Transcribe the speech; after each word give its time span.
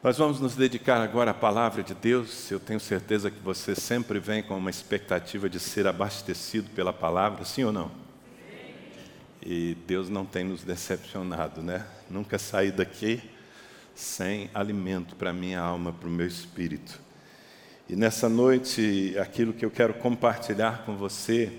Nós 0.00 0.16
vamos 0.16 0.38
nos 0.38 0.54
dedicar 0.54 1.00
agora 1.00 1.32
à 1.32 1.34
palavra 1.34 1.82
de 1.82 1.92
Deus. 1.92 2.48
Eu 2.52 2.60
tenho 2.60 2.78
certeza 2.78 3.32
que 3.32 3.40
você 3.40 3.74
sempre 3.74 4.20
vem 4.20 4.44
com 4.44 4.56
uma 4.56 4.70
expectativa 4.70 5.50
de 5.50 5.58
ser 5.58 5.88
abastecido 5.88 6.70
pela 6.70 6.92
palavra, 6.92 7.44
sim 7.44 7.64
ou 7.64 7.72
não? 7.72 7.90
E 9.44 9.76
Deus 9.88 10.08
não 10.08 10.24
tem 10.24 10.44
nos 10.44 10.62
decepcionado, 10.62 11.62
né? 11.62 11.84
Nunca 12.08 12.38
saí 12.38 12.70
daqui 12.70 13.20
sem 13.92 14.48
alimento 14.54 15.16
para 15.16 15.32
minha 15.32 15.60
alma, 15.60 15.92
para 15.92 16.08
o 16.08 16.12
meu 16.12 16.28
espírito. 16.28 17.00
E 17.88 17.96
nessa 17.96 18.28
noite, 18.28 19.16
aquilo 19.18 19.52
que 19.52 19.64
eu 19.64 19.70
quero 19.70 19.94
compartilhar 19.94 20.84
com 20.84 20.96
você, 20.96 21.52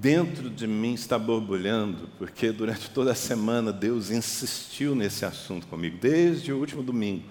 dentro 0.00 0.50
de 0.50 0.66
mim 0.66 0.92
está 0.92 1.16
borbulhando, 1.16 2.08
porque 2.18 2.50
durante 2.50 2.90
toda 2.90 3.12
a 3.12 3.14
semana 3.14 3.72
Deus 3.72 4.10
insistiu 4.10 4.94
nesse 4.94 5.24
assunto 5.24 5.68
comigo, 5.68 5.98
desde 6.00 6.52
o 6.52 6.58
último 6.58 6.82
domingo. 6.82 7.28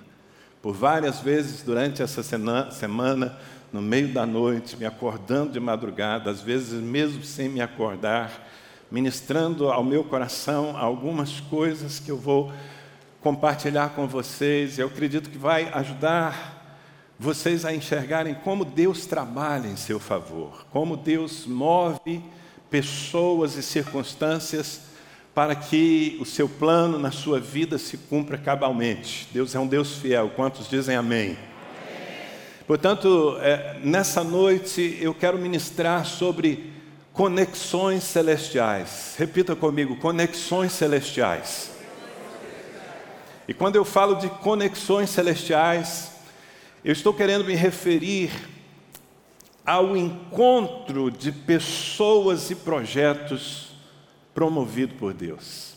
Por 0.61 0.73
várias 0.73 1.19
vezes 1.19 1.61
durante 1.61 2.01
essa 2.01 2.23
semana, 2.23 3.37
no 3.71 3.81
meio 3.81 4.07
da 4.07 4.25
noite, 4.25 4.77
me 4.77 4.85
acordando 4.85 5.51
de 5.51 5.59
madrugada, 5.59 6.31
às 6.31 6.39
vezes 6.39 6.81
mesmo 6.81 7.21
sem 7.23 7.49
me 7.49 7.59
acordar, 7.59 8.47
ministrando 8.89 9.69
ao 9.69 9.83
meu 9.83 10.05
coração 10.05 10.77
algumas 10.77 11.41
coisas 11.41 11.99
que 11.99 12.09
eu 12.09 12.17
vou 12.17 12.53
compartilhar 13.19 13.89
com 13.89 14.07
vocês. 14.07 14.79
Eu 14.79 14.87
acredito 14.87 15.29
que 15.29 15.37
vai 15.37 15.69
ajudar 15.73 16.61
vocês 17.19 17.65
a 17.65 17.75
enxergarem 17.75 18.33
como 18.35 18.63
Deus 18.63 19.05
trabalha 19.05 19.67
em 19.67 19.75
seu 19.75 19.99
favor, 19.99 20.65
como 20.71 20.95
Deus 20.95 21.45
move 21.45 22.23
pessoas 22.73 23.55
e 23.55 23.61
circunstâncias 23.61 24.81
para 25.31 25.53
que 25.53 26.17
o 26.19 26.25
seu 26.25 26.49
plano 26.49 26.97
na 26.97 27.11
sua 27.11 27.39
vida 27.39 27.77
se 27.77 27.97
cumpra 27.97 28.35
cabalmente. 28.35 29.27
Deus 29.31 29.53
é 29.53 29.59
um 29.59 29.67
Deus 29.67 29.97
fiel. 29.97 30.31
Quantos 30.35 30.67
dizem 30.67 30.95
amém? 30.95 31.37
Portanto, 32.65 33.37
é, 33.41 33.77
nessa 33.83 34.23
noite 34.23 34.97
eu 34.99 35.13
quero 35.13 35.37
ministrar 35.37 36.03
sobre 36.03 36.73
conexões 37.11 38.01
celestiais. 38.05 39.13
Repita 39.19 39.55
comigo: 39.55 39.97
conexões 39.97 40.71
celestiais. 40.71 41.73
E 43.47 43.53
quando 43.53 43.75
eu 43.75 43.85
falo 43.85 44.15
de 44.15 44.29
conexões 44.29 45.11
celestiais, 45.11 46.09
eu 46.83 46.91
estou 46.91 47.13
querendo 47.13 47.45
me 47.45 47.53
referir 47.53 48.31
ao 49.65 49.95
encontro 49.95 51.09
de 51.09 51.31
pessoas 51.31 52.49
e 52.49 52.55
projetos 52.55 53.69
promovido 54.33 54.95
por 54.95 55.13
Deus. 55.13 55.73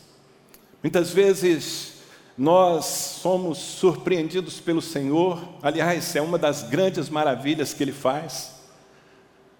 Muitas 0.83 1.11
vezes 1.11 1.95
nós 2.37 2.84
somos 2.84 3.59
surpreendidos 3.59 4.61
pelo 4.61 4.83
Senhor, 4.83 5.43
aliás, 5.62 6.15
é 6.17 6.20
uma 6.20 6.39
das 6.39 6.65
grandes 6.65 7.09
maravilhas 7.09 7.73
que 7.73 7.83
Ele 7.83 7.93
faz, 7.93 8.56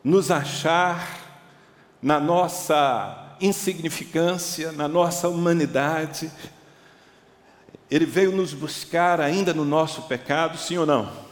nos 0.05 0.31
achar 0.31 1.27
na 2.03 2.21
nossa 2.21 3.37
insignificância, 3.41 4.73
na 4.73 4.87
nossa 4.87 5.29
humanidade. 5.29 6.31
Ele 7.91 8.07
veio 8.07 8.33
nos 8.33 8.53
buscar 8.53 9.21
ainda 9.21 9.55
no 9.55 9.65
nosso 9.65 10.03
pecado, 10.03 10.59
sim 10.59 10.77
ou 10.77 10.87
não? 10.87 11.26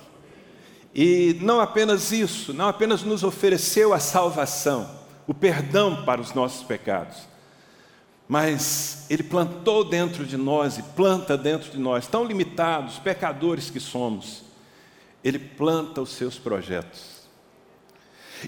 E 0.95 1.37
não 1.41 1.61
apenas 1.61 2.13
isso, 2.13 2.55
não 2.55 2.69
apenas 2.69 3.03
nos 3.03 3.25
ofereceu 3.25 3.93
a 3.93 3.99
salvação, 3.99 4.89
o 5.27 5.35
perdão 5.35 6.05
para 6.05 6.21
os 6.21 6.33
nossos 6.33 6.63
pecados, 6.63 7.17
mas 8.29 9.05
Ele 9.11 9.25
plantou 9.25 9.83
dentro 9.83 10.25
de 10.25 10.37
nós 10.37 10.79
e 10.79 10.83
planta 10.83 11.37
dentro 11.37 11.73
de 11.73 11.79
nós, 11.79 12.07
tão 12.07 12.25
limitados, 12.25 13.01
pecadores 13.01 13.71
que 13.71 13.81
somos, 13.81 14.45
Ele 15.25 15.39
planta 15.39 16.01
os 16.01 16.11
seus 16.11 16.39
projetos. 16.39 17.15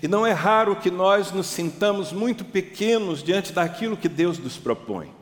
E 0.01 0.07
não 0.07 0.25
é 0.25 0.33
raro 0.33 0.77
que 0.77 0.91
nós 0.91 1.33
nos 1.33 1.47
sintamos 1.47 2.13
muito 2.13 2.45
pequenos 2.45 3.25
diante 3.25 3.53
daquilo 3.53 3.97
que 3.97 4.09
Deus 4.09 4.39
nos 4.39 4.57
propõe. 4.57 5.16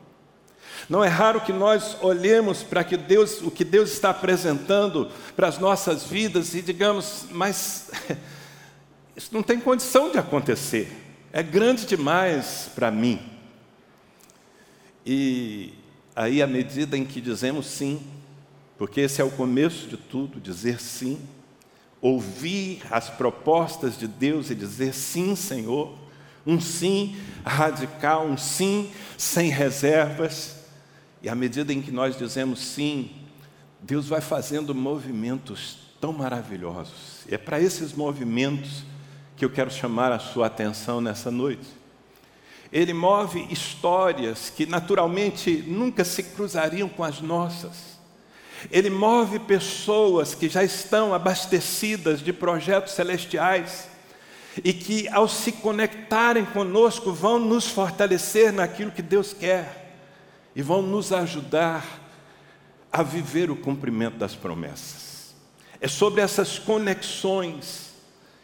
Não 0.87 1.03
é 1.03 1.07
raro 1.07 1.41
que 1.41 1.51
nós 1.51 1.97
olhemos 2.01 2.61
para 2.61 2.83
que 2.83 2.95
Deus, 2.95 3.41
o 3.41 3.49
que 3.49 3.63
Deus 3.63 3.91
está 3.91 4.11
apresentando 4.11 5.09
para 5.35 5.47
as 5.47 5.57
nossas 5.57 6.05
vidas 6.05 6.53
e 6.53 6.61
digamos, 6.61 7.25
mas 7.31 7.89
isso 9.15 9.29
não 9.31 9.41
tem 9.41 9.59
condição 9.59 10.11
de 10.11 10.19
acontecer. 10.19 10.91
É 11.33 11.41
grande 11.41 11.85
demais 11.85 12.69
para 12.75 12.91
mim. 12.91 13.19
E 15.05 15.73
aí, 16.15 16.41
à 16.41 16.47
medida 16.47 16.97
em 16.97 17.03
que 17.03 17.19
dizemos 17.19 17.67
sim, 17.67 18.01
porque 18.77 19.01
esse 19.01 19.21
é 19.21 19.23
o 19.23 19.31
começo 19.31 19.87
de 19.87 19.97
tudo, 19.97 20.39
dizer 20.39 20.79
sim, 20.79 21.19
ouvir 22.01 22.83
as 22.91 23.09
propostas 23.09 23.97
de 23.97 24.07
Deus 24.07 24.51
e 24.51 24.55
dizer 24.55 24.93
sim, 24.93 25.35
Senhor, 25.35 25.97
um 26.45 26.61
sim 26.61 27.15
radical, 27.43 28.25
um 28.27 28.37
sim 28.37 28.91
sem 29.17 29.49
reservas. 29.49 30.54
E 31.25 31.29
à 31.29 31.33
medida 31.33 31.73
em 31.73 31.81
que 31.81 31.89
nós 31.89 32.15
dizemos 32.15 32.59
sim, 32.59 33.09
Deus 33.81 34.07
vai 34.07 34.21
fazendo 34.21 34.75
movimentos 34.75 35.75
tão 35.99 36.13
maravilhosos. 36.13 37.25
E 37.27 37.33
é 37.33 37.37
para 37.39 37.59
esses 37.59 37.93
movimentos 37.93 38.83
que 39.35 39.43
eu 39.43 39.49
quero 39.49 39.71
chamar 39.71 40.11
a 40.11 40.19
sua 40.19 40.45
atenção 40.45 41.01
nessa 41.01 41.31
noite. 41.31 41.65
Ele 42.71 42.93
move 42.93 43.43
histórias 43.49 44.53
que 44.55 44.67
naturalmente 44.67 45.63
nunca 45.65 46.05
se 46.05 46.21
cruzariam 46.21 46.87
com 46.87 47.03
as 47.03 47.19
nossas. 47.21 47.97
Ele 48.69 48.91
move 48.91 49.39
pessoas 49.39 50.35
que 50.35 50.47
já 50.47 50.63
estão 50.63 51.11
abastecidas 51.11 52.21
de 52.21 52.31
projetos 52.31 52.93
celestiais 52.93 53.87
e 54.63 54.71
que, 54.71 55.07
ao 55.07 55.27
se 55.27 55.51
conectarem 55.53 56.45
conosco, 56.45 57.11
vão 57.11 57.39
nos 57.39 57.67
fortalecer 57.67 58.53
naquilo 58.53 58.91
que 58.91 59.01
Deus 59.01 59.33
quer 59.33 59.84
e 60.55 60.61
vão 60.61 60.81
nos 60.81 61.11
ajudar 61.11 62.01
a 62.91 63.03
viver 63.03 63.51
o 63.51 63.55
cumprimento 63.55 64.17
das 64.17 64.35
promessas. 64.35 65.35
É 65.81 65.87
sobre 65.87 66.21
essas 66.21 66.57
conexões 66.57 67.93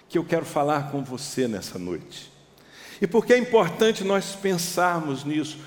que 0.10 0.18
eu 0.18 0.26
quero 0.26 0.46
falar 0.46 0.92
com 0.92 1.04
você 1.04 1.48
nessa 1.48 1.80
noite. 1.80 2.32
E 3.02 3.08
por 3.08 3.26
que 3.26 3.34
é 3.34 3.38
importante 3.38 4.04
nós 4.04 4.36
pensarmos 4.36 5.24
nisso? 5.24 5.58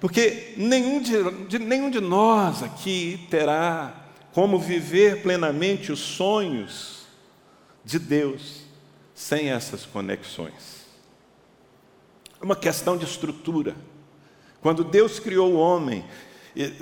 Porque 0.00 0.54
nenhum 0.56 1.02
de, 1.02 1.58
nenhum 1.58 1.90
de 1.90 2.00
nós 2.00 2.62
aqui 2.62 3.26
terá 3.28 3.94
como 4.32 4.58
viver 4.58 5.22
plenamente 5.22 5.92
os 5.92 6.00
sonhos 6.00 7.04
de 7.84 7.98
Deus 7.98 8.62
sem 9.14 9.50
essas 9.50 9.84
conexões. 9.84 10.86
É 12.40 12.44
uma 12.44 12.56
questão 12.56 12.96
de 12.96 13.04
estrutura. 13.04 13.76
Quando 14.60 14.84
Deus 14.84 15.18
criou 15.18 15.52
o 15.52 15.58
homem, 15.58 16.04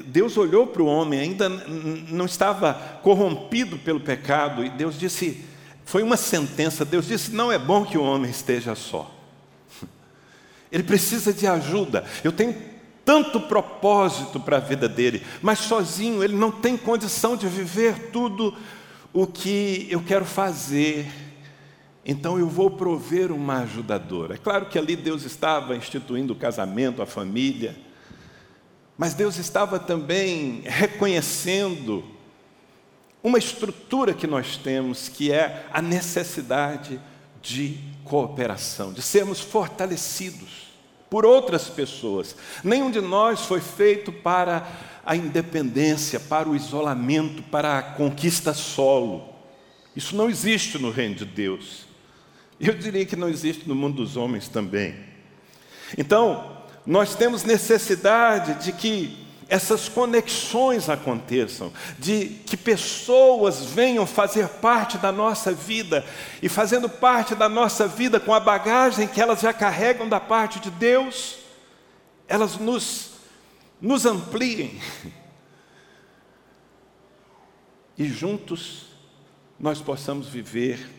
Deus 0.07 0.37
olhou 0.37 0.67
para 0.67 0.83
o 0.83 0.87
homem, 0.87 1.21
ainda 1.21 1.49
não 1.49 2.25
estava 2.25 2.75
corrompido 3.03 3.79
pelo 3.79 4.01
pecado, 4.01 4.65
e 4.65 4.71
Deus 4.71 4.99
disse: 4.99 5.45
foi 5.85 6.03
uma 6.03 6.17
sentença. 6.17 6.85
Deus 6.85 7.07
disse: 7.07 7.33
não 7.33 7.51
é 7.51 7.59
bom 7.59 7.85
que 7.85 7.97
o 7.97 8.03
homem 8.03 8.31
esteja 8.31 8.75
só. 8.75 9.11
Ele 10.71 10.83
precisa 10.83 11.33
de 11.33 11.47
ajuda. 11.47 12.05
Eu 12.23 12.33
tenho 12.33 12.55
tanto 13.05 13.41
propósito 13.41 14.39
para 14.39 14.59
a 14.59 14.61
vida 14.61 14.87
dele, 14.87 15.23
mas 15.41 15.61
sozinho 15.61 16.23
ele 16.23 16.37
não 16.37 16.51
tem 16.51 16.77
condição 16.77 17.39
de 17.39 17.49
viver 17.49 18.11
tudo 18.11 18.55
o 19.15 19.27
que 19.27 19.89
eu 19.89 20.03
quero 20.03 20.27
fazer 20.27 21.07
então 22.11 22.39
eu 22.39 22.49
vou 22.49 22.71
prover 22.71 23.31
uma 23.31 23.59
ajudadora. 23.59 24.37
É 24.37 24.39
claro 24.39 24.65
que 24.65 24.79
ali 24.79 24.97
Deus 24.97 25.25
estava 25.25 25.77
instituindo 25.77 26.33
o 26.33 26.37
casamento, 26.37 27.03
a 27.03 27.07
família, 27.07 27.77
mas 28.97 29.13
Deus 29.13 29.37
estava 29.37 29.79
também 29.79 30.63
reconhecendo 30.65 32.03
uma 33.23 33.37
estrutura 33.37 34.15
que 34.15 34.27
nós 34.27 34.57
temos, 34.57 35.11
que 35.11 35.31
é 35.31 35.67
a 35.71 35.83
necessidade 35.83 36.99
de 37.43 37.79
cooperação, 38.05 38.91
de 38.91 39.03
sermos 39.03 39.39
fortalecidos 39.39 40.69
por 41.11 41.27
outras 41.27 41.69
pessoas. 41.69 42.35
Nenhum 42.65 42.91
de 42.91 43.03
nós 43.03 43.45
foi 43.45 43.61
feito 43.61 44.11
para 44.11 44.67
a 45.05 45.15
independência, 45.15 46.19
para 46.19 46.49
o 46.49 46.57
isolamento, 46.57 47.43
para 47.43 47.77
a 47.77 47.83
conquista 47.83 48.55
solo. 48.55 49.29
Isso 49.95 50.17
não 50.17 50.31
existe 50.31 50.79
no 50.79 50.91
reino 50.91 51.15
de 51.15 51.27
Deus. 51.27 51.88
Eu 52.61 52.75
diria 52.75 53.07
que 53.07 53.17
não 53.17 53.29
existe 53.29 53.69
no 53.69 53.75
mundo 53.75 53.97
dos 53.97 54.17
homens 54.17 54.49
também. 54.49 54.97
Então, 55.97 56.59
nós 56.85 57.15
temos 57.15 57.45
necessidade 57.45 58.65
de 58.65 58.73
que 58.73 59.27
essas 59.49 59.89
conexões 59.89 60.89
aconteçam, 60.89 61.73
de 61.99 62.27
que 62.45 62.57
pessoas 62.57 63.65
venham 63.65 64.07
fazer 64.07 64.47
parte 64.49 64.99
da 64.99 65.11
nossa 65.11 65.53
vida, 65.53 66.05
e 66.43 66.49
fazendo 66.49 66.89
parte 66.89 67.35
da 67.35 67.49
nossa 67.49 67.87
vida 67.87 68.21
com 68.21 68.35
a 68.35 68.41
bagagem 68.41 69.09
que 69.09 69.21
elas 69.21 69.41
já 69.41 69.53
carregam 69.53 70.09
da 70.09 70.21
parte 70.21 70.61
de 70.61 70.71
Deus, 70.71 71.39
elas 72.27 72.57
nos, 72.57 73.13
nos 73.81 74.05
ampliem. 74.05 74.79
e 77.97 78.07
juntos 78.07 78.89
nós 79.59 79.81
possamos 79.81 80.29
viver 80.29 80.98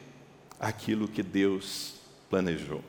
aquilo 0.60 1.08
que 1.08 1.24
Deus 1.24 1.94
planejou. 2.30 2.84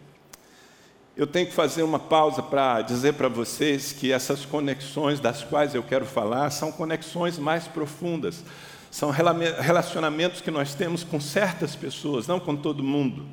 Eu 1.17 1.27
tenho 1.27 1.47
que 1.47 1.53
fazer 1.53 1.83
uma 1.83 1.99
pausa 1.99 2.43
para 2.43 2.81
dizer 2.83 3.15
para 3.15 3.29
vocês 3.29 3.93
que 3.93 4.11
essas 4.11 4.45
conexões 4.45 5.21
das 5.21 5.45
quais 5.45 5.75
eu 5.75 5.83
quero 5.83 6.07
falar 6.07 6.51
são 6.51 6.73
conexões 6.73 7.39
mais 7.39 7.69
profundas, 7.69 8.43
são 8.91 9.11
relacionamentos 9.11 10.41
que 10.41 10.51
nós 10.51 10.75
temos 10.75 11.05
com 11.05 11.21
certas 11.21 11.77
pessoas, 11.77 12.27
não 12.27 12.41
com 12.41 12.57
todo 12.57 12.83
mundo, 12.83 13.27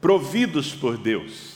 providos 0.00 0.74
por 0.74 0.96
Deus. 0.96 1.54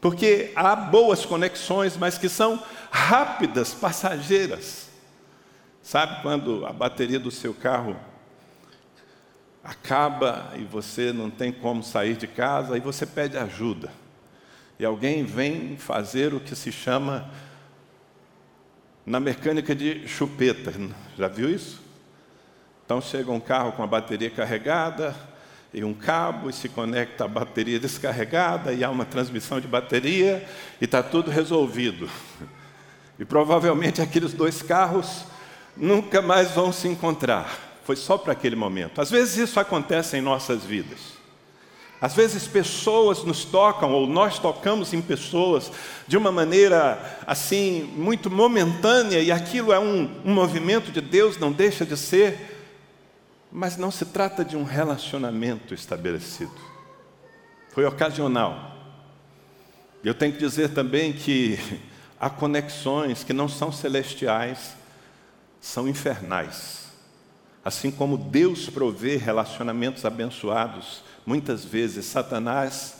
Porque 0.00 0.52
há 0.54 0.74
boas 0.74 1.24
conexões, 1.24 1.96
mas 1.96 2.16
que 2.18 2.28
são 2.28 2.62
rápidas, 2.90 3.74
passageiras. 3.74 4.88
Sabe 5.82 6.22
quando 6.22 6.66
a 6.66 6.72
bateria 6.72 7.20
do 7.20 7.30
seu 7.30 7.54
carro 7.54 7.96
acaba 9.66 10.52
e 10.56 10.62
você 10.62 11.12
não 11.12 11.28
tem 11.28 11.50
como 11.50 11.82
sair 11.82 12.16
de 12.16 12.28
casa, 12.28 12.76
e 12.76 12.80
você 12.80 13.04
pede 13.04 13.36
ajuda. 13.36 13.90
E 14.78 14.84
alguém 14.84 15.24
vem 15.24 15.76
fazer 15.76 16.32
o 16.32 16.40
que 16.40 16.54
se 16.54 16.70
chama 16.70 17.28
na 19.04 19.18
mecânica 19.18 19.74
de 19.74 20.06
chupeta. 20.06 20.72
Já 21.18 21.26
viu 21.26 21.50
isso? 21.50 21.80
Então 22.84 23.00
chega 23.00 23.32
um 23.32 23.40
carro 23.40 23.72
com 23.72 23.82
a 23.82 23.86
bateria 23.86 24.30
carregada 24.30 25.14
e 25.74 25.82
um 25.82 25.92
cabo 25.92 26.48
e 26.48 26.52
se 26.52 26.68
conecta 26.68 27.24
à 27.24 27.28
bateria 27.28 27.80
descarregada 27.80 28.72
e 28.72 28.84
há 28.84 28.90
uma 28.90 29.04
transmissão 29.04 29.60
de 29.60 29.66
bateria 29.66 30.46
e 30.80 30.84
está 30.84 31.02
tudo 31.02 31.30
resolvido. 31.30 32.08
E 33.18 33.24
provavelmente 33.24 34.00
aqueles 34.00 34.32
dois 34.32 34.62
carros 34.62 35.24
nunca 35.76 36.22
mais 36.22 36.52
vão 36.52 36.72
se 36.72 36.86
encontrar. 36.86 37.65
Foi 37.86 37.94
só 37.96 38.18
para 38.18 38.32
aquele 38.32 38.56
momento. 38.56 39.00
Às 39.00 39.10
vezes 39.10 39.36
isso 39.36 39.60
acontece 39.60 40.16
em 40.16 40.20
nossas 40.20 40.64
vidas. 40.64 41.16
Às 42.00 42.14
vezes 42.14 42.46
pessoas 42.46 43.22
nos 43.22 43.44
tocam 43.44 43.92
ou 43.92 44.06
nós 44.06 44.38
tocamos 44.38 44.92
em 44.92 45.00
pessoas 45.00 45.70
de 46.06 46.16
uma 46.16 46.30
maneira 46.30 47.00
assim 47.26 47.84
muito 47.96 48.30
momentânea 48.30 49.20
e 49.20 49.32
aquilo 49.32 49.72
é 49.72 49.78
um, 49.78 50.10
um 50.24 50.34
movimento 50.34 50.92
de 50.92 51.00
Deus, 51.00 51.38
não 51.38 51.50
deixa 51.50 51.86
de 51.86 51.96
ser 51.96 52.56
mas 53.50 53.76
não 53.76 53.90
se 53.90 54.04
trata 54.04 54.44
de 54.44 54.56
um 54.56 54.64
relacionamento 54.64 55.72
estabelecido. 55.72 56.52
Foi 57.70 57.84
ocasional. 57.84 58.76
Eu 60.04 60.12
tenho 60.12 60.32
que 60.32 60.38
dizer 60.38 60.74
também 60.74 61.12
que 61.12 61.56
há 62.20 62.28
conexões 62.28 63.22
que 63.24 63.32
não 63.32 63.48
são 63.48 63.70
celestiais, 63.70 64.74
são 65.60 65.88
infernais. 65.88 66.85
Assim 67.66 67.90
como 67.90 68.16
Deus 68.16 68.70
provê 68.70 69.16
relacionamentos 69.16 70.04
abençoados, 70.04 71.02
muitas 71.26 71.64
vezes 71.64 72.06
Satanás 72.06 72.98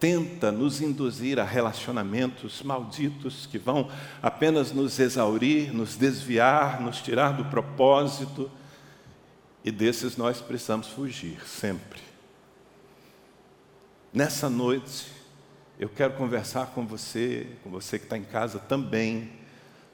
tenta 0.00 0.50
nos 0.50 0.80
induzir 0.80 1.38
a 1.38 1.44
relacionamentos 1.44 2.62
malditos 2.62 3.44
que 3.44 3.58
vão 3.58 3.90
apenas 4.22 4.72
nos 4.72 4.98
exaurir, 4.98 5.74
nos 5.74 5.94
desviar, 5.94 6.80
nos 6.80 7.02
tirar 7.02 7.32
do 7.32 7.44
propósito 7.50 8.50
e 9.62 9.70
desses 9.70 10.16
nós 10.16 10.40
precisamos 10.40 10.86
fugir 10.86 11.46
sempre. 11.46 12.00
Nessa 14.10 14.48
noite, 14.48 15.12
eu 15.78 15.90
quero 15.90 16.14
conversar 16.14 16.68
com 16.68 16.86
você, 16.86 17.46
com 17.62 17.68
você 17.68 17.98
que 17.98 18.06
está 18.06 18.16
em 18.16 18.24
casa 18.24 18.58
também, 18.58 19.30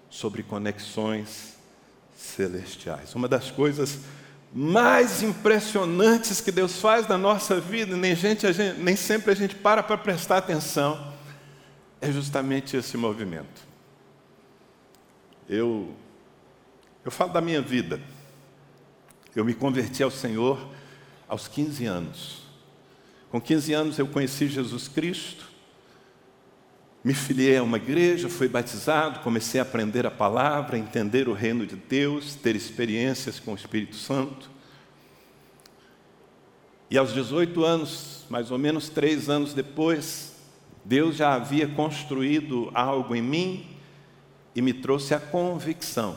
sobre 0.09 0.45
conexões 0.45 1.54
celestiais. 2.25 3.15
Uma 3.15 3.29
das 3.29 3.51
coisas 3.51 4.01
mais 4.53 5.23
impressionantes 5.23 6.41
que 6.41 6.53
Deus 6.53 6.79
faz 6.79 7.09
na 7.09 7.19
nossa 7.19 7.61
vida, 7.61 7.97
nem, 7.97 8.15
gente, 8.15 8.51
gente, 8.53 8.79
nem 8.79 8.95
sempre 8.95 9.33
a 9.33 9.35
gente 9.35 9.55
para 9.55 9.83
para 9.83 9.99
prestar 9.99 10.39
atenção, 10.39 11.13
é 12.01 12.11
justamente 12.13 12.77
esse 12.77 12.97
movimento. 12.97 13.63
Eu, 15.49 15.95
eu 17.05 17.11
falo 17.11 17.33
da 17.33 17.41
minha 17.41 17.61
vida. 17.61 18.01
Eu 19.35 19.45
me 19.45 19.55
converti 19.55 20.03
ao 20.03 20.11
Senhor 20.11 20.71
aos 21.29 21.49
15 21.49 21.85
anos. 21.87 22.43
Com 23.31 23.41
15 23.41 23.73
anos 23.73 23.99
eu 23.99 24.07
conheci 24.07 24.47
Jesus 24.47 24.87
Cristo, 24.87 25.51
me 27.05 27.13
filiei 27.13 27.59
a 27.59 27.63
uma 27.63 27.77
igreja, 27.77 28.31
fui 28.31 28.49
batizado, 28.49 29.21
comecei 29.21 29.61
a 29.61 29.63
aprender 29.63 30.07
a 30.07 30.11
palavra, 30.11 30.79
entender 30.79 31.29
o 31.29 31.35
reino 31.35 31.67
de 31.67 31.77
Deus, 31.77 32.35
ter 32.35 32.57
experiências 32.57 33.39
com 33.39 33.53
o 33.53 33.55
Espírito 33.55 33.95
Santo. 33.95 34.51
E 36.91 36.97
aos 36.97 37.13
18 37.13 37.63
anos, 37.63 38.25
mais 38.31 38.51
ou 38.51 38.57
menos 38.57 38.89
três 38.89 39.29
anos 39.29 39.53
depois, 39.53 40.33
Deus 40.83 41.17
já 41.17 41.35
havia 41.35 41.69
construído 41.69 42.71
algo 42.73 43.15
em 43.15 43.21
mim 43.21 43.67
e 44.55 44.63
me 44.63 44.73
trouxe 44.73 45.13
a 45.13 45.21
convicção 45.21 46.17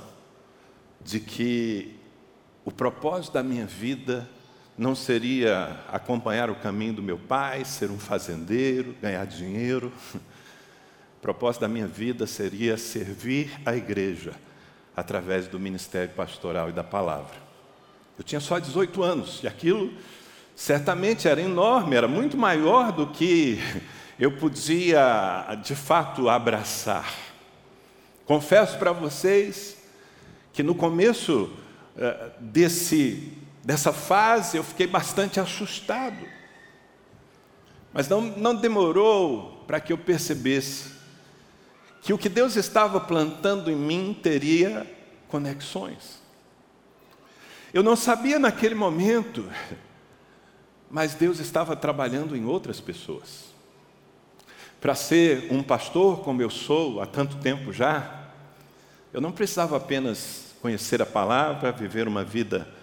de 1.04 1.20
que 1.20 1.96
o 2.64 2.72
propósito 2.72 3.34
da 3.34 3.44
minha 3.44 3.66
vida 3.66 4.30
não 4.78 4.96
seria 4.96 5.82
acompanhar 5.92 6.50
o 6.50 6.56
caminho 6.56 6.94
do 6.94 7.04
meu 7.04 7.18
pai, 7.18 7.66
ser 7.66 7.92
um 7.92 8.00
fazendeiro, 8.00 8.96
ganhar 9.02 9.26
dinheiro. 9.26 9.92
O 11.18 11.20
propósito 11.20 11.62
da 11.62 11.68
minha 11.68 11.88
vida 11.88 12.28
seria 12.28 12.78
servir 12.78 13.52
a 13.66 13.76
igreja 13.76 14.34
através 14.96 15.48
do 15.48 15.60
ministério 15.60 16.14
pastoral 16.14 16.70
e 16.70 16.72
da 16.72 16.84
palavra. 16.84 17.36
Eu 18.18 18.24
tinha 18.24 18.40
só 18.40 18.60
18 18.60 19.04
anos 19.04 19.42
e 19.44 19.48
aquilo 19.48 19.92
certamente 20.56 21.28
era 21.28 21.42
enorme, 21.42 21.96
era 21.96 22.08
muito 22.08 22.38
maior 22.38 22.92
do 22.92 23.08
que 23.08 23.60
eu 24.20 24.32
podia 24.32 25.56
de 25.64 25.76
fato 25.76 26.30
abraçar. 26.30 27.14
Confesso 28.26 28.78
para 28.78 28.92
vocês 28.92 29.78
que 30.54 30.62
no 30.62 30.76
começo 30.76 31.50
eh, 31.96 32.32
desse, 32.40 33.34
dessa 33.64 33.92
fase, 33.92 34.58
eu 34.58 34.64
fiquei 34.64 34.86
bastante 34.86 35.40
assustado. 35.40 36.26
Mas 37.92 38.08
não, 38.08 38.22
não 38.22 38.56
demorou 38.56 39.64
para 39.66 39.80
que 39.80 39.94
eu 39.94 39.98
percebesse 39.98 40.97
que 42.08 42.14
o 42.14 42.18
que 42.18 42.30
Deus 42.30 42.56
estava 42.56 43.02
plantando 43.02 43.70
em 43.70 43.76
mim 43.76 44.18
teria 44.24 44.90
conexões. 45.28 46.22
Eu 47.74 47.84
não 47.84 47.98
sabia 47.98 48.40
naquele 48.40 48.74
momento, 48.76 49.46
mas 50.90 51.16
Deus 51.16 51.40
estava 51.40 51.76
trabalhando 51.76 52.34
em 52.34 52.46
outras 52.46 52.80
pessoas. 52.80 53.48
Para 54.80 54.96
ser 54.96 55.52
um 55.52 55.62
pastor 55.62 56.22
como 56.22 56.42
eu 56.42 56.50
sou 56.50 57.02
há 57.02 57.06
tanto 57.06 57.36
tempo 57.40 57.74
já, 57.74 58.30
eu 59.12 59.20
não 59.20 59.34
precisava 59.34 59.76
apenas 59.76 60.56
conhecer 60.62 61.02
a 61.02 61.06
palavra, 61.06 61.74
viver 61.74 62.08
uma 62.08 62.24
vida 62.24 62.74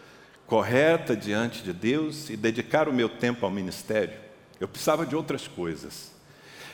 correta 0.47 1.17
diante 1.17 1.63
de 1.63 1.73
Deus 1.73 2.29
e 2.29 2.37
dedicar 2.37 2.91
o 2.91 2.93
meu 2.93 3.09
tempo 3.09 3.47
ao 3.47 3.51
ministério. 3.51 4.21
Eu 4.61 4.69
precisava 4.69 5.07
de 5.07 5.17
outras 5.17 5.49
coisas. 5.49 6.14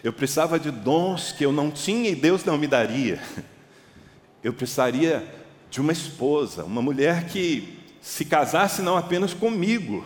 Eu 0.03 0.13
precisava 0.13 0.59
de 0.59 0.71
dons 0.71 1.33
que 1.33 1.45
eu 1.45 1.53
não 1.53 1.71
tinha 1.71 2.11
e 2.11 2.15
Deus 2.15 2.45
não 2.45 2.57
me 2.57 2.67
daria. 2.67 3.21
Eu 4.43 4.53
precisaria 4.53 5.23
de 5.71 5.81
uma 5.81 5.93
esposa, 5.93 6.65
uma 6.65 6.81
mulher 6.81 7.27
que 7.27 7.79
se 8.01 8.25
casasse 8.25 8.81
não 8.81 8.97
apenas 8.97 9.35
comigo, 9.35 10.05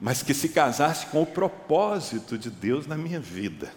mas 0.00 0.22
que 0.22 0.32
se 0.32 0.48
casasse 0.48 1.06
com 1.06 1.22
o 1.22 1.26
propósito 1.26 2.38
de 2.38 2.48
Deus 2.48 2.86
na 2.86 2.96
minha 2.96 3.18
vida. 3.18 3.72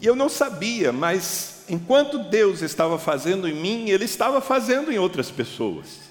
E 0.00 0.06
eu 0.06 0.14
não 0.14 0.28
sabia, 0.28 0.92
mas 0.92 1.64
enquanto 1.68 2.18
Deus 2.18 2.62
estava 2.62 2.98
fazendo 2.98 3.48
em 3.48 3.54
mim, 3.54 3.90
Ele 3.90 4.04
estava 4.04 4.40
fazendo 4.40 4.92
em 4.92 4.98
outras 4.98 5.30
pessoas. 5.30 6.04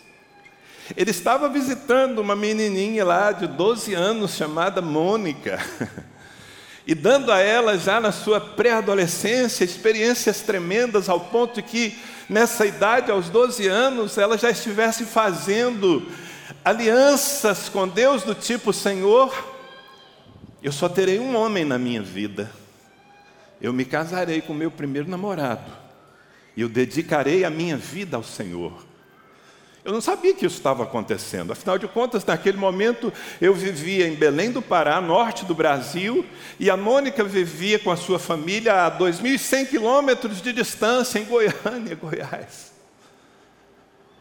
Ele 0.96 1.12
estava 1.12 1.48
visitando 1.48 2.20
uma 2.20 2.36
menininha 2.36 3.05
lá 3.05 3.32
de 3.32 3.48
12 3.48 3.93
anos 3.93 4.36
chamada 4.36 4.82
Mônica, 4.82 5.63
e 6.85 6.93
dando 6.93 7.31
a 7.31 7.39
ela, 7.39 7.77
já 7.77 7.99
na 7.99 8.11
sua 8.11 8.41
pré-adolescência, 8.41 9.63
experiências 9.63 10.41
tremendas, 10.41 11.07
ao 11.07 11.19
ponto 11.19 11.55
de 11.55 11.61
que, 11.61 11.97
nessa 12.29 12.65
idade, 12.65 13.09
aos 13.11 13.29
12 13.29 13.67
anos, 13.67 14.17
ela 14.17 14.37
já 14.37 14.49
estivesse 14.49 15.05
fazendo 15.05 16.05
alianças 16.63 17.69
com 17.69 17.87
Deus 17.87 18.23
do 18.23 18.35
tipo: 18.35 18.73
Senhor, 18.73 19.33
eu 20.61 20.71
só 20.71 20.89
terei 20.89 21.19
um 21.19 21.35
homem 21.35 21.63
na 21.63 21.77
minha 21.77 22.01
vida 22.01 22.49
eu 23.63 23.71
me 23.71 23.85
casarei 23.85 24.41
com 24.41 24.53
meu 24.53 24.69
primeiro 24.69 25.09
namorado 25.09 25.71
e 26.55 26.61
eu 26.61 26.67
dedicarei 26.67 27.45
a 27.45 27.49
minha 27.49 27.77
vida 27.77 28.17
ao 28.17 28.23
Senhor. 28.23 28.73
Eu 29.85 29.91
não 29.91 29.99
sabia 29.99 30.33
que 30.33 30.45
isso 30.45 30.55
estava 30.55 30.83
acontecendo. 30.83 31.51
Afinal 31.51 31.77
de 31.77 31.87
contas, 31.89 32.23
naquele 32.23 32.57
momento 32.57 33.11
eu 33.41 33.53
vivia 33.53 34.07
em 34.07 34.15
Belém 34.15 34.49
do 34.49 34.61
Pará, 34.61 35.01
norte 35.01 35.43
do 35.43 35.53
Brasil, 35.53 36.25
e 36.57 36.69
a 36.69 36.77
Mônica 36.77 37.21
vivia 37.23 37.77
com 37.77 37.91
a 37.91 37.97
sua 37.97 38.17
família 38.17 38.85
a 38.85 38.97
2.100 38.97 39.67
quilômetros 39.67 40.41
de 40.41 40.53
distância 40.53 41.19
em 41.19 41.25
Goiânia, 41.25 41.95
Goiás. 41.99 42.71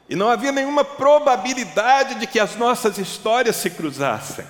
E 0.09 0.17
não 0.17 0.29
havia 0.29 0.51
nenhuma 0.51 0.85
probabilidade 0.85 2.17
de 2.17 2.27
que 2.27 2.41
as 2.41 2.57
nossas 2.57 2.99
histórias 2.99 3.55
se 3.55 3.71
cruzassem. 3.71 4.45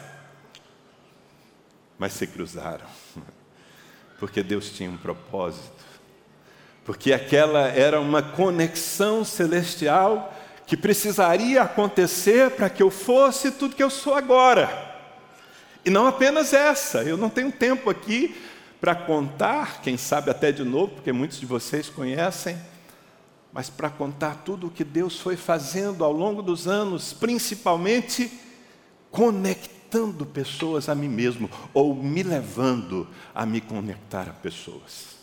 Mas 1.98 2.14
se 2.14 2.26
cruzaram. 2.26 2.86
Porque 4.18 4.42
Deus 4.42 4.70
tinha 4.70 4.90
um 4.90 4.96
propósito. 4.96 5.70
Porque 6.86 7.12
aquela 7.12 7.68
era 7.68 8.00
uma 8.00 8.22
conexão 8.22 9.24
celestial 9.24 10.34
que 10.66 10.76
precisaria 10.76 11.62
acontecer 11.62 12.50
para 12.52 12.70
que 12.70 12.82
eu 12.82 12.90
fosse 12.90 13.50
tudo 13.50 13.76
que 13.76 13.82
eu 13.82 13.90
sou 13.90 14.14
agora. 14.14 14.90
E 15.84 15.90
não 15.90 16.06
apenas 16.06 16.52
essa, 16.52 17.02
eu 17.02 17.16
não 17.16 17.28
tenho 17.28 17.50
tempo 17.50 17.90
aqui 17.90 18.34
para 18.80 18.94
contar, 18.94 19.80
quem 19.80 19.96
sabe 19.96 20.30
até 20.30 20.50
de 20.50 20.64
novo, 20.64 20.94
porque 20.94 21.12
muitos 21.12 21.38
de 21.38 21.46
vocês 21.46 21.88
conhecem, 21.88 22.56
mas 23.52 23.68
para 23.68 23.90
contar 23.90 24.42
tudo 24.44 24.66
o 24.66 24.70
que 24.70 24.82
Deus 24.82 25.20
foi 25.20 25.36
fazendo 25.36 26.04
ao 26.04 26.12
longo 26.12 26.42
dos 26.42 26.66
anos, 26.66 27.12
principalmente 27.12 28.32
conectando 29.10 30.24
pessoas 30.24 30.88
a 30.88 30.94
mim 30.94 31.08
mesmo, 31.08 31.50
ou 31.74 31.94
me 31.94 32.22
levando 32.22 33.06
a 33.34 33.44
me 33.44 33.60
conectar 33.60 34.28
a 34.28 34.32
pessoas. 34.32 35.21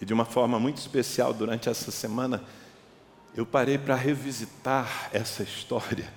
E 0.00 0.04
de 0.04 0.12
uma 0.12 0.24
forma 0.24 0.58
muito 0.58 0.78
especial, 0.78 1.32
durante 1.32 1.68
essa 1.68 1.90
semana, 1.90 2.42
eu 3.34 3.46
parei 3.46 3.78
para 3.78 3.94
revisitar 3.94 5.10
essa 5.12 5.42
história 5.42 6.12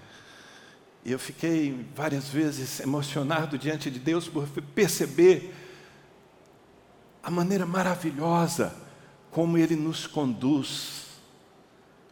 e 1.04 1.12
eu 1.12 1.20
fiquei 1.20 1.86
várias 1.96 2.30
vezes 2.30 2.80
emocionado 2.80 3.58
diante 3.58 3.90
de 3.90 4.00
Deus 4.00 4.28
por 4.28 4.48
perceber 4.76 5.54
a 7.24 7.32
maneira 7.32 7.66
maravilhosa 7.66 8.76
como 9.32 9.58
Ele 9.58 9.76
nos 9.76 10.06
conduz 10.06 11.08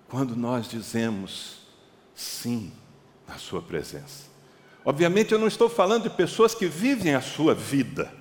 quando 0.07 0.35
nós 0.35 0.69
dizemos 0.69 1.59
sim 2.15 2.71
na 3.27 3.37
Sua 3.37 3.61
presença. 3.61 4.27
Obviamente, 4.85 5.33
eu 5.33 5.39
não 5.39 5.47
estou 5.47 5.69
falando 5.69 6.03
de 6.03 6.09
pessoas 6.09 6.55
que 6.55 6.65
vivem 6.65 7.13
a 7.13 7.19
sua 7.19 7.53
vida. 7.53 8.13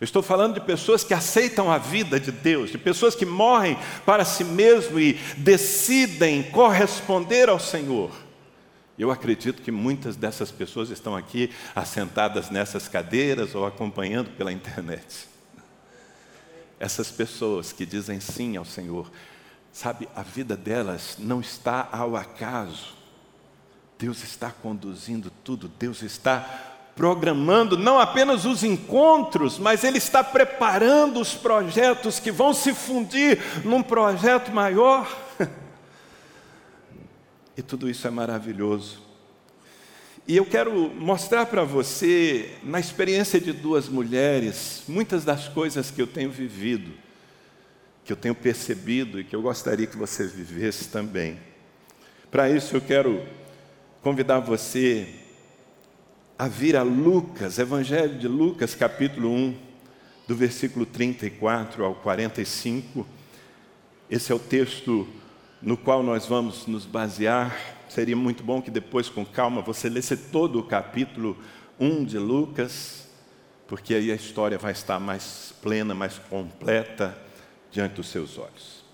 Eu 0.00 0.04
estou 0.04 0.22
falando 0.22 0.54
de 0.54 0.60
pessoas 0.60 1.02
que 1.02 1.12
aceitam 1.12 1.70
a 1.70 1.78
vida 1.78 2.20
de 2.20 2.30
Deus, 2.30 2.70
de 2.70 2.78
pessoas 2.78 3.16
que 3.16 3.26
morrem 3.26 3.76
para 4.06 4.24
si 4.24 4.44
mesmo 4.44 5.00
e 5.00 5.14
decidem 5.36 6.44
corresponder 6.44 7.48
ao 7.48 7.58
Senhor. 7.58 8.12
Eu 8.96 9.10
acredito 9.10 9.62
que 9.62 9.72
muitas 9.72 10.14
dessas 10.14 10.50
pessoas 10.50 10.90
estão 10.90 11.16
aqui 11.16 11.50
assentadas 11.74 12.50
nessas 12.50 12.88
cadeiras 12.88 13.54
ou 13.54 13.66
acompanhando 13.66 14.30
pela 14.30 14.52
internet. 14.52 15.28
Essas 16.78 17.10
pessoas 17.10 17.72
que 17.72 17.84
dizem 17.84 18.20
sim 18.20 18.56
ao 18.56 18.64
Senhor, 18.64 19.10
sabe, 19.72 20.08
a 20.14 20.22
vida 20.22 20.56
delas 20.56 21.16
não 21.18 21.40
está 21.40 21.88
ao 21.90 22.16
acaso. 22.16 22.96
Deus 23.98 24.22
está 24.22 24.50
conduzindo 24.50 25.30
tudo, 25.42 25.68
Deus 25.68 26.02
está 26.02 26.77
programando 26.98 27.78
não 27.78 28.00
apenas 28.00 28.44
os 28.44 28.64
encontros, 28.64 29.56
mas 29.56 29.84
Ele 29.84 29.98
está 29.98 30.24
preparando 30.24 31.20
os 31.20 31.32
projetos 31.32 32.18
que 32.18 32.32
vão 32.32 32.52
se 32.52 32.74
fundir 32.74 33.38
num 33.64 33.82
projeto 33.82 34.50
maior. 34.50 35.08
E 37.56 37.62
tudo 37.62 37.90
isso 37.90 38.06
é 38.06 38.10
maravilhoso. 38.10 39.02
E 40.28 40.36
eu 40.36 40.46
quero 40.46 40.72
mostrar 40.94 41.46
para 41.46 41.64
você, 41.64 42.52
na 42.62 42.78
experiência 42.78 43.40
de 43.40 43.52
duas 43.52 43.88
mulheres, 43.88 44.84
muitas 44.86 45.24
das 45.24 45.48
coisas 45.48 45.90
que 45.90 46.00
eu 46.00 46.06
tenho 46.06 46.30
vivido, 46.30 46.92
que 48.04 48.12
eu 48.12 48.16
tenho 48.16 48.34
percebido 48.36 49.18
e 49.18 49.24
que 49.24 49.34
eu 49.34 49.42
gostaria 49.42 49.88
que 49.88 49.96
você 49.96 50.24
vivesse 50.24 50.88
também. 50.88 51.36
Para 52.30 52.48
isso 52.48 52.76
eu 52.76 52.80
quero 52.80 53.26
convidar 54.00 54.38
você 54.38 55.12
a 56.38 56.46
vir 56.46 56.76
a 56.76 56.84
Lucas, 56.84 57.58
Evangelho 57.58 58.16
de 58.16 58.28
Lucas, 58.28 58.72
capítulo 58.72 59.28
1, 59.28 59.56
do 60.28 60.36
versículo 60.36 60.86
34 60.86 61.84
ao 61.84 61.96
45. 61.96 63.04
Esse 64.08 64.30
é 64.30 64.34
o 64.36 64.38
texto 64.38 65.08
no 65.60 65.76
qual 65.76 66.00
nós 66.00 66.26
vamos 66.26 66.68
nos 66.68 66.86
basear. 66.86 67.58
Seria 67.88 68.14
muito 68.14 68.44
bom 68.44 68.62
que 68.62 68.70
depois, 68.70 69.08
com 69.08 69.26
calma, 69.26 69.62
você 69.62 69.88
lesse 69.88 70.16
todo 70.16 70.60
o 70.60 70.62
capítulo 70.62 71.36
1 71.80 72.04
de 72.04 72.18
Lucas, 72.20 73.08
porque 73.66 73.94
aí 73.94 74.12
a 74.12 74.14
história 74.14 74.56
vai 74.56 74.70
estar 74.70 75.00
mais 75.00 75.52
plena, 75.60 75.92
mais 75.92 76.20
completa 76.30 77.18
diante 77.72 77.96
dos 77.96 78.10
seus 78.10 78.38
olhos. 78.38 78.84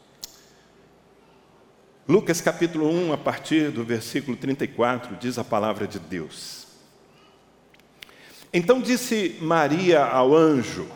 Lucas 2.09 2.41
capítulo 2.41 2.89
1, 2.89 3.13
a 3.13 3.19
partir 3.19 3.71
do 3.71 3.85
versículo 3.85 4.35
34, 4.35 5.15
diz 5.17 5.37
a 5.37 5.45
palavra 5.45 5.87
de 5.87 5.99
Deus. 5.99 6.64
Então 8.55 8.81
disse 8.81 9.37
Maria 9.41 10.05
ao 10.05 10.33
anjo: 10.33 10.87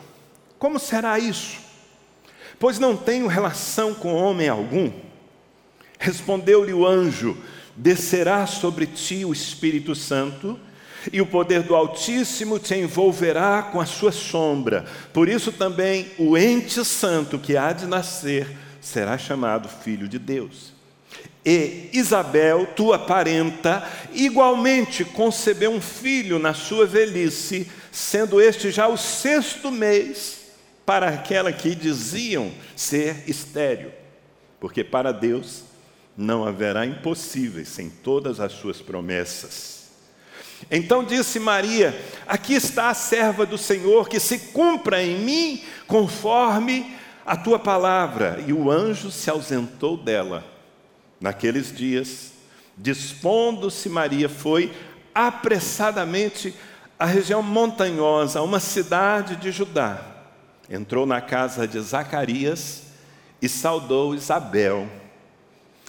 Como 0.61 0.79
será 0.79 1.19
isso? 1.19 1.59
Pois 2.57 2.79
não 2.79 2.97
tenho 2.97 3.27
relação 3.27 3.93
com 3.93 4.15
homem 4.15 4.49
algum. 4.49 4.93
Respondeu-lhe 5.99 6.73
o 6.73 6.87
anjo: 6.87 7.37
Descerá 7.75 8.47
sobre 8.47 8.87
ti 8.87 9.25
o 9.25 9.33
Espírito 9.33 9.97
Santo, 9.97 10.57
e 11.13 11.21
o 11.21 11.27
poder 11.27 11.65
do 11.65 11.75
Altíssimo 11.75 12.61
te 12.61 12.77
envolverá 12.77 13.65
com 13.65 13.81
a 13.81 13.87
sua 13.87 14.13
sombra. 14.13 14.85
Por 15.13 15.29
isso 15.29 15.51
também 15.51 16.13
o 16.17 16.39
ente 16.39 16.85
santo 16.85 17.41
que 17.41 17.57
há 17.57 17.73
de 17.73 17.87
nascer 17.87 18.57
será 18.81 19.19
chamado 19.19 19.69
filho 19.69 20.07
de 20.07 20.19
Deus. 20.21 20.78
E 21.51 21.89
Isabel, 21.95 22.67
tua 22.77 22.99
parenta, 22.99 23.83
igualmente 24.13 25.03
concebeu 25.03 25.71
um 25.71 25.81
filho 25.81 26.39
na 26.39 26.53
sua 26.53 26.85
velhice, 26.85 27.67
sendo 27.91 28.39
este 28.39 28.71
já 28.71 28.87
o 28.87 28.99
sexto 28.99 29.71
mês 29.71 30.41
para 30.85 31.09
aquela 31.09 31.51
que 31.51 31.75
diziam 31.75 32.53
ser 32.77 33.25
estéril, 33.27 33.93
porque 34.61 34.85
para 34.85 35.11
Deus 35.11 35.63
não 36.15 36.45
haverá 36.45 36.85
impossíveis 36.85 37.79
em 37.79 37.89
todas 37.89 38.41
as 38.41 38.53
suas 38.53 38.83
promessas. 38.83 39.85
Então 40.71 41.03
disse 41.03 41.41
Maria: 41.41 41.99
Aqui 42.27 42.53
está 42.53 42.91
a 42.91 42.95
serva 42.95 43.47
do 43.47 43.57
Senhor, 43.57 44.07
que 44.07 44.21
se 44.21 44.39
cumpra 44.39 45.03
em 45.03 45.19
mim 45.21 45.65
conforme 45.87 46.95
a 47.25 47.39
tua 47.39 47.59
palavra. 47.59 48.45
E 48.47 48.53
o 48.53 48.71
anjo 48.71 49.11
se 49.11 49.31
ausentou 49.31 49.97
dela. 49.97 50.58
Naqueles 51.21 51.75
dias, 51.75 52.33
dispondo-se 52.77 53.89
Maria, 53.89 54.29
foi 54.29 54.73
apressadamente 55.15 56.55
à 56.99 57.05
região 57.05 57.43
montanhosa, 57.43 58.39
a 58.39 58.43
uma 58.43 58.61
cidade 58.61 59.37
de 59.37 59.51
Judá. 59.51 60.01
Entrou 60.71 61.07
na 61.07 61.21
casa 61.21 61.67
de 61.67 61.81
Zacarias 61.81 62.83
e 63.41 63.49
saudou 63.49 64.15
Isabel. 64.15 64.89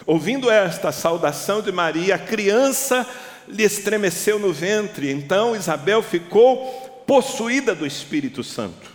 Ouvindo 0.06 0.50
esta 0.50 0.92
saudação 0.92 1.62
de 1.62 1.72
Maria, 1.72 2.16
a 2.16 2.20
criança 2.20 3.06
lhe 3.48 3.64
estremeceu 3.64 4.40
no 4.40 4.54
ventre. 4.54 5.12
Então 5.12 5.56
Isabel 5.56 6.02
ficou 6.02 7.04
possuída 7.06 7.76
do 7.76 7.86
Espírito 7.86 8.44
Santo 8.44 8.90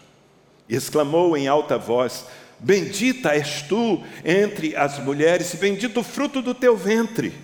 e 0.68 0.74
exclamou 0.74 1.36
em 1.36 1.46
alta 1.46 1.76
voz: 1.76 2.26
Bendita 2.64 3.34
és 3.34 3.60
tu 3.60 4.02
entre 4.24 4.74
as 4.74 4.98
mulheres, 4.98 5.52
e 5.52 5.58
bendito 5.58 6.00
o 6.00 6.02
fruto 6.02 6.40
do 6.40 6.54
teu 6.54 6.74
ventre. 6.74 7.34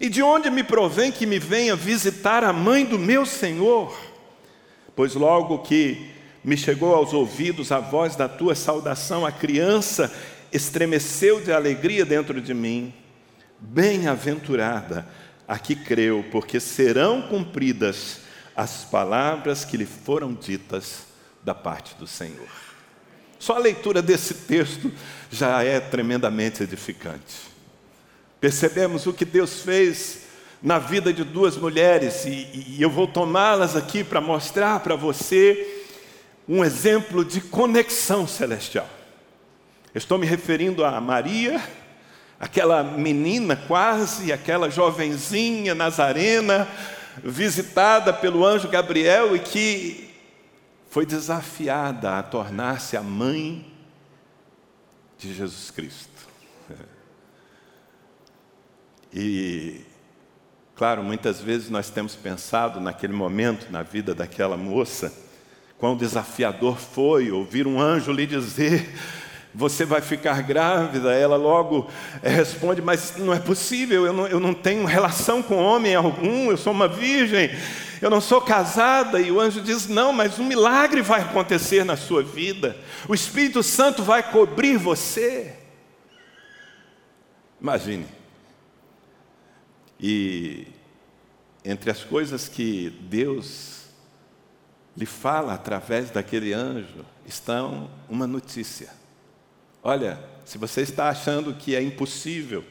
E 0.00 0.08
de 0.08 0.22
onde 0.22 0.48
me 0.48 0.62
provém 0.62 1.10
que 1.10 1.26
me 1.26 1.40
venha 1.40 1.74
visitar 1.74 2.44
a 2.44 2.52
mãe 2.52 2.84
do 2.84 3.00
meu 3.00 3.26
Senhor? 3.26 3.98
Pois 4.94 5.16
logo 5.16 5.58
que 5.58 6.12
me 6.44 6.56
chegou 6.56 6.94
aos 6.94 7.12
ouvidos 7.12 7.72
a 7.72 7.80
voz 7.80 8.14
da 8.14 8.28
tua 8.28 8.54
saudação, 8.54 9.26
a 9.26 9.32
criança 9.32 10.08
estremeceu 10.52 11.40
de 11.40 11.50
alegria 11.50 12.04
dentro 12.04 12.40
de 12.40 12.54
mim. 12.54 12.94
Bem-aventurada 13.58 15.04
a 15.48 15.58
que 15.58 15.74
creu, 15.74 16.24
porque 16.30 16.60
serão 16.60 17.22
cumpridas 17.22 18.20
as 18.54 18.84
palavras 18.84 19.64
que 19.64 19.76
lhe 19.76 19.84
foram 19.84 20.32
ditas 20.32 21.08
da 21.42 21.56
parte 21.56 21.96
do 21.96 22.06
Senhor. 22.06 22.67
Só 23.38 23.56
a 23.56 23.58
leitura 23.58 24.02
desse 24.02 24.34
texto 24.34 24.90
já 25.30 25.62
é 25.62 25.78
tremendamente 25.78 26.62
edificante. 26.62 27.48
Percebemos 28.40 29.06
o 29.06 29.12
que 29.12 29.24
Deus 29.24 29.62
fez 29.62 30.20
na 30.62 30.78
vida 30.78 31.12
de 31.12 31.22
duas 31.22 31.56
mulheres, 31.56 32.24
e, 32.24 32.74
e 32.76 32.76
eu 32.80 32.90
vou 32.90 33.06
tomá-las 33.06 33.76
aqui 33.76 34.02
para 34.02 34.20
mostrar 34.20 34.80
para 34.80 34.96
você 34.96 35.84
um 36.48 36.64
exemplo 36.64 37.24
de 37.24 37.40
conexão 37.40 38.26
celestial. 38.26 38.88
Estou 39.94 40.18
me 40.18 40.26
referindo 40.26 40.84
a 40.84 41.00
Maria, 41.00 41.62
aquela 42.40 42.82
menina 42.82 43.54
quase, 43.54 44.32
aquela 44.32 44.70
jovenzinha 44.70 45.74
nazarena, 45.74 46.68
visitada 47.22 48.12
pelo 48.12 48.44
anjo 48.44 48.68
Gabriel 48.68 49.34
e 49.36 49.40
que 49.40 50.07
foi 50.88 51.04
desafiada 51.04 52.18
a 52.18 52.22
tornar-se 52.22 52.96
a 52.96 53.02
mãe 53.02 53.70
de 55.18 55.34
Jesus 55.34 55.70
Cristo. 55.70 56.28
E, 59.12 59.80
claro, 60.74 61.02
muitas 61.02 61.40
vezes 61.40 61.70
nós 61.70 61.90
temos 61.90 62.14
pensado 62.14 62.80
naquele 62.80 63.12
momento 63.12 63.70
na 63.70 63.82
vida 63.82 64.14
daquela 64.14 64.56
moça, 64.56 65.12
quão 65.78 65.96
desafiador 65.96 66.76
foi 66.76 67.30
ouvir 67.30 67.66
um 67.66 67.80
anjo 67.80 68.12
lhe 68.12 68.26
dizer: 68.26 68.94
Você 69.54 69.84
vai 69.84 70.00
ficar 70.02 70.42
grávida. 70.42 71.12
Ela 71.14 71.36
logo 71.36 71.90
eh, 72.22 72.28
responde: 72.28 72.82
Mas 72.82 73.14
não 73.16 73.32
é 73.32 73.38
possível, 73.38 74.06
eu 74.06 74.12
não, 74.12 74.26
eu 74.26 74.38
não 74.38 74.52
tenho 74.52 74.84
relação 74.84 75.42
com 75.42 75.56
homem 75.56 75.94
algum, 75.94 76.50
eu 76.50 76.56
sou 76.56 76.72
uma 76.72 76.86
virgem, 76.86 77.50
eu 78.00 78.10
não 78.10 78.20
sou 78.20 78.40
casada. 78.40 79.20
E 79.20 79.30
o 79.30 79.40
anjo 79.40 79.60
diz: 79.60 79.86
Não, 79.86 80.12
mas 80.12 80.38
um 80.38 80.44
milagre 80.44 81.02
vai 81.02 81.20
acontecer 81.22 81.84
na 81.84 81.96
sua 81.96 82.22
vida, 82.22 82.76
o 83.08 83.14
Espírito 83.14 83.62
Santo 83.62 84.02
vai 84.02 84.30
cobrir 84.30 84.76
você. 84.76 85.54
Imagine. 87.60 88.06
E 90.00 90.68
entre 91.64 91.90
as 91.90 92.04
coisas 92.04 92.48
que 92.48 92.90
Deus 93.02 93.88
lhe 94.96 95.06
fala 95.06 95.54
através 95.54 96.10
daquele 96.10 96.52
anjo, 96.52 97.04
estão 97.26 97.90
uma 98.08 98.26
notícia. 98.26 98.90
Olha, 99.82 100.18
se 100.44 100.58
você 100.58 100.82
está 100.82 101.08
achando 101.08 101.54
que 101.54 101.76
é 101.76 101.82
impossível 101.82 102.64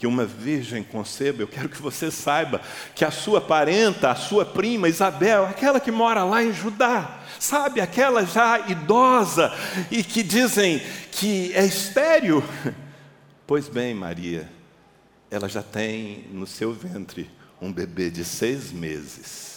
que 0.00 0.06
uma 0.06 0.24
virgem 0.24 0.82
conceba, 0.82 1.42
eu 1.42 1.46
quero 1.46 1.68
que 1.68 1.80
você 1.80 2.10
saiba 2.10 2.60
que 2.94 3.04
a 3.04 3.10
sua 3.10 3.40
parenta, 3.40 4.10
a 4.10 4.16
sua 4.16 4.46
prima 4.46 4.88
Isabel, 4.88 5.44
aquela 5.44 5.78
que 5.78 5.92
mora 5.92 6.24
lá 6.24 6.42
em 6.42 6.52
Judá, 6.52 7.20
sabe, 7.38 7.80
aquela 7.80 8.24
já 8.24 8.58
idosa 8.66 9.52
e 9.90 10.02
que 10.02 10.22
dizem 10.22 10.80
que 11.12 11.52
é 11.54 11.64
estéril, 11.64 12.42
Pois 13.50 13.68
bem, 13.68 13.92
Maria, 13.92 14.48
ela 15.28 15.48
já 15.48 15.60
tem 15.60 16.28
no 16.30 16.46
seu 16.46 16.72
ventre 16.72 17.28
um 17.60 17.72
bebê 17.72 18.08
de 18.08 18.24
seis 18.24 18.70
meses. 18.70 19.49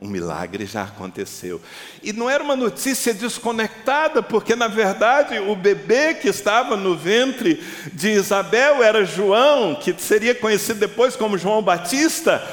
Um 0.00 0.08
milagre 0.08 0.66
já 0.66 0.82
aconteceu. 0.82 1.60
E 2.02 2.12
não 2.12 2.28
era 2.28 2.44
uma 2.44 2.54
notícia 2.54 3.14
desconectada, 3.14 4.22
porque 4.22 4.54
na 4.54 4.68
verdade 4.68 5.38
o 5.38 5.56
bebê 5.56 6.14
que 6.14 6.28
estava 6.28 6.76
no 6.76 6.94
ventre 6.94 7.54
de 7.92 8.10
Isabel 8.10 8.82
era 8.82 9.06
João, 9.06 9.74
que 9.74 9.94
seria 9.98 10.34
conhecido 10.34 10.80
depois 10.80 11.16
como 11.16 11.38
João 11.38 11.62
Batista, 11.62 12.46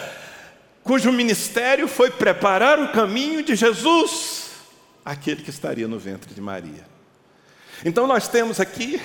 cujo 0.84 1.12
ministério 1.12 1.88
foi 1.88 2.10
preparar 2.10 2.80
o 2.80 2.94
caminho 2.94 3.44
de 3.44 3.56
Jesus, 3.56 4.52
aquele 5.04 5.42
que 5.42 5.50
estaria 5.50 5.88
no 5.88 6.00
ventre 6.00 6.34
de 6.34 6.40
Maria. 6.40 6.86
Então 7.84 8.08
nós 8.08 8.30
temos 8.30 8.62
aqui 8.62 9.02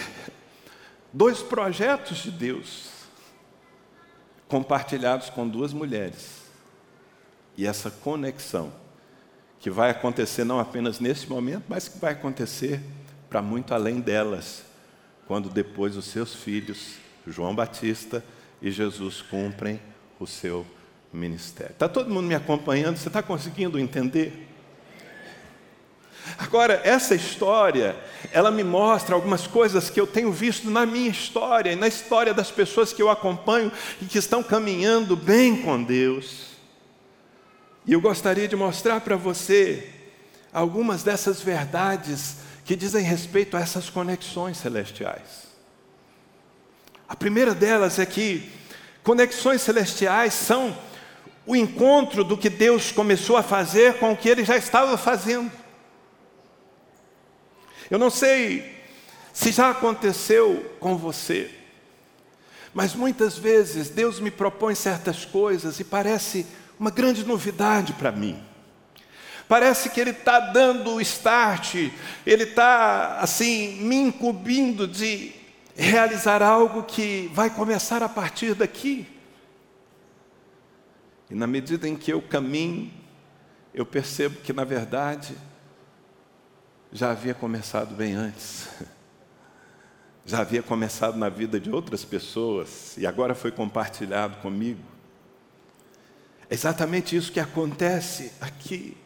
dois 1.13 1.39
projetos 1.41 2.19
de 2.19 2.31
Deus 2.31 2.87
compartilhados 4.47 5.29
com 5.29 5.47
duas 5.47 5.73
mulheres. 5.73 6.38
E 7.59 7.67
essa 7.67 7.91
conexão 7.91 8.73
que 9.59 9.69
vai 9.69 9.91
acontecer 9.91 10.45
não 10.45 10.61
apenas 10.61 11.01
nesse 11.01 11.29
momento, 11.29 11.65
mas 11.69 11.89
que 11.89 11.99
vai 11.99 12.13
acontecer 12.13 12.81
para 13.29 13.43
muito 13.43 13.75
além 13.75 13.99
delas, 13.99 14.63
quando 15.27 15.51
depois 15.51 15.97
os 15.97 16.05
seus 16.05 16.37
filhos, 16.37 16.95
João 17.27 17.57
Batista 17.57 18.25
e 18.63 18.71
Jesus, 18.71 19.21
cumprem 19.23 19.81
o 20.21 20.27
seu 20.27 20.65
ministério. 21.13 21.73
Está 21.73 21.89
todo 21.89 22.09
mundo 22.09 22.29
me 22.29 22.35
acompanhando? 22.37 22.97
Você 22.97 23.09
está 23.09 23.25
conseguindo 23.25 23.77
entender? 23.77 24.47
Agora, 26.39 26.81
essa 26.85 27.17
história, 27.17 27.97
ela 28.31 28.53
me 28.53 28.63
mostra 28.63 29.17
algumas 29.17 29.49
coisas 29.49 29.91
que 29.91 30.01
eu 30.01 30.07
tenho 30.07 30.31
visto 30.31 30.71
na 30.71 30.87
minha 30.87 31.11
história 31.11 31.73
e 31.73 31.77
na 31.77 31.89
história 31.89 32.33
das 32.33 32.53
pessoas 32.53 32.93
que 32.93 33.03
eu 33.03 33.11
acompanho 33.11 33.73
e 34.01 34.05
que 34.05 34.19
estão 34.19 34.45
caminhando 34.45 35.17
bem 35.17 35.61
com 35.61 35.83
Deus. 35.83 36.48
E 37.89 37.95
eu 37.95 38.03
gostaria 38.03 38.47
de 38.47 38.55
mostrar 38.55 39.01
para 39.01 39.17
você 39.17 39.89
algumas 40.53 41.03
dessas 41.03 41.41
verdades 41.41 42.37
que 42.63 42.77
dizem 42.77 43.03
respeito 43.03 43.57
a 43.57 43.61
essas 43.61 43.89
conexões 43.89 44.59
celestiais. 44.59 45.49
A 47.09 47.17
primeira 47.17 47.55
delas 47.55 47.99
é 47.99 48.05
que 48.05 48.53
conexões 49.03 49.63
celestiais 49.63 50.35
são 50.35 50.77
o 51.47 51.57
encontro 51.57 52.23
do 52.23 52.37
que 52.37 52.51
Deus 52.51 52.93
começou 52.93 53.39
a 53.39 53.43
fazer 53.43 53.95
com 53.95 54.13
o 54.13 54.17
que 54.19 54.29
ele 54.29 54.45
já 54.45 54.59
estava 54.59 54.99
fazendo. 54.99 55.51
Eu 57.91 57.99
não 57.99 58.11
sei 58.11 58.85
se 59.33 59.51
já 59.51 59.71
aconteceu 59.71 60.77
com 60.79 60.95
você, 60.95 61.51
mas 62.75 62.95
muitas 62.95 63.39
vezes 63.39 63.89
Deus 63.89 64.21
me 64.21 64.31
propõe 64.31 64.75
certas 64.75 65.25
coisas 65.25 65.81
e 65.81 65.85
parece 65.85 66.47
uma 66.79 66.91
grande 66.91 67.25
novidade 67.25 67.93
para 67.95 68.13
mim. 68.13 68.43
Parece 69.49 69.89
que 69.89 70.01
Ele 70.01 70.11
está 70.11 70.39
dando 70.39 70.95
o 70.95 71.01
start, 71.01 71.75
Ele 72.27 72.45
está, 72.45 73.19
assim, 73.21 73.81
me 73.81 73.97
incumbindo 73.97 74.87
de 74.87 75.33
realizar 75.75 76.43
algo 76.43 76.83
que 76.83 77.31
vai 77.33 77.49
começar 77.49 78.03
a 78.03 78.09
partir 78.09 78.55
daqui. 78.55 79.07
E 81.31 81.35
na 81.35 81.47
medida 81.47 81.89
em 81.89 81.97
que 81.97 82.13
eu 82.13 82.21
caminho, 82.21 82.91
eu 83.73 83.87
percebo 83.87 84.41
que, 84.41 84.53
na 84.53 84.65
verdade, 84.65 85.35
já 86.93 87.11
havia 87.11 87.35
começado 87.35 87.95
bem 87.95 88.15
antes. 88.15 88.69
Já 90.27 90.41
havia 90.41 90.63
começado 90.63 91.17
na 91.17 91.31
vida 91.31 91.59
de 91.59 91.71
outras 91.71 92.05
pessoas 92.05 92.99
e 92.99 93.07
agora 93.07 93.35
foi 93.35 93.51
compartilhado 93.51 94.37
comigo. 94.43 94.83
É 96.51 96.55
exatamente 96.55 97.17
isso 97.17 97.33
que 97.33 97.41
acontece 97.41 98.33
aqui. 98.41 98.97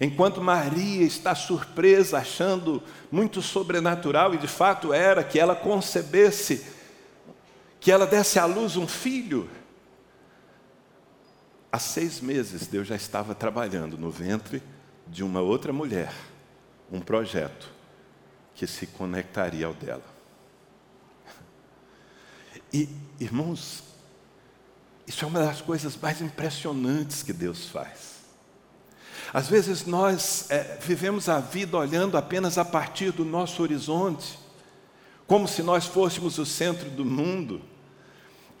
Enquanto 0.00 0.40
Maria 0.40 1.04
está 1.04 1.34
surpresa, 1.34 2.18
achando 2.18 2.82
muito 3.10 3.42
sobrenatural, 3.42 4.34
e 4.34 4.38
de 4.38 4.46
fato 4.46 4.92
era, 4.92 5.24
que 5.24 5.38
ela 5.38 5.56
concebesse, 5.56 6.64
que 7.80 7.90
ela 7.90 8.06
desse 8.06 8.38
à 8.38 8.44
luz 8.44 8.76
um 8.76 8.86
filho. 8.86 9.48
Há 11.70 11.78
seis 11.78 12.20
meses 12.20 12.66
Deus 12.66 12.86
já 12.86 12.96
estava 12.96 13.34
trabalhando 13.34 13.98
no 13.98 14.10
ventre 14.10 14.62
de 15.06 15.22
uma 15.22 15.40
outra 15.40 15.72
mulher 15.72 16.12
um 16.90 17.00
projeto 17.00 17.70
que 18.54 18.66
se 18.66 18.86
conectaria 18.86 19.66
ao 19.66 19.74
dela. 19.74 20.04
E, 22.72 22.88
irmãos, 23.20 23.82
isso 25.08 25.24
é 25.24 25.28
uma 25.28 25.40
das 25.40 25.62
coisas 25.62 25.96
mais 25.96 26.20
impressionantes 26.20 27.22
que 27.22 27.32
Deus 27.32 27.64
faz. 27.64 28.18
Às 29.32 29.48
vezes 29.48 29.86
nós 29.86 30.46
é, 30.50 30.78
vivemos 30.82 31.30
a 31.30 31.40
vida 31.40 31.78
olhando 31.78 32.18
apenas 32.18 32.58
a 32.58 32.64
partir 32.64 33.10
do 33.10 33.24
nosso 33.24 33.62
horizonte, 33.62 34.38
como 35.26 35.48
se 35.48 35.62
nós 35.62 35.86
fôssemos 35.86 36.36
o 36.36 36.44
centro 36.44 36.90
do 36.90 37.06
mundo. 37.06 37.62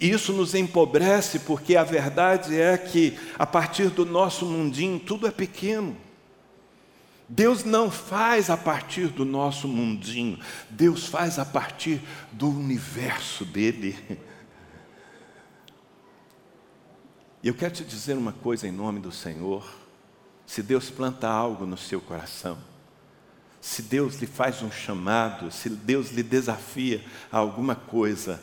E 0.00 0.10
isso 0.10 0.32
nos 0.32 0.54
empobrece, 0.54 1.40
porque 1.40 1.76
a 1.76 1.84
verdade 1.84 2.58
é 2.58 2.78
que, 2.78 3.18
a 3.38 3.46
partir 3.46 3.90
do 3.90 4.06
nosso 4.06 4.46
mundinho, 4.46 4.98
tudo 4.98 5.26
é 5.26 5.30
pequeno. 5.30 5.96
Deus 7.28 7.62
não 7.62 7.90
faz 7.90 8.48
a 8.48 8.56
partir 8.56 9.08
do 9.08 9.26
nosso 9.26 9.68
mundinho, 9.68 10.38
Deus 10.70 11.06
faz 11.06 11.38
a 11.38 11.44
partir 11.44 12.00
do 12.32 12.48
universo 12.48 13.44
dele. 13.44 13.98
E 17.42 17.48
eu 17.48 17.54
quero 17.54 17.74
te 17.74 17.84
dizer 17.84 18.16
uma 18.16 18.32
coisa 18.32 18.66
em 18.66 18.72
nome 18.72 19.00
do 19.00 19.12
Senhor: 19.12 19.64
se 20.46 20.62
Deus 20.62 20.90
planta 20.90 21.28
algo 21.28 21.66
no 21.66 21.76
seu 21.76 22.00
coração, 22.00 22.58
se 23.60 23.82
Deus 23.82 24.16
lhe 24.16 24.26
faz 24.26 24.62
um 24.62 24.70
chamado, 24.70 25.50
se 25.50 25.68
Deus 25.68 26.10
lhe 26.10 26.22
desafia 26.22 27.04
a 27.30 27.38
alguma 27.38 27.74
coisa, 27.74 28.42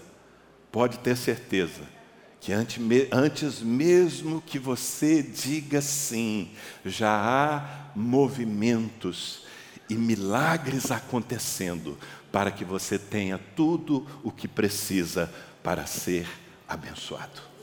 pode 0.71 0.99
ter 0.99 1.15
certeza 1.15 1.95
que 2.39 2.53
antes 2.53 3.60
mesmo 3.63 4.39
que 4.39 4.60
você 4.60 5.23
diga 5.23 5.81
sim, 5.81 6.51
já 6.86 7.10
há 7.10 7.89
movimentos 7.95 9.45
e 9.89 9.95
milagres 9.95 10.91
acontecendo 10.91 11.97
para 12.31 12.51
que 12.51 12.63
você 12.63 12.99
tenha 12.99 13.39
tudo 13.55 14.05
o 14.23 14.31
que 14.31 14.47
precisa 14.47 15.34
para 15.63 15.88
ser 15.88 16.27
abençoado. 16.67 17.55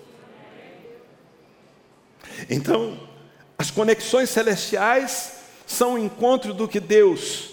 Então, 2.49 2.99
as 3.59 3.71
conexões 3.71 4.31
celestiais 4.31 5.33
são 5.67 5.95
o 5.95 5.99
encontro 5.99 6.53
do 6.53 6.69
que 6.69 6.81
Deus 6.81 7.53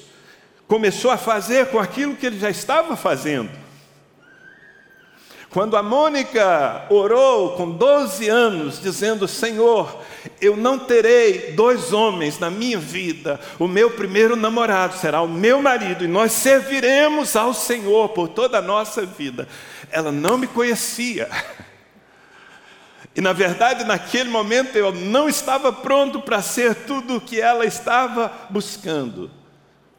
começou 0.69 1.09
a 1.09 1.17
fazer 1.17 1.65
com 1.67 1.79
aquilo 1.79 2.15
que 2.15 2.27
ele 2.27 2.39
já 2.39 2.49
estava 2.49 2.95
fazendo. 2.95 3.49
Quando 5.49 5.75
a 5.75 5.81
Mônica 5.81 6.85
orou 6.91 7.55
com 7.55 7.71
12 7.71 8.29
anos, 8.29 8.79
dizendo: 8.79 9.27
Senhor, 9.27 9.99
eu 10.39 10.55
não 10.55 10.77
terei 10.77 11.53
dois 11.53 11.91
homens 11.91 12.37
na 12.37 12.51
minha 12.51 12.77
vida, 12.77 13.39
o 13.57 13.67
meu 13.67 13.89
primeiro 13.89 14.35
namorado 14.35 14.95
será 14.95 15.23
o 15.23 15.27
meu 15.27 15.59
marido, 15.59 16.05
e 16.05 16.07
nós 16.07 16.33
serviremos 16.33 17.35
ao 17.35 17.51
Senhor 17.51 18.09
por 18.09 18.27
toda 18.27 18.59
a 18.59 18.61
nossa 18.61 19.03
vida. 19.03 19.47
Ela 19.89 20.11
não 20.11 20.37
me 20.37 20.45
conhecia. 20.45 21.27
E 23.19 23.21
na 23.21 23.33
verdade, 23.33 23.83
naquele 23.83 24.29
momento 24.29 24.77
eu 24.77 24.93
não 24.93 25.27
estava 25.27 25.73
pronto 25.73 26.21
para 26.21 26.41
ser 26.41 26.73
tudo 26.73 27.17
o 27.17 27.19
que 27.19 27.41
ela 27.41 27.65
estava 27.65 28.31
buscando, 28.49 29.29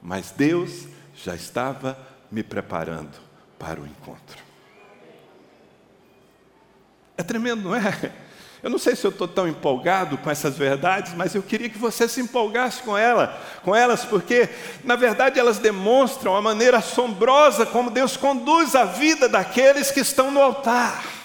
mas 0.00 0.30
Deus 0.30 0.86
já 1.14 1.34
estava 1.34 1.98
me 2.32 2.42
preparando 2.42 3.18
para 3.58 3.78
o 3.78 3.86
encontro. 3.86 4.38
É 7.14 7.22
tremendo, 7.22 7.64
não 7.64 7.74
é? 7.74 8.10
Eu 8.62 8.70
não 8.70 8.78
sei 8.78 8.96
se 8.96 9.06
eu 9.06 9.10
estou 9.10 9.28
tão 9.28 9.46
empolgado 9.46 10.16
com 10.16 10.30
essas 10.30 10.56
verdades, 10.56 11.12
mas 11.12 11.34
eu 11.34 11.42
queria 11.42 11.68
que 11.68 11.76
você 11.76 12.08
se 12.08 12.22
empolgasse 12.22 12.82
com 12.82 12.96
ela, 12.96 13.38
com 13.62 13.76
elas, 13.76 14.02
porque 14.02 14.48
na 14.82 14.96
verdade 14.96 15.38
elas 15.38 15.58
demonstram 15.58 16.34
a 16.34 16.40
maneira 16.40 16.78
assombrosa 16.78 17.66
como 17.66 17.90
Deus 17.90 18.16
conduz 18.16 18.74
a 18.74 18.86
vida 18.86 19.28
daqueles 19.28 19.90
que 19.90 20.00
estão 20.00 20.30
no 20.30 20.40
altar. 20.40 21.19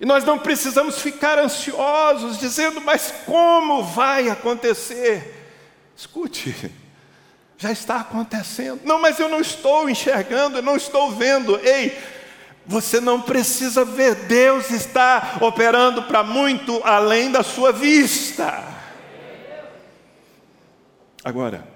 E 0.00 0.06
nós 0.06 0.24
não 0.24 0.38
precisamos 0.38 1.00
ficar 1.00 1.38
ansiosos, 1.38 2.38
dizendo, 2.38 2.80
mas 2.80 3.12
como 3.26 3.84
vai 3.84 4.30
acontecer? 4.30 5.36
Escute, 5.94 6.72
já 7.58 7.70
está 7.70 7.96
acontecendo. 7.96 8.80
Não, 8.84 8.98
mas 8.98 9.20
eu 9.20 9.28
não 9.28 9.40
estou 9.40 9.90
enxergando, 9.90 10.56
eu 10.56 10.62
não 10.62 10.76
estou 10.76 11.10
vendo. 11.12 11.60
Ei, 11.60 11.98
você 12.66 12.98
não 12.98 13.20
precisa 13.20 13.84
ver, 13.84 14.14
Deus 14.14 14.70
está 14.70 15.36
operando 15.42 16.04
para 16.04 16.22
muito 16.22 16.80
além 16.82 17.30
da 17.30 17.42
sua 17.42 17.70
vista. 17.70 18.64
Agora, 21.22 21.68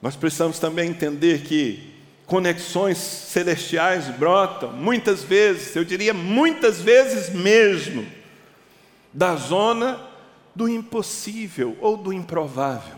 nós 0.00 0.16
precisamos 0.16 0.58
também 0.58 0.88
entender 0.88 1.42
que 1.42 1.95
conexões 2.26 2.98
celestiais 2.98 4.08
brotam, 4.08 4.72
muitas 4.72 5.22
vezes, 5.22 5.74
eu 5.76 5.84
diria 5.84 6.12
muitas 6.12 6.80
vezes 6.80 7.30
mesmo, 7.30 8.06
da 9.12 9.36
zona 9.36 10.04
do 10.54 10.68
impossível 10.68 11.76
ou 11.80 11.96
do 11.96 12.12
improvável. 12.12 12.96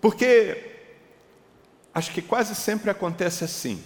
Porque 0.00 0.74
acho 1.94 2.12
que 2.12 2.20
quase 2.20 2.54
sempre 2.54 2.90
acontece 2.90 3.42
assim. 3.42 3.82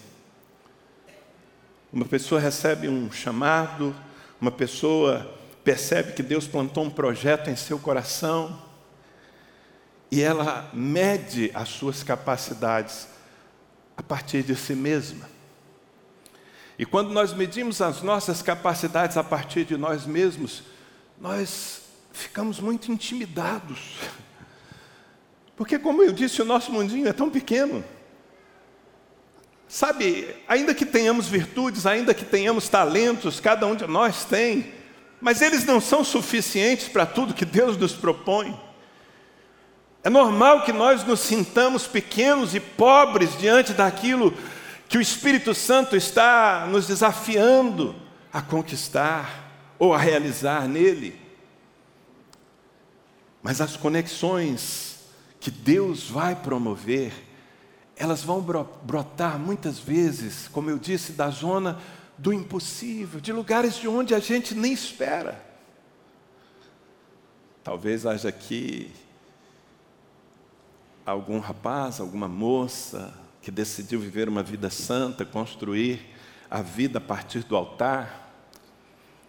Uma 1.92 2.04
pessoa 2.04 2.40
recebe 2.40 2.88
um 2.88 3.10
chamado, 3.12 3.94
uma 4.40 4.50
pessoa 4.50 5.38
percebe 5.62 6.12
que 6.12 6.22
Deus 6.22 6.48
plantou 6.48 6.84
um 6.84 6.90
projeto 6.90 7.48
em 7.48 7.56
seu 7.56 7.78
coração 7.78 8.60
e 10.10 10.20
ela 10.20 10.68
mede 10.72 11.50
as 11.54 11.68
suas 11.68 12.02
capacidades 12.02 13.06
a 14.00 14.02
partir 14.02 14.42
de 14.42 14.56
si 14.56 14.74
mesma. 14.74 15.28
E 16.78 16.86
quando 16.86 17.10
nós 17.10 17.34
medimos 17.34 17.82
as 17.82 18.00
nossas 18.00 18.40
capacidades 18.40 19.18
a 19.18 19.22
partir 19.22 19.64
de 19.66 19.76
nós 19.76 20.06
mesmos, 20.06 20.62
nós 21.20 21.82
ficamos 22.10 22.58
muito 22.58 22.90
intimidados. 22.90 23.98
Porque, 25.54 25.78
como 25.78 26.02
eu 26.02 26.12
disse, 26.12 26.40
o 26.40 26.46
nosso 26.46 26.72
mundinho 26.72 27.06
é 27.06 27.12
tão 27.12 27.28
pequeno. 27.28 27.84
Sabe, 29.68 30.34
ainda 30.48 30.74
que 30.74 30.86
tenhamos 30.86 31.28
virtudes, 31.28 31.84
ainda 31.84 32.14
que 32.14 32.24
tenhamos 32.24 32.70
talentos, 32.70 33.38
cada 33.38 33.66
um 33.66 33.76
de 33.76 33.86
nós 33.86 34.24
tem, 34.24 34.72
mas 35.20 35.42
eles 35.42 35.66
não 35.66 35.78
são 35.78 36.02
suficientes 36.02 36.88
para 36.88 37.04
tudo 37.04 37.34
que 37.34 37.44
Deus 37.44 37.76
nos 37.76 37.92
propõe. 37.92 38.58
É 40.02 40.08
normal 40.08 40.64
que 40.64 40.72
nós 40.72 41.04
nos 41.04 41.20
sintamos 41.20 41.86
pequenos 41.86 42.54
e 42.54 42.60
pobres 42.60 43.36
diante 43.38 43.74
daquilo 43.74 44.34
que 44.88 44.96
o 44.96 45.00
Espírito 45.00 45.54
Santo 45.54 45.94
está 45.94 46.66
nos 46.70 46.86
desafiando 46.86 47.94
a 48.32 48.40
conquistar 48.40 49.74
ou 49.78 49.92
a 49.92 49.98
realizar 49.98 50.66
nele. 50.66 51.20
Mas 53.42 53.60
as 53.60 53.76
conexões 53.76 55.00
que 55.38 55.50
Deus 55.50 56.08
vai 56.08 56.34
promover, 56.34 57.12
elas 57.94 58.22
vão 58.22 58.40
brotar 58.40 59.38
muitas 59.38 59.78
vezes, 59.78 60.48
como 60.48 60.70
eu 60.70 60.78
disse, 60.78 61.12
da 61.12 61.28
zona 61.28 61.78
do 62.16 62.32
impossível, 62.32 63.20
de 63.20 63.32
lugares 63.32 63.76
de 63.76 63.86
onde 63.88 64.14
a 64.14 64.18
gente 64.18 64.54
nem 64.54 64.72
espera. 64.72 65.42
Talvez 67.62 68.06
haja 68.06 68.28
aqui 68.28 68.90
algum 71.04 71.38
rapaz, 71.38 72.00
alguma 72.00 72.28
moça 72.28 73.12
que 73.42 73.50
decidiu 73.50 73.98
viver 74.00 74.28
uma 74.28 74.42
vida 74.42 74.70
santa, 74.70 75.24
construir 75.24 76.00
a 76.50 76.62
vida 76.62 76.98
a 76.98 77.00
partir 77.00 77.40
do 77.40 77.56
altar. 77.56 78.28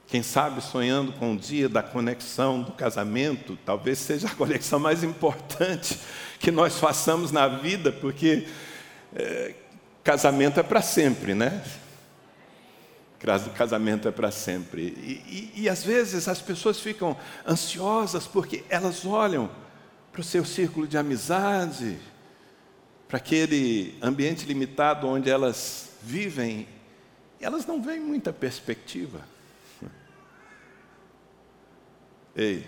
Quem 0.07 0.21
sabe 0.21 0.61
sonhando 0.61 1.13
com 1.13 1.33
o 1.33 1.37
dia 1.37 1.69
da 1.69 1.81
conexão 1.81 2.61
do 2.61 2.73
casamento, 2.73 3.57
talvez 3.65 3.97
seja 3.99 4.27
a 4.27 4.35
conexão 4.35 4.79
mais 4.79 5.03
importante 5.03 5.97
que 6.39 6.51
nós 6.51 6.77
façamos 6.77 7.31
na 7.31 7.47
vida, 7.47 7.91
porque 7.91 8.47
é, 9.15 9.55
casamento 10.03 10.59
é 10.59 10.63
para 10.63 10.81
sempre, 10.81 11.33
né? 11.33 11.63
Casamento 13.55 14.07
é 14.07 14.11
para 14.11 14.31
sempre. 14.31 14.81
E, 14.81 15.51
e, 15.55 15.61
e 15.61 15.69
às 15.69 15.83
vezes 15.83 16.27
as 16.27 16.41
pessoas 16.41 16.79
ficam 16.79 17.15
ansiosas 17.47 18.25
porque 18.25 18.63
elas 18.67 19.05
olham 19.05 19.49
para 20.11 20.21
o 20.21 20.23
seu 20.23 20.43
círculo 20.43 20.87
de 20.87 20.97
amizade, 20.97 21.97
para 23.07 23.17
aquele 23.17 23.97
ambiente 24.01 24.45
limitado 24.45 25.07
onde 25.07 25.29
elas 25.29 25.91
vivem, 26.01 26.67
elas 27.39 27.65
não 27.65 27.81
veem 27.81 28.01
muita 28.01 28.33
perspectiva. 28.33 29.21
Ei, 32.35 32.67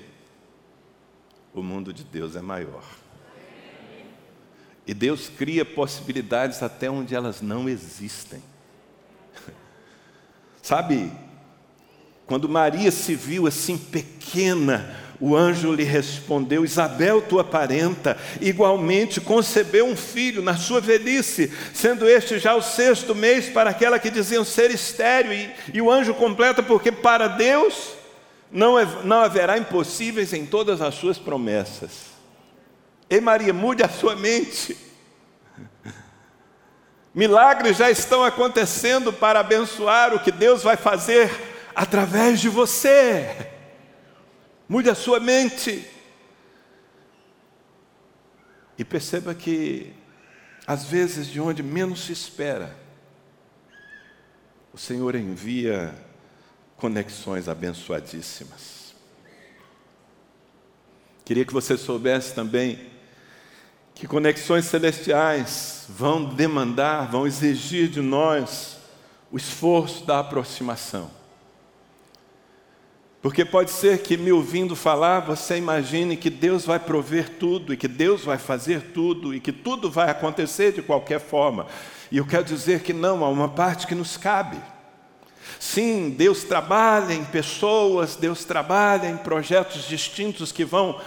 o 1.53 1.61
mundo 1.61 1.93
de 1.93 2.03
Deus 2.03 2.35
é 2.35 2.41
maior. 2.41 2.83
E 4.85 4.93
Deus 4.93 5.29
cria 5.29 5.63
possibilidades 5.63 6.61
até 6.61 6.89
onde 6.89 7.15
elas 7.15 7.41
não 7.41 7.69
existem. 7.69 8.43
Sabe, 10.61 11.11
quando 12.25 12.49
Maria 12.49 12.91
se 12.91 13.15
viu 13.15 13.47
assim 13.47 13.77
pequena, 13.77 15.02
o 15.19 15.35
anjo 15.35 15.73
lhe 15.73 15.83
respondeu: 15.83 16.65
Isabel, 16.65 17.21
tua 17.21 17.43
parenta, 17.43 18.17
igualmente 18.41 19.21
concebeu 19.21 19.85
um 19.85 19.95
filho 19.95 20.41
na 20.41 20.55
sua 20.57 20.81
velhice, 20.81 21.51
sendo 21.73 22.07
este 22.07 22.39
já 22.39 22.55
o 22.55 22.61
sexto 22.61 23.13
mês 23.13 23.49
para 23.49 23.69
aquela 23.69 23.99
que 23.99 24.09
diziam 24.09 24.43
ser 24.43 24.71
estéreo. 24.71 25.33
E, 25.33 25.51
e 25.73 25.81
o 25.81 25.91
anjo 25.91 26.13
completa, 26.13 26.61
porque 26.63 26.91
para 26.91 27.27
Deus 27.27 27.93
não, 28.51 28.77
é, 28.77 28.85
não 29.03 29.21
haverá 29.21 29.57
impossíveis 29.57 30.33
em 30.33 30.45
todas 30.45 30.81
as 30.81 30.95
suas 30.95 31.17
promessas. 31.17 32.13
Ei 33.09 33.21
Maria, 33.21 33.53
mude 33.53 33.83
a 33.83 33.89
sua 33.89 34.15
mente. 34.15 34.75
Milagres 37.13 37.77
já 37.77 37.91
estão 37.91 38.23
acontecendo 38.23 39.13
para 39.13 39.39
abençoar 39.39 40.13
o 40.13 40.19
que 40.19 40.31
Deus 40.31 40.63
vai 40.63 40.75
fazer 40.75 41.31
através 41.75 42.39
de 42.39 42.49
você. 42.49 43.52
Mude 44.67 44.89
a 44.89 44.95
sua 44.95 45.19
mente. 45.19 45.87
E 48.77 48.83
perceba 48.83 49.35
que, 49.35 49.93
às 50.65 50.85
vezes, 50.85 51.27
de 51.27 51.39
onde 51.39 51.61
menos 51.61 52.05
se 52.05 52.11
espera, 52.11 52.75
o 54.73 54.77
Senhor 54.77 55.15
envia 55.15 55.93
conexões 56.77 57.47
abençoadíssimas. 57.47 58.95
Queria 61.23 61.45
que 61.45 61.53
você 61.53 61.77
soubesse 61.77 62.33
também 62.33 62.91
que 63.95 64.07
conexões 64.07 64.65
celestiais 64.65 65.85
vão 65.87 66.25
demandar, 66.25 67.09
vão 67.09 67.27
exigir 67.27 67.87
de 67.87 68.01
nós 68.01 68.77
o 69.31 69.37
esforço 69.37 70.05
da 70.05 70.19
aproximação. 70.19 71.09
Porque 73.23 73.45
pode 73.45 73.71
ser 73.71 73.99
que 73.99 74.17
me 74.17 74.33
ouvindo 74.33 74.75
falar, 74.75 75.21
você 75.21 75.55
imagine 75.55 76.17
que 76.17 76.29
Deus 76.29 76.65
vai 76.65 76.77
prover 76.77 77.37
tudo 77.39 77.73
e 77.73 77.77
que 77.77 77.87
Deus 77.87 78.25
vai 78.25 78.37
fazer 78.37 78.91
tudo 78.93 79.33
e 79.33 79.39
que 79.39 79.53
tudo 79.53 79.89
vai 79.89 80.09
acontecer 80.09 80.73
de 80.73 80.81
qualquer 80.81 81.21
forma. 81.21 81.65
E 82.11 82.17
eu 82.17 82.25
quero 82.25 82.43
dizer 82.43 82.81
que 82.81 82.91
não, 82.91 83.23
há 83.23 83.29
uma 83.29 83.47
parte 83.47 83.87
que 83.87 83.95
nos 83.95 84.17
cabe. 84.17 84.57
Sim, 85.57 86.09
Deus 86.09 86.43
trabalha 86.43 87.13
em 87.13 87.23
pessoas, 87.23 88.17
Deus 88.17 88.43
trabalha 88.43 89.07
em 89.07 89.15
projetos 89.15 89.87
distintos 89.87 90.51
que 90.51 90.65
vão 90.65 90.99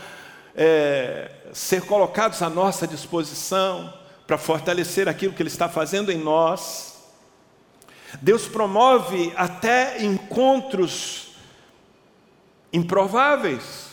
é, 0.54 1.30
ser 1.52 1.82
colocados 1.82 2.40
à 2.40 2.48
nossa 2.48 2.86
disposição 2.86 3.92
para 4.26 4.38
fortalecer 4.38 5.06
aquilo 5.06 5.34
que 5.34 5.42
Ele 5.42 5.50
está 5.50 5.68
fazendo 5.68 6.10
em 6.10 6.16
nós. 6.16 6.96
Deus 8.22 8.48
promove 8.48 9.34
até 9.36 10.02
encontros 10.02 11.25
improváveis. 12.72 13.88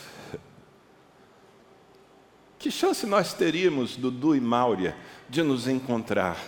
Que 2.58 2.70
chance 2.70 3.06
nós 3.06 3.34
teríamos, 3.34 3.96
Dudu 3.96 4.34
e 4.34 4.40
Máurea, 4.40 4.96
de 5.28 5.42
nos 5.42 5.68
encontrar 5.68 6.38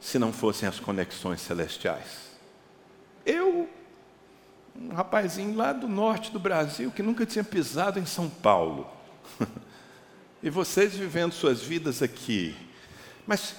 se 0.00 0.18
não 0.18 0.32
fossem 0.32 0.68
as 0.68 0.80
conexões 0.80 1.40
celestiais? 1.40 2.30
Eu, 3.24 3.68
um 4.74 4.94
rapazinho 4.94 5.56
lá 5.56 5.72
do 5.72 5.86
norte 5.86 6.32
do 6.32 6.40
Brasil 6.40 6.90
que 6.90 7.02
nunca 7.02 7.24
tinha 7.24 7.44
pisado 7.44 7.98
em 7.98 8.06
São 8.06 8.28
Paulo, 8.28 8.90
e 10.42 10.50
vocês 10.50 10.94
vivendo 10.94 11.32
suas 11.32 11.62
vidas 11.62 12.02
aqui, 12.02 12.56
mas 13.26 13.54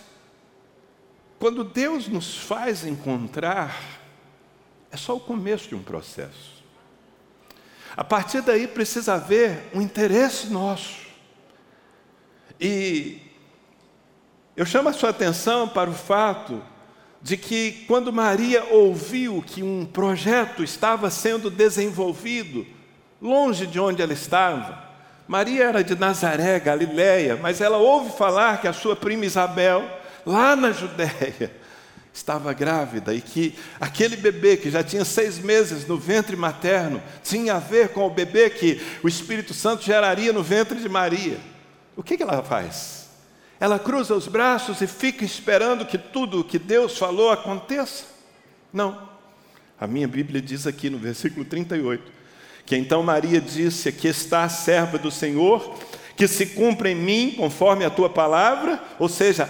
quando 1.40 1.64
Deus 1.64 2.08
nos 2.08 2.38
faz 2.38 2.86
encontrar, 2.86 3.76
é 4.92 4.98
só 4.98 5.16
o 5.16 5.20
começo 5.20 5.70
de 5.70 5.76
um 5.76 5.82
processo. 5.82 6.61
A 7.96 8.04
partir 8.04 8.42
daí 8.42 8.68
precisa 8.68 9.16
haver 9.16 9.70
um 9.74 9.82
interesse 9.82 10.48
nosso. 10.48 10.96
E 12.60 13.20
eu 14.56 14.66
chamo 14.66 14.90
a 14.90 14.94
sua 14.94 15.10
atenção 15.10 15.68
para 15.68 15.90
o 15.90 15.94
fato 15.94 16.62
de 17.22 17.38
que 17.38 17.84
quando 17.88 18.12
Maria 18.12 18.64
ouviu 18.72 19.44
que 19.46 19.62
um 19.62 19.86
projeto 19.86 20.64
estava 20.64 21.10
sendo 21.10 21.50
desenvolvido 21.50 22.66
longe 23.22 23.68
de 23.68 23.80
onde 23.80 24.02
ela 24.02 24.14
estava, 24.14 24.90
Maria 25.28 25.66
era 25.66 25.84
de 25.84 25.96
Nazaré, 25.96 26.60
Galiléia, 26.60 27.38
mas 27.38 27.62
ela 27.62 27.78
ouve 27.78 28.18
falar 28.18 28.60
que 28.60 28.68
a 28.68 28.74
sua 28.74 28.96
prima 28.96 29.26
Isabel 29.26 29.88
lá 30.26 30.56
na 30.56 30.72
Judéia, 30.72 31.56
estava 32.14 32.52
grávida 32.54 33.14
e 33.14 33.22
que 33.22 33.56
aquele 33.80 34.16
bebê 34.16 34.58
que 34.58 34.70
já 34.70 34.84
tinha 34.84 35.06
seis 35.06 35.40
meses 35.40 35.88
no 35.88 35.98
ventre 35.98 36.36
materno 36.36 37.02
tinha 37.24 37.56
a 37.56 37.60
ver 37.60 37.90
com 37.90 38.06
o 38.06 38.10
bebê 38.10 38.50
que 38.50 38.82
o 39.02 39.08
Espírito 39.08 39.54
Santo 39.54 39.84
geraria 39.84 40.34
no 40.34 40.44
ventre 40.44 40.80
de 40.80 40.90
Maria. 40.90 41.40
O 41.96 42.04
que, 42.04 42.22
ela 42.22 42.44
faz? 42.44 43.10
Ela 43.60 43.80
cruza 43.80 44.14
os 44.16 44.28
braços 44.28 44.82
e 44.82 44.88
fica 44.88 45.24
esperando 45.24 45.86
que 45.86 45.98
tudo 45.98 46.42
o 46.42 46.44
que 46.44 46.60
Deus 46.60 46.98
falou 46.98 47.32
aconteça? 47.32 48.06
Não. 48.74 49.10
A 49.80 49.88
minha 49.88 50.08
Bíblia 50.08 50.42
diz 50.42 50.68
aqui 50.68 50.90
no 50.90 50.98
versículo 50.98 51.46
38 51.46 52.22
que 52.66 52.76
então 52.78 53.04
Maria 53.04 53.42
disse: 53.42 53.90
Aqui 53.90 54.08
está 54.08 54.44
a 54.44 54.50
serva 54.50 54.98
do 54.98 55.12
Senhor, 55.12 55.78
que 56.16 56.28
se 56.28 56.46
cumpra 56.46 56.90
em 56.90 56.96
mim 56.96 57.34
conforme 57.38 57.84
a 57.84 57.90
tua 57.90 58.10
palavra, 58.10 58.82
ou 59.00 59.10
seja, 59.10 59.50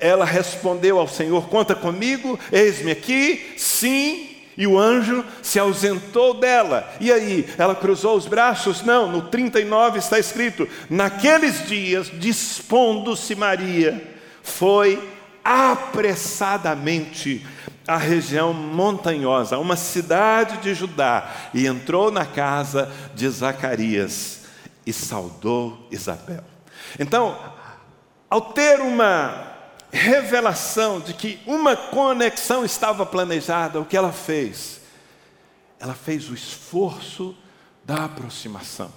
ela 0.00 0.24
respondeu 0.24 0.98
ao 0.98 1.06
Senhor: 1.06 1.48
Conta 1.48 1.74
comigo, 1.74 2.38
eis-me 2.50 2.90
aqui, 2.90 3.54
sim. 3.56 4.26
E 4.56 4.66
o 4.66 4.78
anjo 4.78 5.24
se 5.42 5.58
ausentou 5.58 6.34
dela. 6.34 6.92
E 7.00 7.10
aí, 7.10 7.48
ela 7.56 7.74
cruzou 7.74 8.16
os 8.16 8.26
braços? 8.26 8.82
Não, 8.82 9.10
no 9.10 9.22
39 9.22 9.98
está 9.98 10.18
escrito: 10.18 10.68
Naqueles 10.88 11.66
dias, 11.66 12.10
dispondo-se 12.12 13.34
Maria, 13.34 14.02
foi 14.42 15.00
apressadamente 15.44 17.46
à 17.86 17.96
região 17.96 18.52
montanhosa, 18.52 19.56
a 19.56 19.58
uma 19.58 19.76
cidade 19.76 20.58
de 20.58 20.74
Judá, 20.74 21.30
e 21.54 21.66
entrou 21.66 22.10
na 22.10 22.26
casa 22.26 22.92
de 23.14 23.28
Zacarias 23.28 24.40
e 24.86 24.92
saudou 24.92 25.88
Isabel. 25.90 26.44
Então, 26.98 27.38
ao 28.28 28.40
ter 28.40 28.80
uma 28.80 29.49
revelação 29.92 31.00
de 31.00 31.14
que 31.14 31.40
uma 31.46 31.76
conexão 31.76 32.64
estava 32.64 33.04
planejada, 33.04 33.80
o 33.80 33.84
que 33.84 33.96
ela 33.96 34.12
fez? 34.12 34.80
Ela 35.78 35.94
fez 35.94 36.30
o 36.30 36.34
esforço 36.34 37.36
da 37.84 38.04
aproximação. 38.04 38.92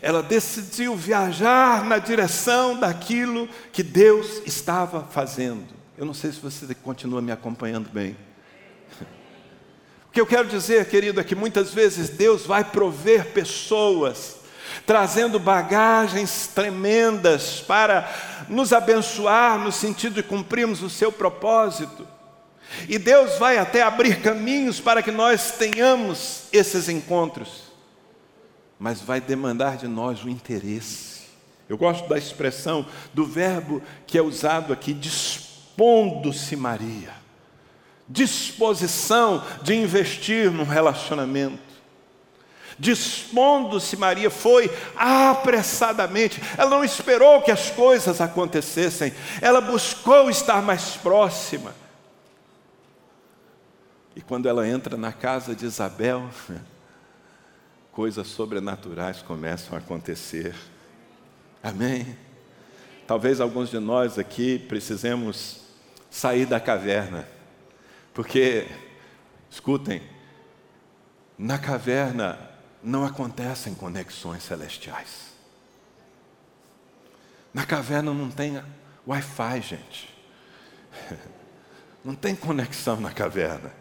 Ela 0.00 0.22
decidiu 0.22 0.94
viajar 0.94 1.84
na 1.84 1.98
direção 1.98 2.78
daquilo 2.78 3.48
que 3.72 3.82
Deus 3.82 4.42
estava 4.46 5.02
fazendo. 5.04 5.66
Eu 5.96 6.04
não 6.06 6.14
sei 6.14 6.30
se 6.30 6.40
você 6.40 6.74
continua 6.74 7.20
me 7.20 7.32
acompanhando 7.32 7.88
bem. 7.90 8.16
O 10.08 10.10
que 10.10 10.22
eu 10.22 10.26
quero 10.26 10.48
dizer, 10.48 10.88
querido, 10.88 11.20
é 11.20 11.22
que 11.22 11.34
muitas 11.34 11.72
vezes 11.72 12.08
Deus 12.08 12.46
vai 12.46 12.64
prover 12.64 13.26
pessoas 13.34 14.38
trazendo 14.86 15.38
bagagens 15.38 16.46
tremendas 16.46 17.60
para 17.60 18.08
nos 18.48 18.72
abençoar 18.72 19.58
no 19.58 19.72
sentido 19.72 20.14
de 20.14 20.22
cumprirmos 20.22 20.82
o 20.82 20.90
seu 20.90 21.12
propósito. 21.12 22.06
E 22.88 22.98
Deus 22.98 23.38
vai 23.38 23.58
até 23.58 23.82
abrir 23.82 24.20
caminhos 24.20 24.80
para 24.80 25.02
que 25.02 25.10
nós 25.10 25.52
tenhamos 25.52 26.44
esses 26.52 26.88
encontros, 26.88 27.64
mas 28.78 29.00
vai 29.00 29.20
demandar 29.20 29.76
de 29.76 29.88
nós 29.88 30.22
o 30.22 30.28
interesse. 30.28 31.18
Eu 31.68 31.76
gosto 31.76 32.08
da 32.08 32.16
expressão, 32.16 32.86
do 33.12 33.24
verbo 33.24 33.82
que 34.06 34.18
é 34.18 34.22
usado 34.22 34.72
aqui, 34.72 34.92
dispondo-se 34.92 36.56
Maria, 36.56 37.12
disposição 38.08 39.44
de 39.62 39.74
investir 39.74 40.50
num 40.50 40.64
relacionamento 40.64 41.67
dispondo-se 42.78 43.96
Maria, 43.96 44.30
foi 44.30 44.70
apressadamente, 44.96 46.40
ela 46.56 46.70
não 46.70 46.84
esperou 46.84 47.42
que 47.42 47.50
as 47.50 47.70
coisas 47.70 48.20
acontecessem, 48.20 49.12
ela 49.40 49.60
buscou 49.60 50.30
estar 50.30 50.62
mais 50.62 50.96
próxima. 50.96 51.74
E 54.14 54.20
quando 54.20 54.48
ela 54.48 54.66
entra 54.66 54.96
na 54.96 55.12
casa 55.12 55.54
de 55.54 55.66
Isabel, 55.66 56.28
coisas 57.92 58.28
sobrenaturais 58.28 59.22
começam 59.22 59.76
a 59.76 59.78
acontecer. 59.78 60.54
Amém? 61.62 62.16
Talvez 63.06 63.40
alguns 63.40 63.70
de 63.70 63.78
nós 63.78 64.18
aqui 64.18 64.58
precisemos 64.58 65.62
sair 66.10 66.46
da 66.46 66.60
caverna, 66.60 67.28
porque, 68.14 68.66
escutem, 69.50 70.02
na 71.38 71.58
caverna 71.58 72.47
não 72.82 73.04
acontecem 73.04 73.74
conexões 73.74 74.42
celestiais. 74.42 75.28
Na 77.52 77.64
caverna 77.64 78.12
não 78.12 78.30
tem 78.30 78.62
Wi-Fi, 79.06 79.60
gente. 79.62 80.14
Não 82.04 82.14
tem 82.14 82.34
conexão 82.34 82.98
na 83.00 83.12
caverna. 83.12 83.72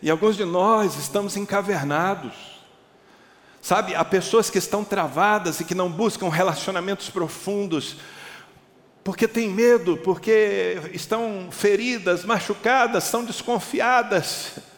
E 0.00 0.10
alguns 0.10 0.36
de 0.36 0.44
nós 0.44 0.96
estamos 0.96 1.36
encavernados. 1.36 2.34
Sabe, 3.60 3.94
há 3.94 4.04
pessoas 4.04 4.48
que 4.48 4.58
estão 4.58 4.82
travadas 4.82 5.60
e 5.60 5.64
que 5.64 5.74
não 5.74 5.90
buscam 5.90 6.28
relacionamentos 6.30 7.10
profundos, 7.10 7.98
porque 9.04 9.28
têm 9.28 9.50
medo, 9.50 9.96
porque 9.98 10.80
estão 10.92 11.48
feridas, 11.50 12.24
machucadas, 12.24 13.04
são 13.04 13.24
desconfiadas. 13.24 14.58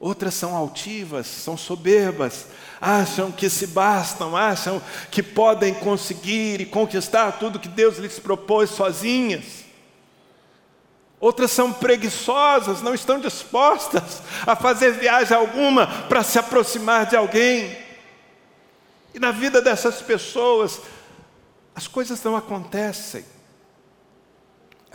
Outras 0.00 0.34
são 0.34 0.54
altivas, 0.54 1.26
são 1.26 1.56
soberbas, 1.56 2.46
acham 2.80 3.32
que 3.32 3.50
se 3.50 3.66
bastam, 3.66 4.36
acham 4.36 4.80
que 5.10 5.22
podem 5.22 5.74
conseguir 5.74 6.60
e 6.60 6.66
conquistar 6.66 7.32
tudo 7.32 7.58
que 7.58 7.68
Deus 7.68 7.98
lhes 7.98 8.18
propôs 8.18 8.70
sozinhas. 8.70 9.64
Outras 11.20 11.50
são 11.50 11.72
preguiçosas, 11.72 12.80
não 12.80 12.94
estão 12.94 13.18
dispostas 13.18 14.22
a 14.46 14.54
fazer 14.54 14.92
viagem 14.92 15.36
alguma 15.36 15.86
para 16.04 16.22
se 16.22 16.38
aproximar 16.38 17.06
de 17.06 17.16
alguém. 17.16 17.76
E 19.12 19.18
na 19.18 19.32
vida 19.32 19.60
dessas 19.60 20.00
pessoas, 20.00 20.80
as 21.74 21.88
coisas 21.88 22.22
não 22.22 22.36
acontecem. 22.36 23.24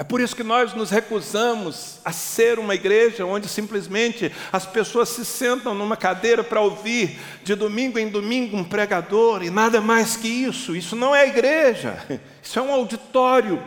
É 0.04 0.06
por 0.06 0.20
isso 0.20 0.36
que 0.36 0.44
nós 0.44 0.74
nos 0.74 0.89
recusamos 0.89 2.02
a 2.04 2.12
ser 2.12 2.60
uma 2.60 2.76
igreja 2.76 3.26
onde 3.26 3.48
simplesmente 3.48 4.30
as 4.52 4.66
pessoas 4.66 5.08
se 5.08 5.24
sentam 5.24 5.74
numa 5.74 5.96
cadeira 5.96 6.44
para 6.44 6.60
ouvir 6.60 7.18
de 7.42 7.56
domingo 7.56 7.98
em 7.98 8.10
domingo 8.10 8.58
um 8.58 8.66
pregador 8.66 9.42
e 9.42 9.50
nada 9.50 9.80
mais 9.80 10.18
que 10.18 10.28
isso. 10.28 10.76
Isso 10.76 10.94
não 10.94 11.16
é 11.16 11.26
igreja, 11.26 12.06
isso 12.44 12.60
é 12.60 12.62
um 12.62 12.74
auditório. 12.74 13.63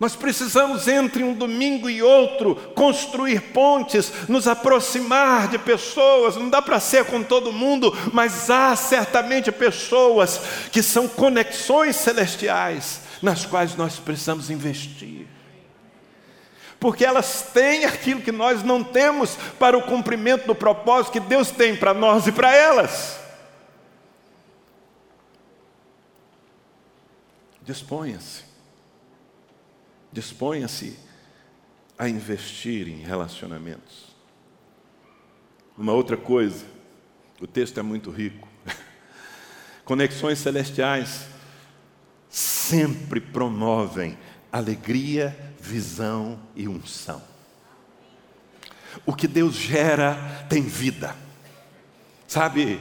Nós 0.00 0.16
precisamos, 0.16 0.88
entre 0.88 1.22
um 1.22 1.32
domingo 1.32 1.88
e 1.88 2.02
outro, 2.02 2.56
construir 2.74 3.40
pontes, 3.52 4.12
nos 4.28 4.48
aproximar 4.48 5.46
de 5.46 5.58
pessoas. 5.58 6.34
Não 6.34 6.50
dá 6.50 6.60
para 6.60 6.80
ser 6.80 7.04
com 7.04 7.22
todo 7.22 7.52
mundo, 7.52 7.96
mas 8.12 8.50
há 8.50 8.74
certamente 8.74 9.52
pessoas 9.52 10.40
que 10.72 10.82
são 10.82 11.06
conexões 11.06 11.94
celestiais 11.94 13.05
nas 13.22 13.44
quais 13.44 13.74
nós 13.76 13.98
precisamos 13.98 14.50
investir. 14.50 15.26
Porque 16.78 17.04
elas 17.04 17.50
têm 17.52 17.84
aquilo 17.84 18.20
que 18.20 18.32
nós 18.32 18.62
não 18.62 18.84
temos 18.84 19.36
para 19.58 19.76
o 19.76 19.82
cumprimento 19.82 20.46
do 20.46 20.54
propósito 20.54 21.12
que 21.12 21.20
Deus 21.20 21.50
tem 21.50 21.74
para 21.74 21.94
nós 21.94 22.26
e 22.26 22.32
para 22.32 22.54
elas. 22.54 23.18
Disponha-se. 27.62 28.44
Disponha-se 30.12 30.98
a 31.98 32.08
investir 32.08 32.88
em 32.88 33.00
relacionamentos. 33.02 34.14
Uma 35.76 35.92
outra 35.92 36.16
coisa, 36.16 36.64
o 37.40 37.46
texto 37.46 37.80
é 37.80 37.82
muito 37.82 38.10
rico. 38.10 38.48
Conexões 39.84 40.38
celestiais 40.38 41.35
sempre 42.30 43.20
promovem 43.20 44.16
alegria, 44.52 45.36
visão 45.60 46.38
e 46.54 46.68
unção. 46.68 47.22
O 49.04 49.14
que 49.14 49.28
Deus 49.28 49.54
gera 49.54 50.46
tem 50.48 50.62
vida. 50.62 51.14
Sabe, 52.26 52.80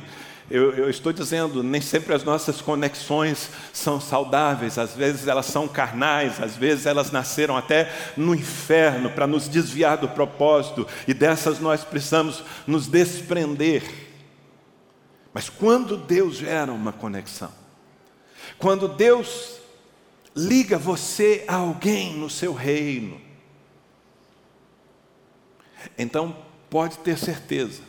eu, 0.50 0.74
eu, 0.74 0.90
estou 0.90 1.12
dizendo, 1.12 1.64
nem 1.64 1.82
sempre 1.82 2.14
as 2.14 2.24
nossas 2.24 2.62
conexões 2.62 3.50
são 3.74 4.00
saudáveis, 4.00 4.78
às 4.78 4.94
vezes 4.94 5.28
elas 5.28 5.48
são 5.48 5.68
carnais, 5.68 6.40
às 6.40 6.56
vezes 6.56 6.86
elas 6.86 7.12
nasceram 7.12 7.58
até 7.58 7.92
no 8.16 8.36
inferno 8.36 9.10
para 9.10 9.26
nos 9.26 9.48
desviar 9.50 9.98
do 9.98 10.08
propósito, 10.08 10.88
e 11.08 11.14
dessas 11.14 11.60
nós 11.60 11.84
precisamos 11.84 12.44
nos 12.68 12.86
desprender. 12.88 13.84
Mas 15.34 15.50
quando 15.50 15.98
Deus 15.98 16.38
gera 16.38 16.72
uma 16.72 16.94
conexão, 16.94 17.52
quando 18.58 18.88
Deus 18.88 19.60
liga 20.36 20.78
você 20.78 21.46
a 21.48 21.56
alguém 21.56 22.16
no 22.18 22.30
seu 22.30 22.54
reino, 22.54 23.22
então 25.98 26.36
pode 26.70 26.98
ter 27.00 27.18
certeza 27.18 27.82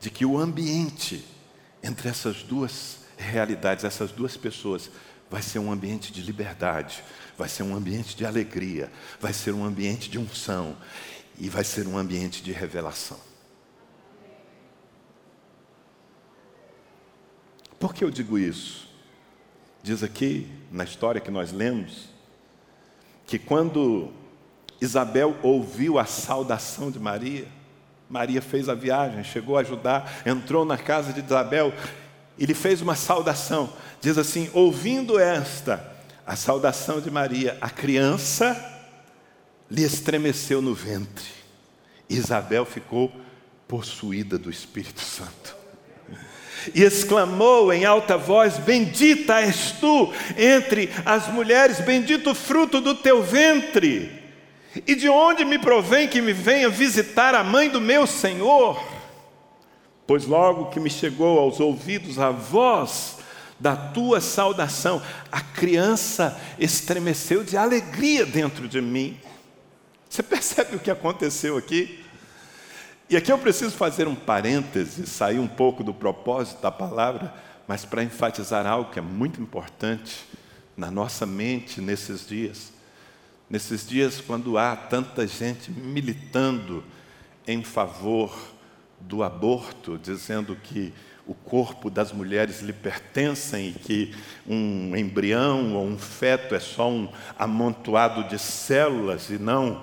de 0.00 0.10
que 0.10 0.24
o 0.24 0.38
ambiente 0.38 1.24
entre 1.82 2.08
essas 2.08 2.42
duas 2.42 3.00
realidades, 3.16 3.84
essas 3.84 4.12
duas 4.12 4.36
pessoas, 4.36 4.90
vai 5.28 5.42
ser 5.42 5.58
um 5.58 5.72
ambiente 5.72 6.12
de 6.12 6.22
liberdade, 6.22 7.02
vai 7.36 7.48
ser 7.48 7.62
um 7.62 7.74
ambiente 7.74 8.14
de 8.14 8.24
alegria, 8.24 8.90
vai 9.18 9.32
ser 9.32 9.52
um 9.52 9.64
ambiente 9.64 10.08
de 10.08 10.18
unção 10.18 10.76
e 11.38 11.48
vai 11.48 11.64
ser 11.64 11.86
um 11.88 11.98
ambiente 11.98 12.42
de 12.42 12.52
revelação. 12.52 13.18
Por 17.78 17.92
que 17.92 18.04
eu 18.04 18.10
digo 18.10 18.38
isso? 18.38 18.88
Diz 19.82 20.02
aqui 20.02 20.48
na 20.70 20.84
história 20.84 21.20
que 21.20 21.30
nós 21.30 21.52
lemos 21.52 22.08
que 23.26 23.38
quando 23.38 24.10
Isabel 24.80 25.36
ouviu 25.42 25.98
a 25.98 26.04
saudação 26.04 26.90
de 26.90 26.98
Maria, 26.98 27.46
Maria 28.08 28.42
fez 28.42 28.68
a 28.68 28.74
viagem, 28.74 29.24
chegou 29.24 29.56
a 29.56 29.60
ajudar, 29.60 30.22
entrou 30.26 30.64
na 30.64 30.76
casa 30.76 31.12
de 31.12 31.20
Isabel, 31.20 31.72
ele 32.38 32.54
fez 32.54 32.80
uma 32.82 32.94
saudação. 32.94 33.72
Diz 34.00 34.18
assim: 34.18 34.50
ouvindo 34.52 35.18
esta, 35.18 35.92
a 36.26 36.36
saudação 36.36 37.00
de 37.00 37.10
Maria, 37.10 37.56
a 37.60 37.70
criança 37.70 38.54
lhe 39.70 39.82
estremeceu 39.82 40.60
no 40.60 40.74
ventre. 40.74 41.26
Isabel 42.08 42.64
ficou 42.64 43.10
possuída 43.66 44.36
do 44.36 44.50
Espírito 44.50 45.00
Santo. 45.00 45.61
E 46.74 46.82
exclamou 46.82 47.72
em 47.72 47.84
alta 47.84 48.16
voz: 48.16 48.58
Bendita 48.58 49.40
és 49.40 49.72
tu 49.72 50.12
entre 50.36 50.90
as 51.04 51.28
mulheres, 51.28 51.80
bendito 51.80 52.30
o 52.30 52.34
fruto 52.34 52.80
do 52.80 52.94
teu 52.94 53.22
ventre. 53.22 54.22
E 54.86 54.94
de 54.94 55.08
onde 55.08 55.44
me 55.44 55.58
provém 55.58 56.08
que 56.08 56.22
me 56.22 56.32
venha 56.32 56.68
visitar 56.68 57.34
a 57.34 57.44
mãe 57.44 57.68
do 57.68 57.80
meu 57.80 58.06
Senhor? 58.06 58.82
Pois 60.06 60.26
logo 60.26 60.70
que 60.70 60.80
me 60.80 60.90
chegou 60.90 61.38
aos 61.38 61.60
ouvidos 61.60 62.18
a 62.18 62.30
voz 62.30 63.18
da 63.60 63.76
tua 63.76 64.20
saudação, 64.20 65.00
a 65.30 65.40
criança 65.40 66.40
estremeceu 66.58 67.44
de 67.44 67.56
alegria 67.56 68.26
dentro 68.26 68.66
de 68.66 68.80
mim. 68.80 69.16
Você 70.08 70.22
percebe 70.22 70.76
o 70.76 70.80
que 70.80 70.90
aconteceu 70.90 71.56
aqui? 71.56 72.01
E 73.12 73.16
aqui 73.18 73.30
eu 73.30 73.36
preciso 73.36 73.76
fazer 73.76 74.08
um 74.08 74.14
parêntese, 74.14 75.06
sair 75.06 75.38
um 75.38 75.46
pouco 75.46 75.84
do 75.84 75.92
propósito 75.92 76.62
da 76.62 76.72
palavra, 76.72 77.30
mas 77.68 77.84
para 77.84 78.02
enfatizar 78.02 78.66
algo 78.66 78.90
que 78.90 78.98
é 78.98 79.02
muito 79.02 79.38
importante 79.38 80.26
na 80.74 80.90
nossa 80.90 81.26
mente 81.26 81.78
nesses 81.78 82.26
dias. 82.26 82.72
Nesses 83.50 83.86
dias, 83.86 84.18
quando 84.18 84.56
há 84.56 84.74
tanta 84.74 85.26
gente 85.26 85.70
militando 85.70 86.82
em 87.46 87.62
favor 87.62 88.34
do 88.98 89.22
aborto, 89.22 89.98
dizendo 89.98 90.56
que 90.56 90.94
o 91.26 91.34
corpo 91.34 91.90
das 91.90 92.12
mulheres 92.12 92.62
lhe 92.62 92.72
pertencem 92.72 93.68
e 93.68 93.72
que 93.72 94.14
um 94.48 94.96
embrião 94.96 95.74
ou 95.74 95.84
um 95.84 95.98
feto 95.98 96.54
é 96.54 96.60
só 96.60 96.88
um 96.88 97.10
amontoado 97.38 98.24
de 98.24 98.38
células 98.38 99.28
e 99.28 99.36
não 99.38 99.82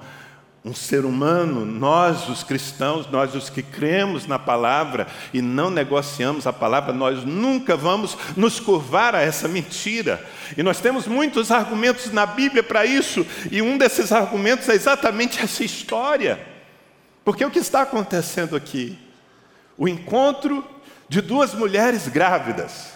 um 0.63 0.73
ser 0.73 1.05
humano, 1.05 1.65
nós 1.65 2.27
os 2.27 2.43
cristãos, 2.43 3.07
nós 3.09 3.33
os 3.33 3.49
que 3.49 3.63
cremos 3.63 4.27
na 4.27 4.37
palavra 4.37 5.07
e 5.33 5.41
não 5.41 5.69
negociamos 5.69 6.45
a 6.45 6.51
palavra, 6.51 6.91
nós 6.91 7.23
nunca 7.23 7.77
vamos 7.77 8.17
nos 8.35 8.59
curvar 8.59 9.15
a 9.15 9.21
essa 9.21 9.47
mentira. 9.47 10.25
E 10.57 10.63
nós 10.63 10.81
temos 10.81 11.07
muitos 11.07 11.49
argumentos 11.49 12.11
na 12.11 12.25
Bíblia 12.25 12.61
para 12.61 12.85
isso, 12.85 13.25
e 13.49 13.61
um 13.61 13.77
desses 13.77 14.11
argumentos 14.11 14.67
é 14.67 14.73
exatamente 14.73 15.39
essa 15.39 15.63
história. 15.63 16.45
Porque 17.23 17.45
o 17.45 17.51
que 17.51 17.59
está 17.59 17.83
acontecendo 17.83 18.55
aqui? 18.55 18.99
O 19.77 19.87
encontro 19.87 20.65
de 21.07 21.21
duas 21.21 21.53
mulheres 21.53 22.07
grávidas. 22.09 22.93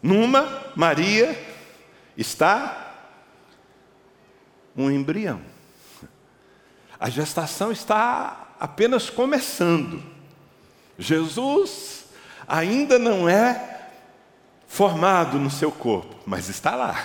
Numa, 0.00 0.48
Maria, 0.76 1.36
está 2.16 2.94
um 4.76 4.90
embrião. 4.90 5.51
A 7.02 7.10
gestação 7.10 7.72
está 7.72 8.54
apenas 8.60 9.10
começando. 9.10 10.00
Jesus 10.96 12.04
ainda 12.46 12.96
não 12.96 13.28
é 13.28 13.88
formado 14.68 15.36
no 15.36 15.50
seu 15.50 15.72
corpo, 15.72 16.14
mas 16.24 16.48
está 16.48 16.76
lá. 16.76 17.04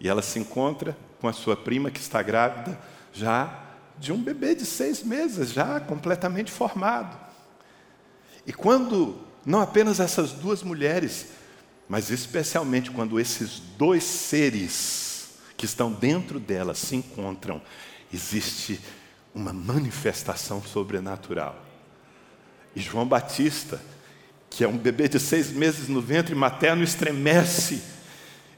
E 0.00 0.08
ela 0.08 0.22
se 0.22 0.40
encontra 0.40 0.96
com 1.20 1.28
a 1.28 1.32
sua 1.32 1.56
prima 1.56 1.88
que 1.88 2.00
está 2.00 2.20
grávida 2.20 2.76
já 3.12 3.60
de 3.96 4.12
um 4.12 4.20
bebê 4.20 4.56
de 4.56 4.66
seis 4.66 5.04
meses, 5.04 5.52
já 5.52 5.78
completamente 5.78 6.50
formado. 6.50 7.16
E 8.44 8.52
quando 8.52 9.20
não 9.46 9.60
apenas 9.60 10.00
essas 10.00 10.32
duas 10.32 10.64
mulheres, 10.64 11.28
mas 11.88 12.10
especialmente 12.10 12.90
quando 12.90 13.20
esses 13.20 13.60
dois 13.78 14.02
seres 14.02 15.38
que 15.56 15.64
estão 15.64 15.92
dentro 15.92 16.40
dela 16.40 16.74
se 16.74 16.96
encontram 16.96 17.62
existe 18.12 18.80
uma 19.34 19.52
manifestação 19.52 20.62
sobrenatural. 20.62 21.56
E 22.74 22.80
João 22.80 23.06
Batista, 23.06 23.80
que 24.50 24.62
é 24.62 24.68
um 24.68 24.76
bebê 24.76 25.08
de 25.08 25.18
seis 25.18 25.50
meses 25.50 25.88
no 25.88 26.00
ventre 26.00 26.34
materno, 26.34 26.82
estremece. 26.82 27.82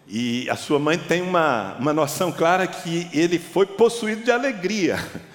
E 0.07 0.49
a 0.51 0.57
sua 0.57 0.79
mãe 0.79 0.99
tem 0.99 1.23
uma, 1.23 1.77
uma 1.79 1.93
noção 1.93 2.33
clara 2.33 2.67
que 2.67 3.09
ele 3.13 3.39
foi 3.39 3.67
possuído 3.67 4.25
de 4.25 4.31
alegria. 4.31 4.99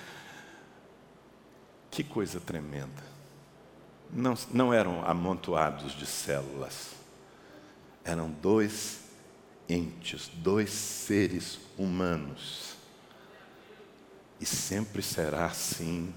Que 1.91 2.03
coisa 2.03 2.39
tremenda. 2.39 3.03
Não, 4.13 4.35
não 4.53 4.71
eram 4.71 5.03
amontoados 5.03 5.97
de 5.97 6.05
células, 6.05 6.91
eram 8.05 8.29
dois 8.29 8.99
entes, 9.67 10.29
dois 10.35 10.69
seres 10.69 11.59
humanos 11.79 12.68
e 14.39 14.45
sempre 14.45 15.01
será 15.01 15.45
assim. 15.45 16.13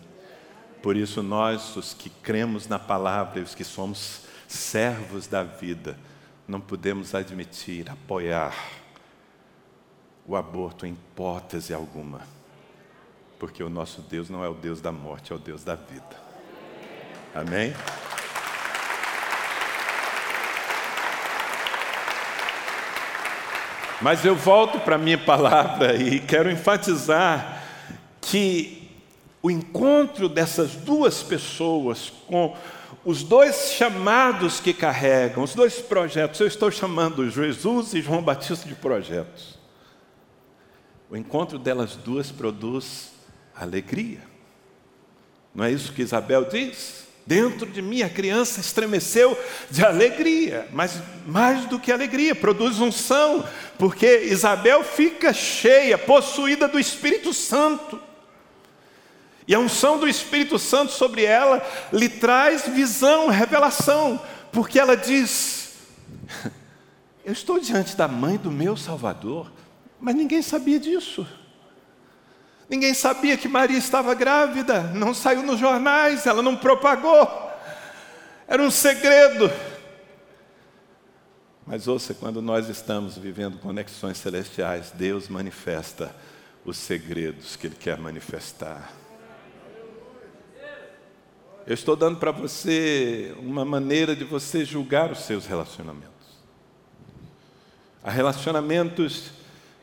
Por 0.82 0.96
isso, 0.96 1.22
nós, 1.22 1.76
os 1.76 1.94
que 1.94 2.10
cremos 2.10 2.66
na 2.66 2.78
palavra 2.78 3.40
e 3.40 3.42
os 3.42 3.54
que 3.54 3.64
somos 3.64 4.22
servos 4.48 5.26
da 5.26 5.42
vida, 5.42 5.96
não 6.46 6.60
podemos 6.60 7.14
admitir, 7.14 7.90
apoiar 7.90 8.54
o 10.26 10.36
aborto 10.36 10.86
em 10.86 10.92
hipótese 10.92 11.72
alguma, 11.72 12.20
porque 13.38 13.62
o 13.62 13.70
nosso 13.70 14.02
Deus 14.02 14.28
não 14.28 14.44
é 14.44 14.48
o 14.48 14.54
Deus 14.54 14.80
da 14.80 14.92
morte, 14.92 15.32
é 15.32 15.36
o 15.36 15.38
Deus 15.38 15.64
da 15.64 15.74
vida. 15.74 16.22
Amém? 17.34 17.74
Mas 24.00 24.24
eu 24.24 24.34
volto 24.34 24.80
para 24.80 24.96
a 24.96 24.98
minha 24.98 25.16
palavra 25.16 25.94
e 25.94 26.18
quero 26.18 26.50
enfatizar 26.50 27.61
que 28.32 28.88
o 29.42 29.50
encontro 29.50 30.26
dessas 30.26 30.70
duas 30.70 31.22
pessoas 31.22 32.10
com 32.26 32.56
os 33.04 33.22
dois 33.22 33.72
chamados 33.72 34.58
que 34.58 34.72
carregam, 34.72 35.44
os 35.44 35.54
dois 35.54 35.80
projetos, 35.80 36.40
eu 36.40 36.46
estou 36.46 36.70
chamando 36.70 37.28
Jesus 37.28 37.92
e 37.92 38.00
João 38.00 38.22
Batista 38.22 38.66
de 38.66 38.74
projetos. 38.74 39.58
O 41.10 41.16
encontro 41.16 41.58
delas 41.58 41.94
duas 41.94 42.32
produz 42.32 43.12
alegria. 43.54 44.22
Não 45.54 45.66
é 45.66 45.70
isso 45.70 45.92
que 45.92 46.00
Isabel 46.00 46.46
diz? 46.46 47.06
Dentro 47.26 47.66
de 47.66 47.82
mim 47.82 48.00
a 48.00 48.08
criança 48.08 48.60
estremeceu 48.60 49.38
de 49.70 49.84
alegria, 49.84 50.66
mas 50.72 51.02
mais 51.26 51.66
do 51.66 51.78
que 51.78 51.92
alegria, 51.92 52.34
produz 52.34 52.80
unção, 52.80 53.46
porque 53.78 54.20
Isabel 54.20 54.82
fica 54.82 55.34
cheia, 55.34 55.98
possuída 55.98 56.66
do 56.66 56.80
Espírito 56.80 57.34
Santo. 57.34 58.00
E 59.46 59.54
a 59.54 59.58
unção 59.58 59.98
do 59.98 60.08
Espírito 60.08 60.58
Santo 60.58 60.92
sobre 60.92 61.24
ela 61.24 61.60
lhe 61.92 62.08
traz 62.08 62.66
visão, 62.68 63.28
revelação, 63.28 64.20
porque 64.52 64.78
ela 64.78 64.96
diz: 64.96 65.74
Eu 67.24 67.32
estou 67.32 67.58
diante 67.58 67.96
da 67.96 68.06
mãe 68.06 68.36
do 68.36 68.50
meu 68.50 68.76
Salvador, 68.76 69.50
mas 70.00 70.14
ninguém 70.14 70.42
sabia 70.42 70.78
disso. 70.78 71.26
Ninguém 72.68 72.94
sabia 72.94 73.36
que 73.36 73.48
Maria 73.48 73.76
estava 73.76 74.14
grávida, 74.14 74.80
não 74.94 75.12
saiu 75.12 75.42
nos 75.42 75.60
jornais, 75.60 76.26
ela 76.26 76.42
não 76.42 76.56
propagou. 76.56 77.28
Era 78.48 78.62
um 78.62 78.70
segredo. 78.70 79.50
Mas 81.66 81.86
ouça, 81.86 82.14
quando 82.14 82.40
nós 82.42 82.68
estamos 82.68 83.16
vivendo 83.16 83.58
conexões 83.58 84.18
celestiais, 84.18 84.90
Deus 84.94 85.28
manifesta 85.28 86.14
os 86.64 86.76
segredos 86.76 87.56
que 87.56 87.66
Ele 87.66 87.76
quer 87.76 87.98
manifestar. 87.98 89.01
Eu 91.66 91.74
estou 91.74 91.94
dando 91.94 92.18
para 92.18 92.32
você 92.32 93.34
uma 93.38 93.64
maneira 93.64 94.16
de 94.16 94.24
você 94.24 94.64
julgar 94.64 95.12
os 95.12 95.20
seus 95.20 95.46
relacionamentos. 95.46 96.10
Há 98.02 98.10
relacionamentos 98.10 99.30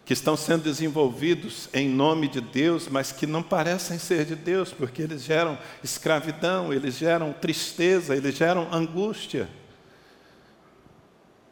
que 0.03 0.11
estão 0.11 0.35
sendo 0.35 0.63
desenvolvidos 0.63 1.69
em 1.73 1.87
nome 1.87 2.27
de 2.27 2.41
Deus, 2.41 2.89
mas 2.89 3.11
que 3.13 3.25
não 3.25 3.41
parecem 3.41 3.97
ser 3.97 4.25
de 4.25 4.35
Deus, 4.35 4.73
porque 4.73 5.03
eles 5.03 5.23
geram 5.23 5.57
escravidão, 5.81 6.73
eles 6.73 6.97
geram 6.97 7.31
tristeza, 7.31 8.15
eles 8.15 8.35
geram 8.35 8.67
angústia. 8.73 9.47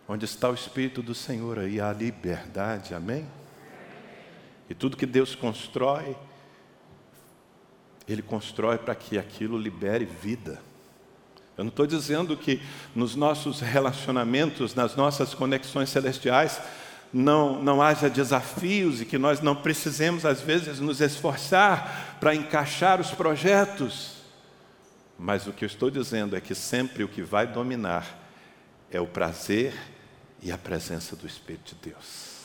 Onde 0.10 0.26
está 0.26 0.50
o 0.50 0.54
Espírito 0.54 1.02
do 1.02 1.16
Senhor 1.16 1.60
aí 1.60 1.80
há 1.80 1.94
liberdade, 1.94 2.94
amém? 2.94 3.26
E 4.70 4.74
tudo 4.74 4.98
que 4.98 5.06
Deus 5.06 5.36
constrói, 5.36 6.18
Ele 8.08 8.22
constrói 8.22 8.78
para 8.78 8.96
que 8.96 9.18
aquilo 9.18 9.58
libere 9.58 10.06
vida. 10.06 10.62
Eu 11.58 11.64
não 11.64 11.70
estou 11.70 11.88
dizendo 11.88 12.38
que 12.38 12.62
nos 12.96 13.16
nossos 13.16 13.60
relacionamentos, 13.62 14.76
nas 14.76 14.96
nossas 14.96 15.34
conexões 15.34 15.90
celestiais, 15.90 16.62
não, 17.12 17.62
não 17.62 17.82
haja 17.82 18.10
desafios 18.10 19.02
e 19.02 19.06
que 19.06 19.18
nós 19.18 19.42
não 19.42 19.56
precisemos, 19.56 20.26
às 20.26 20.40
vezes, 20.40 20.80
nos 20.80 21.02
esforçar 21.02 22.18
para 22.20 22.36
encaixar 22.36 23.02
os 23.02 23.12
projetos. 23.12 24.18
Mas 25.18 25.48
o 25.48 25.52
que 25.52 25.66
eu 25.66 25.68
estou 25.68 25.90
dizendo 25.90 26.36
é 26.36 26.42
que 26.42 26.54
sempre 26.54 27.04
o 27.04 27.08
que 27.08 27.24
vai 27.24 27.48
dominar 27.48 28.06
é 28.92 29.02
o 29.02 29.08
prazer 29.08 29.74
e 30.42 30.52
a 30.52 30.58
presença 30.58 31.16
do 31.16 31.26
Espírito 31.26 31.76
de 31.76 31.90
Deus. 31.90 32.37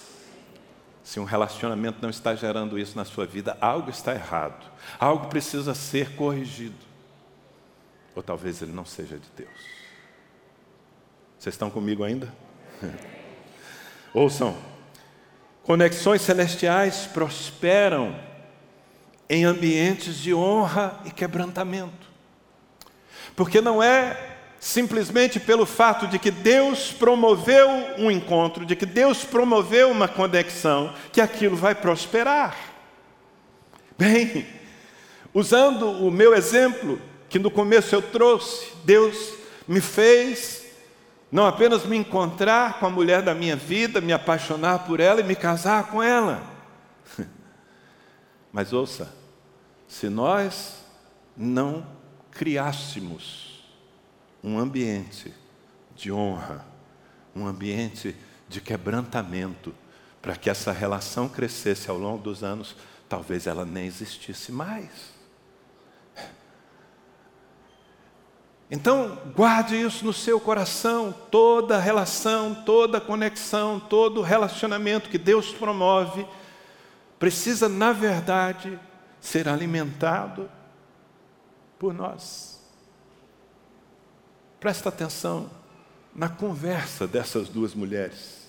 Se 1.02 1.18
um 1.18 1.24
relacionamento 1.24 1.98
não 2.00 2.10
está 2.10 2.34
gerando 2.34 2.78
isso 2.78 2.96
na 2.96 3.04
sua 3.04 3.26
vida, 3.26 3.56
algo 3.60 3.90
está 3.90 4.14
errado, 4.14 4.70
algo 4.98 5.26
precisa 5.26 5.74
ser 5.74 6.14
corrigido. 6.14 6.76
Ou 8.14 8.22
talvez 8.22 8.62
ele 8.62 8.72
não 8.72 8.84
seja 8.84 9.18
de 9.18 9.28
Deus. 9.36 9.50
Vocês 11.38 11.54
estão 11.54 11.70
comigo 11.70 12.04
ainda? 12.04 12.32
Ouçam, 14.14 14.56
conexões 15.62 16.22
celestiais 16.22 17.06
prosperam 17.06 18.14
em 19.28 19.44
ambientes 19.44 20.16
de 20.18 20.32
honra 20.34 21.00
e 21.04 21.10
quebrantamento. 21.10 22.12
Porque 23.34 23.60
não 23.60 23.82
é 23.82 24.31
simplesmente 24.62 25.40
pelo 25.40 25.66
fato 25.66 26.06
de 26.06 26.20
que 26.20 26.30
Deus 26.30 26.92
promoveu 26.92 27.68
um 27.98 28.08
encontro, 28.08 28.64
de 28.64 28.76
que 28.76 28.86
Deus 28.86 29.24
promoveu 29.24 29.90
uma 29.90 30.06
conexão, 30.06 30.94
que 31.12 31.20
aquilo 31.20 31.56
vai 31.56 31.74
prosperar. 31.74 32.56
Bem, 33.98 34.46
usando 35.34 35.90
o 35.90 36.12
meu 36.12 36.32
exemplo, 36.32 37.02
que 37.28 37.40
no 37.40 37.50
começo 37.50 37.92
eu 37.92 38.00
trouxe, 38.00 38.72
Deus 38.84 39.34
me 39.66 39.80
fez 39.80 40.64
não 41.30 41.44
apenas 41.44 41.84
me 41.84 41.96
encontrar 41.96 42.78
com 42.78 42.86
a 42.86 42.90
mulher 42.90 43.20
da 43.20 43.34
minha 43.34 43.56
vida, 43.56 44.00
me 44.00 44.12
apaixonar 44.12 44.86
por 44.86 45.00
ela 45.00 45.20
e 45.20 45.24
me 45.24 45.34
casar 45.34 45.88
com 45.88 46.00
ela. 46.00 46.40
Mas 48.52 48.72
ouça, 48.72 49.12
se 49.88 50.08
nós 50.08 50.84
não 51.36 51.84
criássemos 52.30 53.51
um 54.42 54.58
ambiente 54.58 55.32
de 55.94 56.10
honra, 56.10 56.64
um 57.34 57.46
ambiente 57.46 58.16
de 58.48 58.60
quebrantamento, 58.60 59.74
para 60.20 60.36
que 60.36 60.50
essa 60.50 60.72
relação 60.72 61.28
crescesse 61.28 61.90
ao 61.90 61.98
longo 61.98 62.22
dos 62.22 62.42
anos, 62.42 62.76
talvez 63.08 63.46
ela 63.46 63.64
nem 63.64 63.86
existisse 63.86 64.52
mais. 64.52 65.12
Então, 68.70 69.18
guarde 69.36 69.76
isso 69.76 70.02
no 70.02 70.14
seu 70.14 70.40
coração, 70.40 71.14
toda 71.30 71.78
relação, 71.78 72.54
toda 72.64 73.00
conexão, 73.02 73.78
todo 73.78 74.22
relacionamento 74.22 75.10
que 75.10 75.18
Deus 75.18 75.52
promove, 75.52 76.26
precisa, 77.18 77.68
na 77.68 77.92
verdade, 77.92 78.78
ser 79.20 79.46
alimentado 79.46 80.50
por 81.78 81.92
nós. 81.92 82.51
Presta 84.62 84.90
atenção 84.90 85.50
na 86.14 86.28
conversa 86.28 87.04
dessas 87.04 87.48
duas 87.48 87.74
mulheres. 87.74 88.46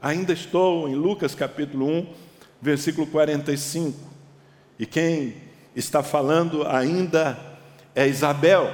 Ainda 0.00 0.32
estou 0.32 0.88
em 0.88 0.94
Lucas 0.94 1.34
capítulo 1.34 1.86
1, 1.86 2.14
versículo 2.62 3.06
45, 3.06 3.94
e 4.78 4.86
quem 4.86 5.36
está 5.76 6.02
falando 6.02 6.66
ainda 6.66 7.38
é 7.94 8.08
Isabel. 8.08 8.72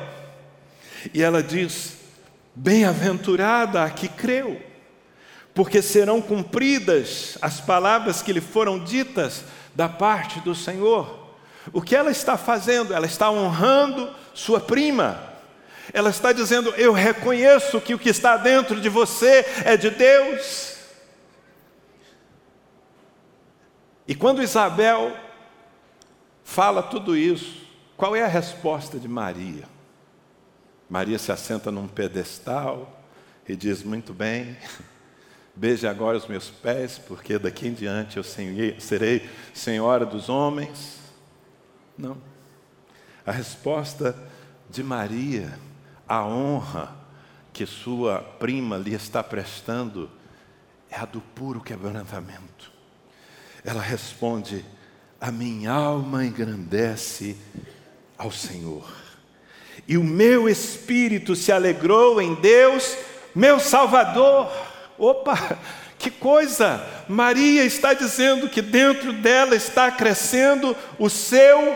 E 1.12 1.24
ela 1.24 1.42
diz: 1.42 1.96
Bem-aventurada 2.54 3.82
a 3.82 3.90
que 3.90 4.06
creu, 4.06 4.62
porque 5.52 5.82
serão 5.82 6.22
cumpridas 6.22 7.36
as 7.42 7.60
palavras 7.60 8.22
que 8.22 8.32
lhe 8.32 8.40
foram 8.40 8.78
ditas 8.78 9.44
da 9.74 9.88
parte 9.88 10.38
do 10.38 10.54
Senhor. 10.54 11.34
O 11.72 11.82
que 11.82 11.96
ela 11.96 12.12
está 12.12 12.38
fazendo? 12.38 12.94
Ela 12.94 13.06
está 13.06 13.28
honrando 13.28 14.14
sua 14.32 14.60
prima. 14.60 15.27
Ela 15.92 16.10
está 16.10 16.32
dizendo: 16.32 16.70
Eu 16.70 16.92
reconheço 16.92 17.80
que 17.80 17.94
o 17.94 17.98
que 17.98 18.08
está 18.08 18.36
dentro 18.36 18.80
de 18.80 18.88
você 18.88 19.44
é 19.64 19.76
de 19.76 19.90
Deus. 19.90 20.76
E 24.06 24.14
quando 24.14 24.42
Isabel 24.42 25.14
fala 26.42 26.82
tudo 26.82 27.14
isso, 27.14 27.66
qual 27.96 28.16
é 28.16 28.22
a 28.22 28.28
resposta 28.28 28.98
de 28.98 29.06
Maria? 29.06 29.64
Maria 30.88 31.18
se 31.18 31.30
assenta 31.30 31.70
num 31.70 31.86
pedestal 31.86 33.02
e 33.46 33.54
diz: 33.54 33.82
Muito 33.82 34.14
bem, 34.14 34.56
beije 35.54 35.86
agora 35.86 36.16
os 36.16 36.26
meus 36.26 36.48
pés, 36.48 36.98
porque 36.98 37.38
daqui 37.38 37.68
em 37.68 37.74
diante 37.74 38.16
eu 38.16 38.24
serei 38.24 39.28
senhora 39.52 40.06
dos 40.06 40.28
homens. 40.28 40.98
Não. 41.96 42.16
A 43.26 43.32
resposta 43.32 44.16
de 44.70 44.82
Maria, 44.82 45.58
a 46.08 46.24
honra 46.24 46.96
que 47.52 47.66
sua 47.66 48.20
prima 48.38 48.76
lhe 48.76 48.94
está 48.94 49.22
prestando, 49.22 50.10
é 50.90 50.96
a 50.96 51.04
do 51.04 51.20
puro 51.20 51.60
quebrantamento. 51.60 52.72
Ela 53.64 53.82
responde: 53.82 54.64
A 55.20 55.30
minha 55.30 55.72
alma 55.72 56.24
engrandece 56.24 57.36
ao 58.16 58.30
Senhor 58.30 59.08
e 59.88 59.96
o 59.96 60.04
meu 60.04 60.48
espírito 60.48 61.34
se 61.34 61.50
alegrou 61.50 62.20
em 62.20 62.34
Deus, 62.34 62.94
meu 63.34 63.58
Salvador. 63.58 64.52
Opa, 64.98 65.58
que 65.98 66.10
coisa! 66.10 66.86
Maria 67.08 67.64
está 67.64 67.94
dizendo 67.94 68.50
que 68.50 68.60
dentro 68.60 69.14
dela 69.14 69.56
está 69.56 69.90
crescendo 69.90 70.76
o 70.98 71.08
seu, 71.08 71.74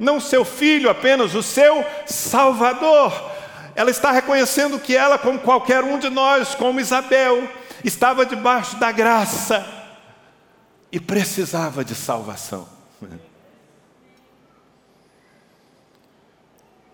não 0.00 0.18
seu 0.18 0.44
filho 0.44 0.90
apenas, 0.90 1.36
o 1.36 1.42
seu 1.44 1.84
Salvador. 2.06 3.33
Ela 3.74 3.90
está 3.90 4.10
reconhecendo 4.10 4.78
que 4.78 4.96
ela, 4.96 5.18
como 5.18 5.38
qualquer 5.38 5.82
um 5.82 5.98
de 5.98 6.08
nós, 6.08 6.54
como 6.54 6.80
Isabel, 6.80 7.48
estava 7.84 8.24
debaixo 8.24 8.76
da 8.76 8.92
graça 8.92 9.64
e 10.92 11.00
precisava 11.00 11.84
de 11.84 11.94
salvação. 11.94 12.68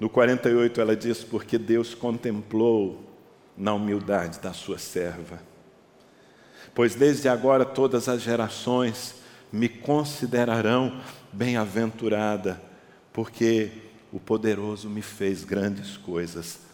No 0.01 0.09
48 0.09 0.81
ela 0.81 0.97
diz: 0.97 1.23
Porque 1.23 1.59
Deus 1.59 1.95
contemplou 1.95 3.05
na 3.55 3.75
humildade 3.75 4.41
da 4.41 4.55
sua 4.55 4.79
serva. 4.79 5.43
Pois 6.75 6.95
desde 6.95 7.29
agora 7.29 7.67
todas 7.67 8.09
as 8.09 8.23
gerações 8.23 9.17
me 9.53 9.69
considerarão 9.69 11.01
bem-aventurada, 11.31 12.61
porque 13.13 13.71
o 14.11 14.19
poderoso 14.19 14.89
me 14.89 15.03
fez 15.03 15.45
grandes 15.45 15.99
coisas. 15.99 16.70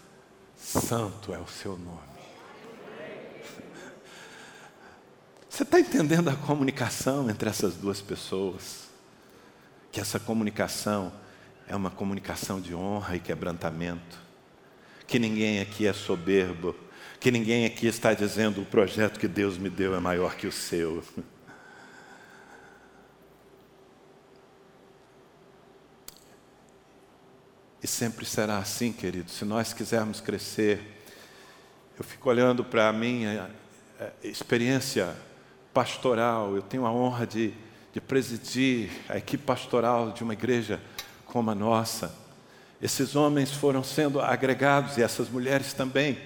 Santo 0.67 1.33
é 1.33 1.39
o 1.39 1.47
seu 1.47 1.79
nome. 1.79 2.17
Você 5.49 5.62
está 5.62 5.79
entendendo 5.79 6.29
a 6.29 6.35
comunicação 6.35 7.31
entre 7.31 7.49
essas 7.49 7.77
duas 7.77 8.03
pessoas? 8.03 8.89
Que 9.93 10.01
essa 10.01 10.19
comunicação 10.19 11.12
é 11.69 11.77
uma 11.77 11.89
comunicação 11.89 12.61
de 12.61 12.75
honra 12.75 13.14
e 13.14 13.21
quebrantamento. 13.21 14.19
Que 15.07 15.21
ninguém 15.21 15.61
aqui 15.61 15.87
é 15.87 15.93
soberbo, 15.93 16.75
que 17.21 17.31
ninguém 17.31 17.64
aqui 17.64 17.87
está 17.87 18.12
dizendo 18.12 18.61
o 18.61 18.67
projeto 18.67 19.21
que 19.21 19.29
Deus 19.29 19.57
me 19.57 19.71
deu 19.71 19.95
é 19.95 20.01
maior 20.01 20.35
que 20.35 20.49
o 20.49 20.53
seu. 20.53 21.01
E 27.87 27.89
sempre 27.89 28.26
será 28.26 28.59
assim, 28.59 28.93
querido. 28.93 29.30
Se 29.30 29.45
nós 29.45 29.72
quisermos 29.72 30.20
crescer, 30.20 31.05
eu 31.97 32.05
fico 32.05 32.28
olhando 32.28 32.64
para 32.64 32.89
a 32.89 32.93
minha 32.93 33.49
eh, 34.01 34.11
experiência 34.24 35.14
pastoral. 35.72 36.57
Eu 36.57 36.62
tenho 36.62 36.84
a 36.84 36.91
honra 36.91 37.24
de, 37.24 37.55
de 37.93 38.01
presidir 38.01 38.91
a 39.09 39.18
equipe 39.18 39.45
pastoral 39.45 40.11
de 40.11 40.24
uma 40.24 40.32
igreja 40.32 40.80
como 41.26 41.49
a 41.49 41.55
nossa. 41.55 42.12
Esses 42.82 43.14
homens 43.14 43.53
foram 43.53 43.84
sendo 43.84 44.20
agregados, 44.20 44.99
e 44.99 45.03
essas 45.05 45.28
mulheres 45.28 45.72
também, 45.72 46.18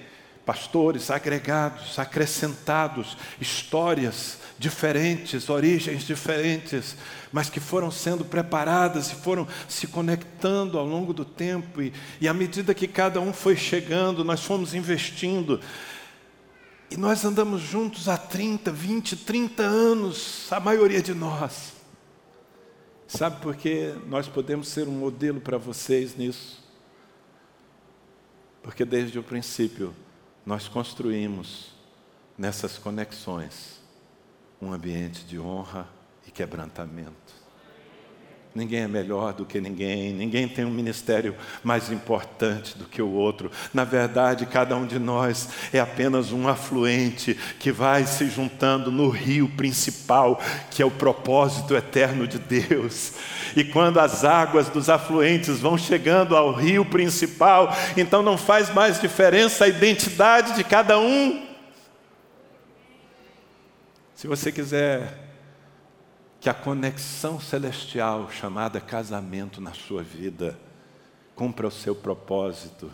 pastores 0.51 1.13
agregados, 1.13 1.97
acrescentados, 1.97 3.17
histórias 3.41 4.39
diferentes, 4.59 5.49
origens 5.49 6.03
diferentes, 6.03 6.97
mas 7.31 7.49
que 7.49 7.61
foram 7.61 7.89
sendo 7.89 8.25
preparadas 8.25 9.13
e 9.13 9.15
foram 9.15 9.47
se 9.69 9.87
conectando 9.87 10.77
ao 10.77 10.85
longo 10.85 11.13
do 11.13 11.25
tempo, 11.25 11.81
e, 11.81 11.93
e 12.21 12.27
à 12.27 12.35
medida 12.35 12.75
que 12.75 12.89
cada 12.89 13.21
um 13.21 13.33
foi 13.33 13.55
chegando, 13.55 14.25
nós 14.25 14.43
fomos 14.43 14.75
investindo. 14.75 15.61
E 16.91 16.97
nós 16.97 17.25
andamos 17.25 17.63
juntos 17.63 18.09
há 18.09 18.19
30, 18.19 18.73
20, 18.73 19.19
30 19.19 19.63
anos, 19.63 20.49
a 20.51 20.59
maioria 20.59 21.01
de 21.01 21.15
nós. 21.15 21.75
Sabe 23.07 23.41
por 23.41 23.55
que 23.55 23.95
nós 24.09 24.27
podemos 24.27 24.67
ser 24.67 24.89
um 24.89 24.99
modelo 24.99 25.41
para 25.41 25.59
vocês 25.59 26.17
nisso? 26.17 26.61
Porque 28.65 28.85
desde 28.85 29.17
o 29.17 29.23
princípio 29.23 29.95
nós 30.45 30.69
construímos 30.69 31.73
nessas 32.37 32.79
conexões 32.79 33.81
um 34.61 34.73
ambiente 34.73 35.25
de 35.25 35.39
honra 35.39 35.89
e 36.27 36.31
quebrantamento. 36.31 37.40
Ninguém 38.53 38.81
é 38.81 38.89
melhor 38.89 39.33
do 39.33 39.45
que 39.45 39.61
ninguém, 39.61 40.13
ninguém 40.13 40.49
tem 40.49 40.65
um 40.65 40.73
ministério 40.73 41.37
mais 41.63 41.93
importante 41.93 42.77
do 42.77 42.85
que 42.85 43.01
o 43.01 43.09
outro. 43.09 43.49
Na 43.73 43.85
verdade, 43.85 44.45
cada 44.45 44.75
um 44.75 44.85
de 44.85 44.99
nós 44.99 45.51
é 45.73 45.79
apenas 45.79 46.33
um 46.33 46.49
afluente 46.49 47.39
que 47.61 47.71
vai 47.71 48.05
se 48.07 48.29
juntando 48.29 48.91
no 48.91 49.09
rio 49.09 49.49
principal, 49.51 50.41
que 50.69 50.83
é 50.83 50.85
o 50.85 50.91
propósito 50.91 51.77
eterno 51.77 52.27
de 52.27 52.41
Deus. 52.41 53.13
E 53.55 53.63
quando 53.63 54.01
as 54.01 54.25
águas 54.25 54.69
dos 54.69 54.89
afluentes 54.89 55.61
vão 55.61 55.79
chegando 55.79 56.37
ao 56.37 56.53
rio 56.53 56.85
principal, 56.85 57.73
então 57.97 58.21
não 58.21 58.37
faz 58.37 58.75
mais 58.75 59.01
diferença 59.01 59.65
a 59.65 59.69
identidade 59.69 60.57
de 60.57 60.65
cada 60.65 60.99
um. 60.99 61.47
Se 64.17 64.27
você 64.27 64.51
quiser 64.51 65.30
que 66.41 66.49
a 66.49 66.55
conexão 66.55 67.39
celestial 67.39 68.31
chamada 68.31 68.81
casamento 68.81 69.61
na 69.61 69.75
sua 69.75 70.03
vida 70.03 70.59
cumpra 71.37 71.69
o 71.69 71.71
seu 71.71 71.95
propósito, 71.95 72.91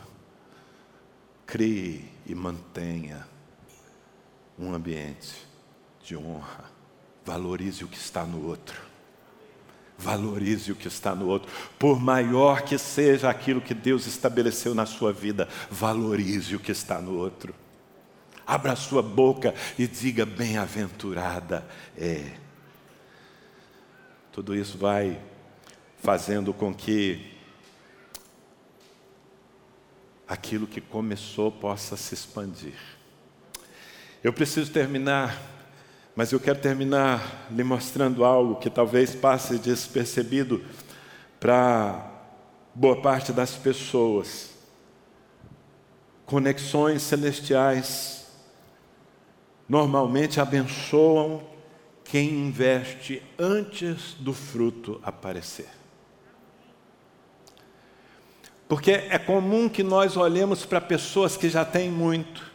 crie 1.47 2.11
e 2.27 2.35
mantenha 2.35 3.27
um 4.59 4.75
ambiente 4.75 5.47
de 6.03 6.17
honra. 6.17 6.65
Valorize 7.25 7.85
o 7.85 7.89
que 7.89 7.97
está 7.97 8.25
no 8.25 8.47
outro. 8.47 8.81
Valorize 9.97 10.73
o 10.73 10.77
que 10.77 10.89
está 10.89 11.15
no 11.15 11.27
outro. 11.27 11.51
Por 11.79 12.01
maior 12.01 12.63
que 12.63 12.77
seja 12.77 13.31
aquilo 13.31 13.61
que 13.61 13.75
Deus 13.75 14.07
estabeleceu 14.07 14.75
na 14.75 14.87
sua 14.87 15.13
vida, 15.13 15.49
valorize 15.71 16.55
o 16.55 16.61
que 16.61 16.73
está 16.73 17.01
no 17.01 17.17
outro. 17.17 17.55
Abra 18.47 18.73
a 18.73 18.77
sua 18.77 19.03
boca 19.03 19.55
e 19.79 19.87
diga: 19.87 20.27
Bem-aventurada 20.27 21.67
é. 21.97 22.46
Tudo 24.37 24.55
isso 24.55 24.77
vai 24.77 25.19
fazendo 25.97 26.53
com 26.53 26.75
que 26.75 27.33
aquilo 30.29 30.67
que 30.67 30.79
começou 30.79 31.51
possa 31.51 31.97
se 31.97 32.13
expandir. 32.13 32.75
Eu 34.23 34.35
preciso 34.35 34.71
terminar, 34.71 35.41
mas 36.15 36.33
eu 36.33 36.39
quero 36.39 36.61
terminar 36.61 37.49
lhe 37.51 37.65
mostrando 37.65 38.27
algo 38.27 38.57
que 38.57 38.69
talvez 38.69 39.15
passe 39.15 39.57
despercebido 39.57 40.63
para 41.41 42.07
boa 42.75 43.01
parte 43.01 43.33
das 43.33 43.53
pessoas. 43.53 44.51
Conexões 46.27 47.01
celestiais 47.01 48.27
normalmente 49.67 50.43
abençoam 50.43 51.56
quem 52.11 52.31
investe 52.31 53.23
antes 53.39 54.15
do 54.19 54.33
fruto 54.33 55.01
aparecer. 55.03 55.69
Porque 58.69 58.91
é 58.91 59.19
comum 59.19 59.69
que 59.69 59.83
nós 59.83 60.17
olhemos 60.17 60.67
para 60.67 60.81
pessoas 60.81 61.37
que 61.37 61.49
já 61.49 61.65
têm 61.65 61.91
muito 61.91 62.51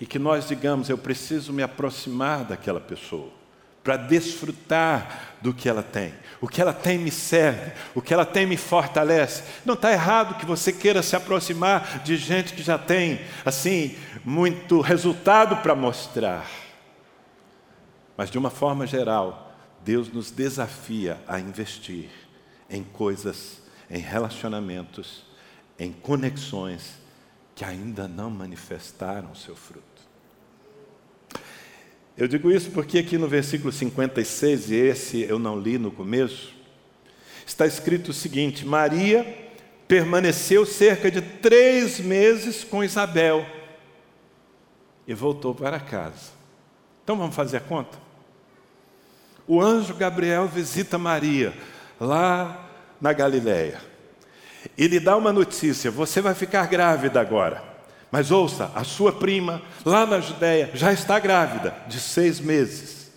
e 0.00 0.06
que 0.06 0.18
nós 0.18 0.48
digamos, 0.48 0.88
eu 0.88 0.98
preciso 0.98 1.52
me 1.52 1.62
aproximar 1.62 2.44
daquela 2.44 2.80
pessoa 2.80 3.30
para 3.82 3.96
desfrutar 3.96 5.36
do 5.40 5.52
que 5.52 5.68
ela 5.68 5.82
tem. 5.82 6.14
O 6.40 6.48
que 6.48 6.60
ela 6.60 6.72
tem 6.72 6.98
me 6.98 7.10
serve, 7.10 7.72
o 7.94 8.00
que 8.00 8.14
ela 8.14 8.24
tem 8.24 8.46
me 8.46 8.56
fortalece. 8.56 9.42
Não 9.64 9.74
está 9.74 9.92
errado 9.92 10.38
que 10.38 10.46
você 10.46 10.72
queira 10.72 11.02
se 11.02 11.16
aproximar 11.16 12.00
de 12.04 12.16
gente 12.16 12.54
que 12.54 12.62
já 12.62 12.78
tem, 12.78 13.20
assim, 13.44 13.96
muito 14.24 14.80
resultado 14.80 15.56
para 15.56 15.74
mostrar. 15.74 16.61
Mas, 18.16 18.30
de 18.30 18.38
uma 18.38 18.50
forma 18.50 18.86
geral, 18.86 19.54
Deus 19.84 20.12
nos 20.12 20.30
desafia 20.30 21.20
a 21.26 21.40
investir 21.40 22.08
em 22.68 22.82
coisas, 22.82 23.62
em 23.90 23.98
relacionamentos, 23.98 25.24
em 25.78 25.92
conexões 25.92 27.00
que 27.54 27.64
ainda 27.64 28.06
não 28.08 28.30
manifestaram 28.30 29.34
seu 29.34 29.56
fruto. 29.56 29.82
Eu 32.16 32.28
digo 32.28 32.50
isso 32.50 32.70
porque 32.70 32.98
aqui 32.98 33.16
no 33.16 33.26
versículo 33.26 33.72
56, 33.72 34.70
e 34.70 34.74
esse 34.74 35.22
eu 35.22 35.38
não 35.38 35.58
li 35.58 35.78
no 35.78 35.90
começo, 35.90 36.52
está 37.46 37.66
escrito 37.66 38.10
o 38.10 38.14
seguinte: 38.14 38.66
Maria 38.66 39.24
permaneceu 39.88 40.64
cerca 40.64 41.10
de 41.10 41.20
três 41.20 41.98
meses 42.00 42.64
com 42.64 42.84
Isabel 42.84 43.44
e 45.06 45.14
voltou 45.14 45.54
para 45.54 45.80
casa. 45.80 46.41
Então 47.02 47.16
vamos 47.16 47.34
fazer 47.34 47.58
a 47.58 47.60
conta? 47.60 47.98
O 49.46 49.60
anjo 49.60 49.94
Gabriel 49.94 50.46
visita 50.46 50.98
Maria 50.98 51.52
lá 52.00 52.68
na 53.00 53.12
Galileia 53.12 53.80
e 54.78 54.86
lhe 54.86 55.00
dá 55.00 55.16
uma 55.16 55.32
notícia: 55.32 55.90
você 55.90 56.20
vai 56.20 56.34
ficar 56.34 56.66
grávida 56.66 57.20
agora. 57.20 57.72
Mas 58.10 58.30
ouça, 58.30 58.70
a 58.74 58.84
sua 58.84 59.10
prima, 59.10 59.62
lá 59.86 60.04
na 60.04 60.20
Judéia, 60.20 60.70
já 60.74 60.92
está 60.92 61.18
grávida, 61.18 61.74
de 61.88 61.98
seis 61.98 62.38
meses. 62.38 63.10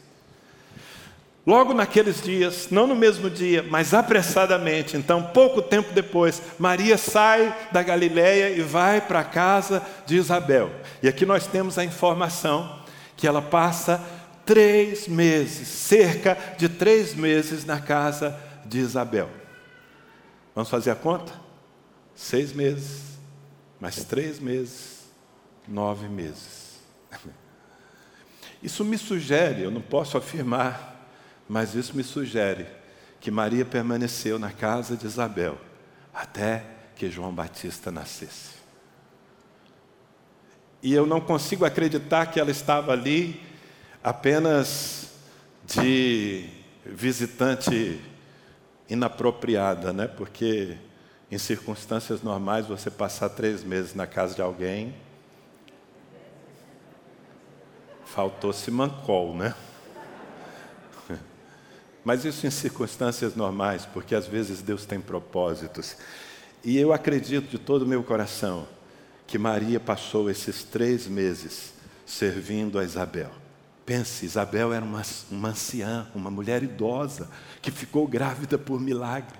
Logo 1.45 1.73
naqueles 1.73 2.23
dias, 2.23 2.69
não 2.71 2.87
no 2.87 2.95
mesmo 2.95 3.29
dia, 3.29 3.63
mas 3.69 3.93
apressadamente, 3.93 4.97
então, 4.97 5.21
pouco 5.21 5.61
tempo 5.61 5.93
depois, 5.93 6.41
Maria 6.57 6.97
sai 6.97 7.53
da 7.71 7.83
Galiléia 7.83 8.49
e 8.49 8.61
vai 8.61 8.99
para 8.99 9.19
a 9.19 9.23
casa 9.23 9.83
de 10.07 10.15
Isabel. 10.15 10.71
E 11.03 11.07
aqui 11.07 11.25
nós 11.25 11.45
temos 11.45 11.77
a 11.77 11.83
informação 11.83 12.79
que 13.15 13.27
ela 13.27 13.41
passa 13.41 14.03
três 14.45 15.07
meses, 15.07 15.67
cerca 15.67 16.37
de 16.57 16.69
três 16.69 17.13
meses 17.15 17.65
na 17.65 17.79
casa 17.79 18.39
de 18.65 18.79
Isabel. 18.79 19.29
Vamos 20.53 20.69
fazer 20.69 20.91
a 20.91 20.95
conta? 20.95 21.33
Seis 22.15 22.53
meses 22.53 23.15
mas 23.79 24.03
três 24.03 24.39
meses, 24.39 25.03
nove 25.67 26.07
meses. 26.07 26.79
Isso 28.63 28.83
me 28.83 28.97
sugere, 28.97 29.61
eu 29.61 29.69
não 29.69 29.81
posso 29.81 30.17
afirmar, 30.17 31.07
mas 31.47 31.75
isso 31.75 31.95
me 31.95 32.03
sugere 32.03 32.65
que 33.19 33.29
Maria 33.29 33.63
permaneceu 33.63 34.39
na 34.39 34.51
casa 34.51 34.97
de 34.97 35.05
Isabel 35.05 35.59
até 36.13 36.65
que 36.95 37.11
João 37.11 37.31
Batista 37.31 37.91
nascesse. 37.91 38.54
E 40.85 40.93
eu 40.93 41.07
não 41.07 41.19
consigo 41.19 41.65
acreditar 41.65 42.27
que 42.27 42.39
ela 42.39 42.51
estava 42.51 42.91
ali 42.91 43.41
apenas 44.03 45.09
de 45.65 46.47
visitante 46.85 47.99
inapropriada, 48.87 49.91
né? 49.91 50.07
Porque 50.07 50.77
Em 51.31 51.39
circunstâncias 51.39 52.21
normais, 52.21 52.67
você 52.67 52.91
passar 52.91 53.29
três 53.29 53.63
meses 53.63 53.95
na 53.95 54.05
casa 54.05 54.35
de 54.35 54.43
alguém, 54.43 54.93
faltou 58.05 58.53
simancol, 58.53 59.35
né? 59.35 59.55
Mas 62.05 62.25
isso 62.25 62.45
em 62.45 62.51
circunstâncias 62.51 63.35
normais, 63.35 63.87
porque 63.87 64.13
às 64.13 64.27
vezes 64.27 64.61
Deus 64.61 64.85
tem 64.85 65.01
propósitos. 65.01 65.97
E 66.63 66.77
eu 66.77 66.93
acredito 66.93 67.49
de 67.49 67.57
todo 67.57 67.81
o 67.81 67.87
meu 67.87 68.03
coração 68.03 68.67
que 69.27 69.37
Maria 69.37 69.79
passou 69.79 70.29
esses 70.29 70.63
três 70.63 71.07
meses 71.07 71.73
servindo 72.05 72.77
a 72.77 72.83
Isabel. 72.83 73.31
Pense, 73.85 74.25
Isabel 74.25 74.73
era 74.73 74.83
uma, 74.83 75.03
uma 75.29 75.49
anciã, 75.49 76.07
uma 76.15 76.31
mulher 76.31 76.63
idosa, 76.63 77.29
que 77.61 77.71
ficou 77.71 78.07
grávida 78.07 78.57
por 78.57 78.79
milagre. 78.79 79.37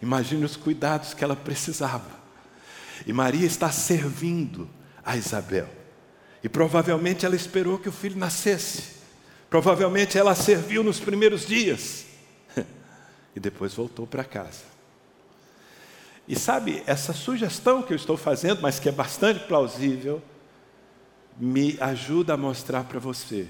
Imagine 0.00 0.44
os 0.44 0.56
cuidados 0.56 1.14
que 1.14 1.24
ela 1.24 1.36
precisava. 1.36 2.10
E 3.06 3.12
Maria 3.12 3.46
está 3.46 3.70
servindo 3.70 4.68
a 5.04 5.16
Isabel. 5.16 5.68
E 6.42 6.48
provavelmente 6.48 7.26
ela 7.26 7.36
esperou 7.36 7.78
que 7.78 7.88
o 7.88 7.92
filho 7.92 8.18
nascesse. 8.18 9.02
Provavelmente 9.50 10.16
ela 10.18 10.34
serviu 10.34 10.82
nos 10.82 10.98
primeiros 11.00 11.46
dias. 11.46 12.06
E 13.34 13.40
depois 13.40 13.72
voltou 13.72 14.06
para 14.06 14.24
casa. 14.24 14.71
E 16.26 16.36
sabe, 16.36 16.82
essa 16.86 17.12
sugestão 17.12 17.82
que 17.82 17.92
eu 17.92 17.96
estou 17.96 18.16
fazendo, 18.16 18.62
mas 18.62 18.78
que 18.78 18.88
é 18.88 18.92
bastante 18.92 19.40
plausível, 19.40 20.22
me 21.36 21.76
ajuda 21.80 22.34
a 22.34 22.36
mostrar 22.36 22.84
para 22.84 23.00
você 23.00 23.48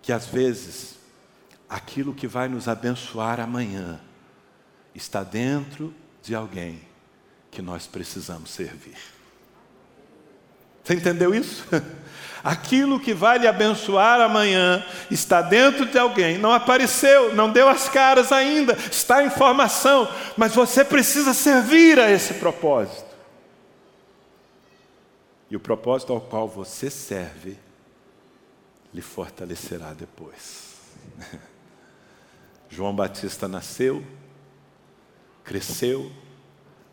que 0.00 0.12
às 0.12 0.26
vezes 0.26 0.96
aquilo 1.68 2.14
que 2.14 2.26
vai 2.26 2.48
nos 2.48 2.68
abençoar 2.68 3.40
amanhã 3.40 4.00
está 4.94 5.22
dentro 5.22 5.94
de 6.22 6.34
alguém 6.34 6.80
que 7.50 7.60
nós 7.60 7.86
precisamos 7.86 8.50
servir. 8.50 8.98
Você 10.82 10.94
entendeu 10.94 11.34
isso? 11.34 11.64
Aquilo 12.42 12.98
que 12.98 13.14
vai 13.14 13.38
lhe 13.38 13.46
abençoar 13.46 14.20
amanhã 14.20 14.84
está 15.08 15.40
dentro 15.40 15.86
de 15.86 15.96
alguém, 15.96 16.38
não 16.38 16.52
apareceu, 16.52 17.32
não 17.36 17.48
deu 17.52 17.68
as 17.68 17.88
caras 17.88 18.32
ainda, 18.32 18.72
está 18.72 19.22
em 19.22 19.30
formação, 19.30 20.08
mas 20.36 20.52
você 20.52 20.84
precisa 20.84 21.32
servir 21.34 22.00
a 22.00 22.10
esse 22.10 22.34
propósito. 22.34 23.12
E 25.48 25.54
o 25.54 25.60
propósito 25.60 26.12
ao 26.12 26.20
qual 26.20 26.48
você 26.48 26.90
serve 26.90 27.56
lhe 28.92 29.02
fortalecerá 29.02 29.94
depois. 29.94 30.72
João 32.68 32.94
Batista 32.94 33.46
nasceu, 33.46 34.04
cresceu, 35.44 36.10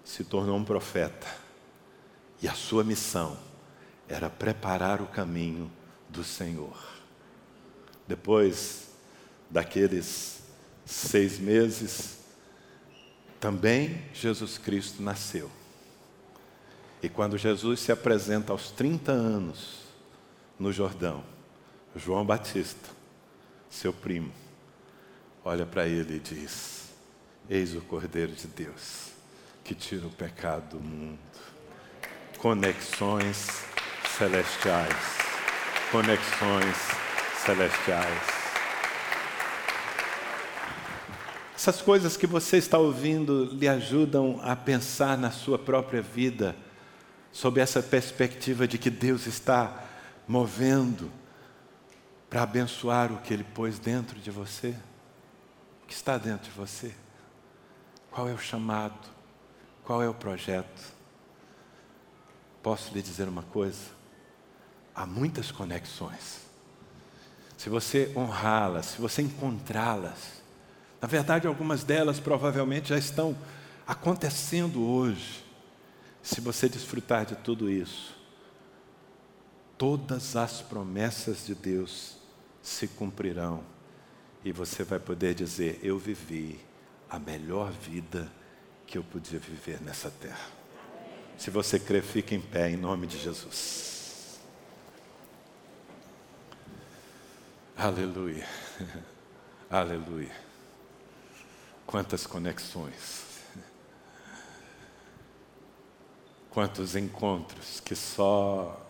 se 0.04 0.24
tornou 0.24 0.58
um 0.58 0.64
profeta, 0.64 1.28
e 2.42 2.48
a 2.48 2.54
sua 2.54 2.84
missão 2.84 3.49
era 4.10 4.30
preparar 4.30 5.02
o 5.02 5.08
caminho 5.08 5.72
do 6.10 6.24
Senhor. 6.24 6.76
Depois 8.08 8.90
daqueles 9.50 10.42
seis 10.84 11.38
meses, 11.38 12.18
também 13.40 14.04
Jesus 14.14 14.58
Cristo 14.58 15.02
nasceu. 15.02 15.50
E 17.02 17.08
quando 17.08 17.38
Jesus 17.38 17.80
se 17.80 17.92
apresenta 17.92 18.52
aos 18.52 18.72
30 18.72 19.12
anos 19.12 19.84
no 20.58 20.74
Jordão, 20.74 21.24
João 21.96 22.26
Batista, 22.26 22.90
seu 23.70 23.94
primo, 23.94 24.34
olha 25.46 25.66
para 25.66 25.88
ele 25.88 26.16
e 26.16 26.20
diz: 26.20 26.90
Eis 27.48 27.76
o 27.76 27.82
Cordeiro 27.82 28.34
de 28.34 28.48
Deus 28.48 29.10
que 29.64 29.76
tira 29.76 30.08
o 30.08 30.10
pecado 30.10 30.78
do 30.78 30.84
mundo. 30.84 31.20
Conexões 32.40 33.69
celestiais. 34.20 34.94
Conexões 35.94 36.76
celestiais. 37.46 38.22
Essas 41.56 41.82
coisas 41.82 42.18
que 42.18 42.28
você 42.28 42.58
está 42.58 42.78
ouvindo 42.78 43.46
lhe 43.46 43.66
ajudam 43.66 44.42
a 44.44 44.58
pensar 44.58 45.18
na 45.18 45.32
sua 45.32 45.58
própria 45.58 46.02
vida, 46.02 46.54
sob 47.32 47.62
essa 47.62 47.82
perspectiva 47.82 48.68
de 48.68 48.78
que 48.78 48.90
Deus 48.90 49.26
está 49.26 49.86
movendo 50.28 51.10
para 52.30 52.44
abençoar 52.44 53.14
o 53.14 53.22
que 53.22 53.34
Ele 53.34 53.46
pôs 53.46 53.80
dentro 53.80 54.20
de 54.20 54.30
você? 54.30 54.76
O 55.82 55.88
que 55.88 55.94
está 55.94 56.18
dentro 56.18 56.52
de 56.52 56.58
você? 56.58 56.94
Qual 58.12 58.28
é 58.28 58.34
o 58.34 58.38
chamado? 58.38 59.08
Qual 59.86 60.04
é 60.04 60.10
o 60.10 60.14
projeto? 60.14 60.94
Posso 62.62 62.94
lhe 62.94 63.02
dizer 63.02 63.30
uma 63.30 63.44
coisa? 63.44 63.99
Há 65.00 65.06
muitas 65.06 65.50
conexões. 65.50 66.42
Se 67.58 67.70
você 67.70 68.12
honrá-las, 68.18 68.88
se 68.88 69.02
você 69.02 69.22
encontrá-las, 69.22 70.42
na 71.02 71.08
verdade, 71.08 71.48
algumas 71.48 71.86
delas 71.86 72.20
provavelmente 72.20 72.90
já 72.90 72.98
estão 72.98 73.38
acontecendo 73.88 74.86
hoje. 74.86 75.46
Se 76.22 76.42
você 76.42 76.68
desfrutar 76.68 77.26
de 77.26 77.38
tudo 77.38 77.70
isso, 77.70 78.14
todas 79.78 80.36
as 80.36 80.62
promessas 80.62 81.46
de 81.46 81.56
Deus 81.56 82.18
se 82.62 82.86
cumprirão 82.86 83.64
e 84.44 84.52
você 84.52 84.84
vai 84.84 85.00
poder 85.00 85.34
dizer: 85.34 85.80
Eu 85.82 85.98
vivi 85.98 86.60
a 87.10 87.18
melhor 87.18 87.72
vida 87.72 88.30
que 88.86 88.98
eu 88.98 89.04
podia 89.04 89.40
viver 89.40 89.82
nessa 89.82 90.12
terra. 90.12 90.52
Se 91.38 91.50
você 91.50 91.80
crer, 91.80 92.04
fique 92.04 92.36
em 92.36 92.42
pé 92.42 92.70
em 92.70 92.76
nome 92.76 93.08
de 93.08 93.18
Jesus. 93.18 93.99
Aleluia. 97.82 98.46
Aleluia. 99.72 100.36
Quantas 101.88 102.28
conexões. 102.28 103.40
Quantos 106.50 106.98
encontros 106.98 107.80
que 107.80 107.96
só 107.96 108.86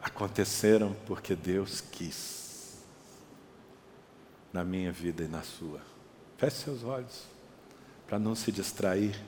aconteceram 0.00 0.94
porque 1.04 1.34
Deus 1.34 1.80
quis. 1.80 2.78
Na 4.52 4.62
minha 4.62 4.92
vida 4.92 5.24
e 5.24 5.28
na 5.28 5.42
sua. 5.42 5.80
Feche 6.36 6.58
seus 6.58 6.84
olhos 6.84 7.24
para 8.06 8.20
não 8.20 8.36
se 8.36 8.52
distrair. 8.52 9.20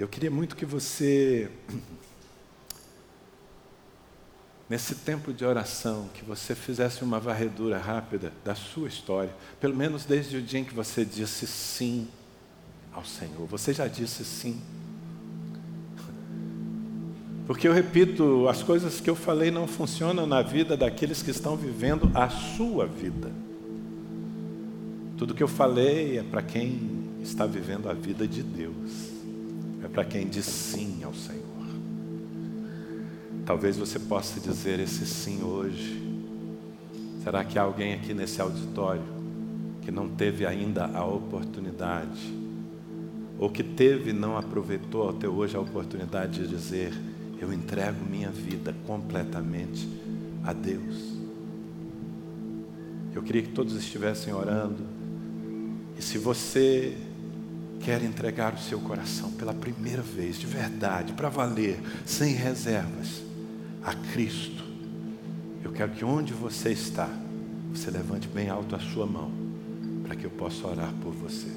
Eu 0.00 0.08
queria 0.08 0.32
muito 0.32 0.56
que 0.56 0.66
você 0.66 1.48
nesse 4.68 4.94
tempo 4.94 5.32
de 5.32 5.44
oração, 5.44 6.08
que 6.12 6.24
você 6.24 6.54
fizesse 6.54 7.02
uma 7.02 7.18
varredura 7.18 7.78
rápida 7.78 8.32
da 8.44 8.54
sua 8.54 8.88
história, 8.88 9.34
pelo 9.60 9.74
menos 9.74 10.04
desde 10.04 10.36
o 10.36 10.42
dia 10.42 10.60
em 10.60 10.64
que 10.64 10.74
você 10.74 11.04
disse 11.04 11.46
sim 11.46 12.06
ao 12.92 13.04
Senhor. 13.04 13.46
Você 13.46 13.72
já 13.72 13.88
disse 13.88 14.24
sim. 14.24 14.60
Porque 17.46 17.66
eu 17.66 17.72
repito, 17.72 18.46
as 18.46 18.62
coisas 18.62 19.00
que 19.00 19.08
eu 19.08 19.16
falei 19.16 19.50
não 19.50 19.66
funcionam 19.66 20.26
na 20.26 20.42
vida 20.42 20.76
daqueles 20.76 21.22
que 21.22 21.30
estão 21.30 21.56
vivendo 21.56 22.10
a 22.14 22.28
sua 22.28 22.86
vida. 22.86 23.32
Tudo 25.16 25.34
que 25.34 25.42
eu 25.42 25.48
falei 25.48 26.18
é 26.18 26.22
para 26.22 26.42
quem 26.42 27.08
está 27.22 27.46
vivendo 27.46 27.88
a 27.88 27.94
vida 27.94 28.28
de 28.28 28.42
Deus, 28.42 29.10
é 29.82 29.88
para 29.88 30.04
quem 30.04 30.28
diz 30.28 30.44
sim 30.44 31.02
ao 31.02 31.14
Senhor. 31.14 31.47
Talvez 33.48 33.78
você 33.78 33.98
possa 33.98 34.38
dizer 34.38 34.78
esse 34.78 35.06
sim 35.06 35.42
hoje. 35.42 36.06
Será 37.24 37.42
que 37.42 37.58
há 37.58 37.62
alguém 37.62 37.94
aqui 37.94 38.12
nesse 38.12 38.42
auditório 38.42 39.02
que 39.80 39.90
não 39.90 40.06
teve 40.06 40.44
ainda 40.44 40.84
a 40.84 41.02
oportunidade, 41.06 42.30
ou 43.38 43.48
que 43.48 43.62
teve 43.62 44.10
e 44.10 44.12
não 44.12 44.36
aproveitou 44.36 45.08
até 45.08 45.26
hoje 45.26 45.56
a 45.56 45.60
oportunidade 45.60 46.42
de 46.42 46.46
dizer: 46.46 46.92
Eu 47.40 47.50
entrego 47.50 48.04
minha 48.04 48.28
vida 48.28 48.76
completamente 48.86 49.88
a 50.44 50.52
Deus? 50.52 51.14
Eu 53.14 53.22
queria 53.22 53.40
que 53.40 53.52
todos 53.52 53.74
estivessem 53.76 54.34
orando, 54.34 54.84
e 55.98 56.02
se 56.02 56.18
você 56.18 56.98
quer 57.80 58.02
entregar 58.02 58.52
o 58.52 58.58
seu 58.58 58.78
coração 58.78 59.32
pela 59.32 59.54
primeira 59.54 60.02
vez, 60.02 60.38
de 60.38 60.46
verdade, 60.46 61.14
para 61.14 61.30
valer, 61.30 61.80
sem 62.04 62.34
reservas, 62.34 63.26
a 63.88 63.94
Cristo, 64.12 64.62
eu 65.64 65.72
quero 65.72 65.92
que 65.92 66.04
onde 66.04 66.34
você 66.34 66.70
está, 66.72 67.08
você 67.72 67.90
levante 67.90 68.28
bem 68.28 68.50
alto 68.50 68.76
a 68.76 68.78
sua 68.78 69.06
mão, 69.06 69.30
para 70.02 70.14
que 70.14 70.24
eu 70.24 70.30
possa 70.30 70.66
orar 70.66 70.92
por 71.02 71.14
você. 71.14 71.48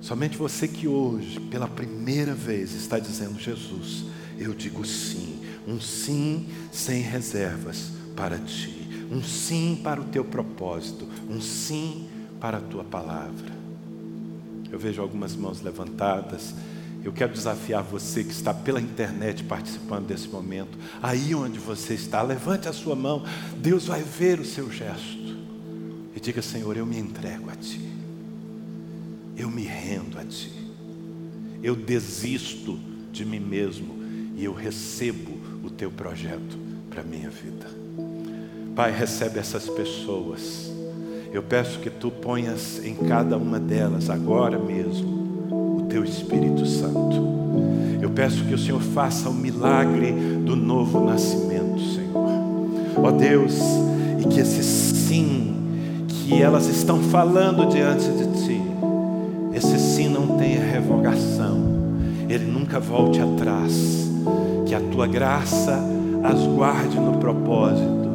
Somente 0.00 0.36
você 0.36 0.68
que 0.68 0.86
hoje, 0.86 1.40
pela 1.40 1.66
primeira 1.66 2.34
vez, 2.34 2.72
está 2.72 3.00
dizendo: 3.00 3.36
Jesus, 3.36 4.04
eu 4.38 4.54
digo 4.54 4.86
sim, 4.86 5.40
um 5.66 5.80
sim 5.80 6.46
sem 6.70 7.02
reservas 7.02 7.90
para 8.14 8.38
ti, 8.38 9.06
um 9.10 9.20
sim 9.20 9.80
para 9.82 10.00
o 10.00 10.04
teu 10.04 10.24
propósito, 10.24 11.08
um 11.28 11.40
sim 11.40 12.08
para 12.38 12.58
a 12.58 12.60
tua 12.60 12.84
palavra. 12.84 13.52
Eu 14.70 14.78
vejo 14.78 15.02
algumas 15.02 15.34
mãos 15.34 15.60
levantadas. 15.60 16.54
Eu 17.04 17.12
quero 17.12 17.32
desafiar 17.32 17.82
você 17.82 18.24
que 18.24 18.32
está 18.32 18.52
pela 18.52 18.80
internet 18.80 19.44
participando 19.44 20.06
desse 20.06 20.28
momento. 20.28 20.76
Aí 21.02 21.34
onde 21.34 21.58
você 21.58 21.94
está, 21.94 22.22
levante 22.22 22.68
a 22.68 22.72
sua 22.72 22.96
mão. 22.96 23.24
Deus 23.56 23.86
vai 23.86 24.02
ver 24.02 24.40
o 24.40 24.44
seu 24.44 24.70
gesto. 24.70 25.36
E 26.14 26.20
diga: 26.20 26.42
Senhor, 26.42 26.76
eu 26.76 26.84
me 26.84 26.98
entrego 26.98 27.50
a 27.50 27.54
Ti. 27.54 27.80
Eu 29.36 29.48
me 29.50 29.62
rendo 29.62 30.18
a 30.18 30.24
Ti. 30.24 30.52
Eu 31.62 31.76
desisto 31.76 32.78
de 33.12 33.24
mim 33.24 33.40
mesmo 33.40 33.96
e 34.36 34.44
eu 34.44 34.52
recebo 34.52 35.38
o 35.64 35.70
Teu 35.70 35.90
projeto 35.90 36.58
para 36.90 37.02
a 37.02 37.04
minha 37.04 37.30
vida. 37.30 37.66
Pai, 38.74 38.90
recebe 38.92 39.38
essas 39.38 39.68
pessoas. 39.68 40.70
Eu 41.32 41.42
peço 41.42 41.78
que 41.80 41.90
Tu 41.90 42.10
ponhas 42.10 42.84
em 42.84 42.94
cada 42.94 43.36
uma 43.36 43.58
delas, 43.58 44.08
agora 44.08 44.58
mesmo, 44.58 45.27
Teu 45.88 46.04
Espírito 46.04 46.66
Santo. 46.66 47.16
Eu 48.00 48.10
peço 48.10 48.44
que 48.44 48.54
o 48.54 48.58
Senhor 48.58 48.80
faça 48.80 49.28
o 49.28 49.34
milagre 49.34 50.12
do 50.44 50.54
novo 50.54 51.04
nascimento, 51.04 51.80
Senhor. 51.80 52.28
Ó 52.96 53.10
Deus, 53.10 53.58
e 54.20 54.28
que 54.28 54.40
esse 54.40 54.62
sim 54.62 55.56
que 56.06 56.40
elas 56.40 56.66
estão 56.66 57.00
falando 57.00 57.66
diante 57.66 58.04
de 58.04 58.44
Ti, 58.44 58.62
esse 59.54 59.78
sim 59.78 60.08
não 60.08 60.36
tenha 60.36 60.62
revogação, 60.62 61.58
ele 62.28 62.44
nunca 62.44 62.78
volte 62.78 63.20
atrás, 63.20 64.10
que 64.66 64.74
a 64.74 64.80
Tua 64.80 65.06
graça 65.06 65.78
as 66.22 66.46
guarde 66.46 66.98
no 66.98 67.16
propósito 67.18 68.08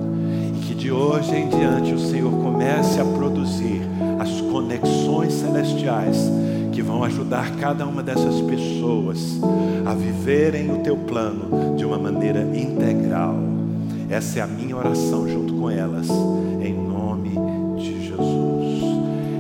e 0.56 0.66
que 0.66 0.76
de 0.76 0.92
hoje 0.92 1.36
em 1.36 1.50
diante 1.50 1.94
o 1.94 2.00
Senhor 2.00 2.32
comece 2.32 3.00
a 3.00 3.06
produzir 3.06 3.82
as 4.20 4.42
conexões 4.42 5.34
celestiais 5.34 6.30
que 6.74 6.82
vão 6.82 7.04
ajudar 7.04 7.56
cada 7.58 7.86
uma 7.86 8.02
dessas 8.02 8.42
pessoas 8.42 9.40
a 9.86 9.94
viverem 9.94 10.72
o 10.72 10.80
teu 10.80 10.98
plano 10.98 11.76
de 11.78 11.86
uma 11.86 12.00
maneira 12.00 12.42
integral. 12.42 13.36
Essa 14.10 14.40
é 14.40 14.42
a 14.42 14.48
minha 14.48 14.76
oração 14.76 15.30
junto 15.30 15.54
com 15.54 15.70
elas, 15.70 16.08
em 16.62 16.74
nome 16.74 17.30
de 17.78 18.08
Jesus. 18.08 18.82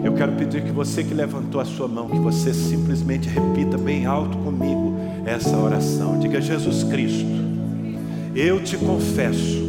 Eu 0.03 0.13
quero 0.13 0.34
pedir 0.34 0.63
que 0.63 0.71
você 0.71 1.03
que 1.03 1.13
levantou 1.13 1.59
a 1.59 1.65
sua 1.65 1.88
mão, 1.88 2.07
que 2.07 2.19
você 2.19 2.53
simplesmente 2.53 3.27
repita 3.27 3.79
bem 3.79 4.05
alto 4.05 4.38
comigo 4.38 4.95
essa 5.25 5.57
oração. 5.57 6.19
Diga: 6.19 6.39
Jesus 6.39 6.84
Cristo, 6.84 7.25
eu 8.36 8.63
te 8.63 8.77
confesso 8.77 9.63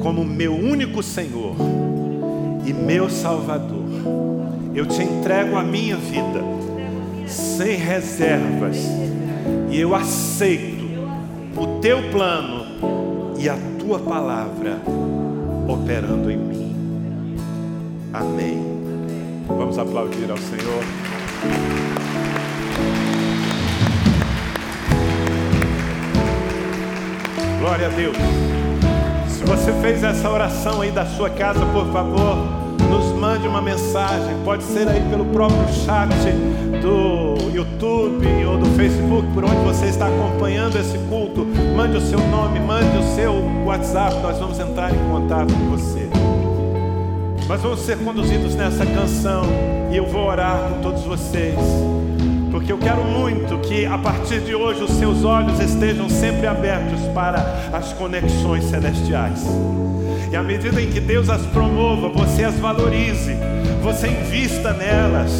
como 0.00 0.24
meu 0.24 0.54
único 0.54 1.02
Senhor 1.02 1.56
e 2.64 2.72
meu 2.72 3.10
Salvador. 3.10 3.88
Eu 4.74 4.86
te 4.86 5.02
entrego 5.02 5.56
a 5.56 5.64
minha 5.64 5.96
vida 5.96 6.58
sem 7.28 7.76
reservas 7.76 8.76
e 9.70 9.80
eu 9.80 9.94
aceito 9.94 10.88
o 11.56 11.78
teu 11.80 12.10
plano 12.10 13.34
e 13.38 13.48
a 13.48 13.56
tua 13.78 13.98
palavra 13.98 14.78
operando 15.68 16.30
em 16.30 16.36
mim. 16.36 16.76
Amém. 18.12 18.58
Vamos 19.46 19.78
aplaudir 19.78 20.30
ao 20.30 20.38
Senhor. 20.38 20.84
Glória 27.60 27.86
a 27.86 27.90
Deus. 27.90 28.16
Se 29.28 29.44
você 29.44 29.72
fez 29.80 30.02
essa 30.02 30.30
oração 30.30 30.80
aí 30.80 30.90
da 30.90 31.04
sua 31.04 31.28
casa, 31.30 31.64
por 31.66 31.92
favor, 31.92 32.67
uma 33.48 33.62
mensagem. 33.62 34.36
Pode 34.44 34.62
ser 34.62 34.88
aí 34.88 35.00
pelo 35.10 35.24
próprio 35.26 35.66
chat 35.84 36.08
do 36.80 37.50
YouTube 37.54 38.26
ou 38.46 38.58
do 38.58 38.66
Facebook, 38.76 39.26
por 39.34 39.44
onde 39.44 39.56
você 39.64 39.86
está 39.86 40.06
acompanhando 40.06 40.76
esse 40.76 40.98
culto. 41.08 41.46
Mande 41.76 41.96
o 41.96 42.00
seu 42.00 42.18
nome, 42.18 42.60
mande 42.60 42.96
o 42.96 43.14
seu 43.14 43.34
WhatsApp. 43.64 44.16
Nós 44.22 44.38
vamos 44.38 44.58
entrar 44.58 44.94
em 44.94 44.98
contato 45.10 45.52
com 45.52 45.70
você. 45.70 46.08
Nós 47.48 47.62
vamos 47.62 47.80
ser 47.80 47.96
conduzidos 47.98 48.54
nessa 48.54 48.84
canção 48.84 49.42
e 49.90 49.96
eu 49.96 50.06
vou 50.06 50.26
orar 50.26 50.68
com 50.68 50.82
todos 50.82 51.02
vocês. 51.04 51.56
Porque 52.50 52.72
eu 52.72 52.78
quero 52.78 53.02
muito 53.04 53.58
que 53.58 53.86
a 53.86 53.96
partir 53.96 54.40
de 54.40 54.54
hoje 54.54 54.82
os 54.82 54.90
seus 54.92 55.24
olhos 55.24 55.58
estejam 55.60 56.08
sempre 56.08 56.46
abertos 56.46 57.00
para 57.14 57.70
as 57.72 57.92
conexões 57.92 58.64
celestiais. 58.64 59.46
E 60.30 60.36
à 60.36 60.42
medida 60.42 60.80
em 60.80 60.90
que 60.90 61.00
Deus 61.00 61.30
as 61.30 61.44
promova, 61.46 62.08
você 62.08 62.44
as 62.44 62.54
valorize, 62.56 63.34
você 63.82 64.08
invista 64.08 64.72
nelas 64.72 65.32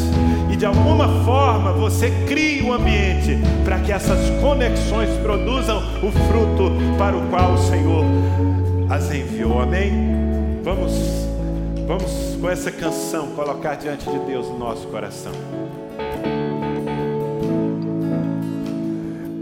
e 0.51 0.55
de 0.55 0.65
alguma 0.65 1.23
forma 1.23 1.71
você 1.73 2.09
crie 2.27 2.63
um 2.63 2.73
ambiente 2.73 3.37
para 3.63 3.79
que 3.79 3.91
essas 3.91 4.19
conexões 4.41 5.09
produzam 5.21 5.77
o 6.01 6.11
fruto 6.11 6.71
para 6.97 7.15
o 7.15 7.21
qual 7.29 7.53
o 7.53 7.57
Senhor 7.57 8.03
as 8.89 9.13
enviou. 9.13 9.61
Amém? 9.61 9.91
Vamos, 10.63 10.93
vamos 11.87 12.37
com 12.41 12.49
essa 12.49 12.71
canção 12.71 13.27
colocar 13.27 13.75
diante 13.75 14.09
de 14.09 14.19
Deus 14.19 14.47
o 14.47 14.57
nosso 14.57 14.87
coração. 14.87 15.33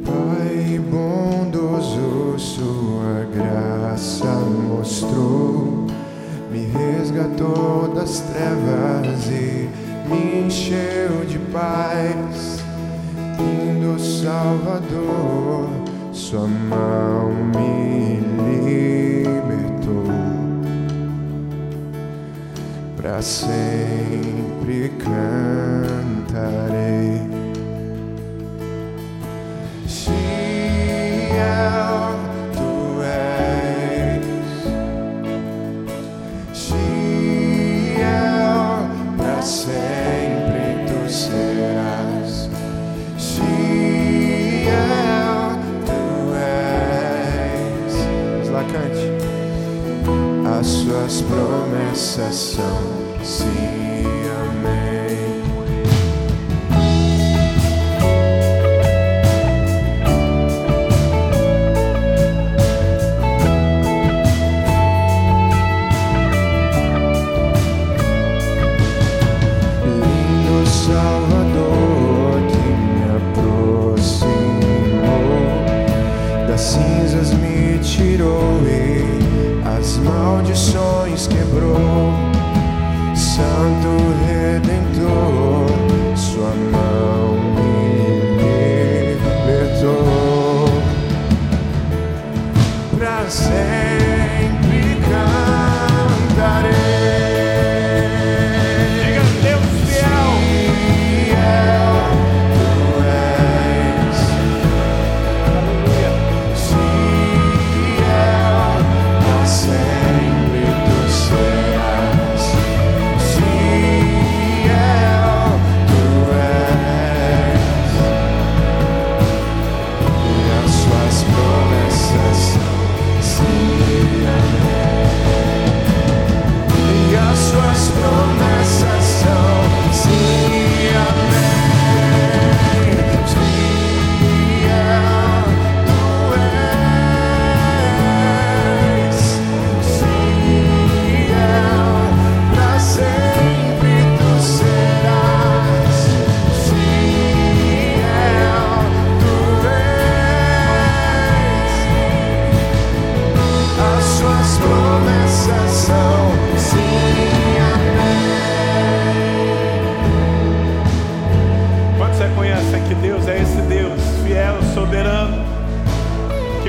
Pai 0.06 0.80
Sua 2.38 3.26
graça 3.34 4.26
mostrou, 4.26 5.88
me 6.52 6.66
resgatou 6.68 7.92
das 7.96 8.20
trevas 8.20 9.28
e 9.30 9.68
me 10.08 10.46
encheu 10.46 11.26
de 11.28 11.40
paz. 11.52 12.64
Lindo 13.40 14.00
Salvador, 14.00 15.68
Sua 16.12 16.48
mão 16.48 17.34
me 17.56 18.20
libertou. 18.54 20.06
Para 22.96 23.22
sempre 23.22 24.90
cantarei. 25.00 26.87
As 50.60 50.66
suas 50.66 51.22
promessas 51.22 52.36
são 52.36 53.24
sim, 53.24 53.87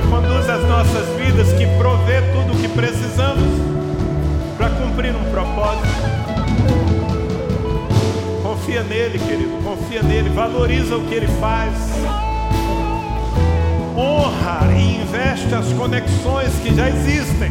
que 0.01 0.07
conduz 0.07 0.49
as 0.49 0.63
nossas 0.69 1.09
vidas, 1.17 1.53
que 1.55 1.67
provê 1.77 2.23
tudo 2.33 2.53
o 2.53 2.61
que 2.61 2.69
precisamos 2.69 3.43
para 4.57 4.71
cumprir 4.71 5.13
um 5.13 5.25
propósito. 5.33 5.89
Confia 8.41 8.85
nele, 8.85 9.19
querido, 9.19 9.61
confia 9.65 10.01
nele, 10.03 10.29
valoriza 10.29 10.97
o 10.97 11.05
que 11.05 11.15
ele 11.15 11.27
faz. 11.41 11.75
Honra 13.97 14.73
e 14.73 15.03
investe 15.03 15.53
as 15.53 15.73
conexões 15.73 16.53
que 16.63 16.73
já 16.73 16.89
existem. 16.89 17.51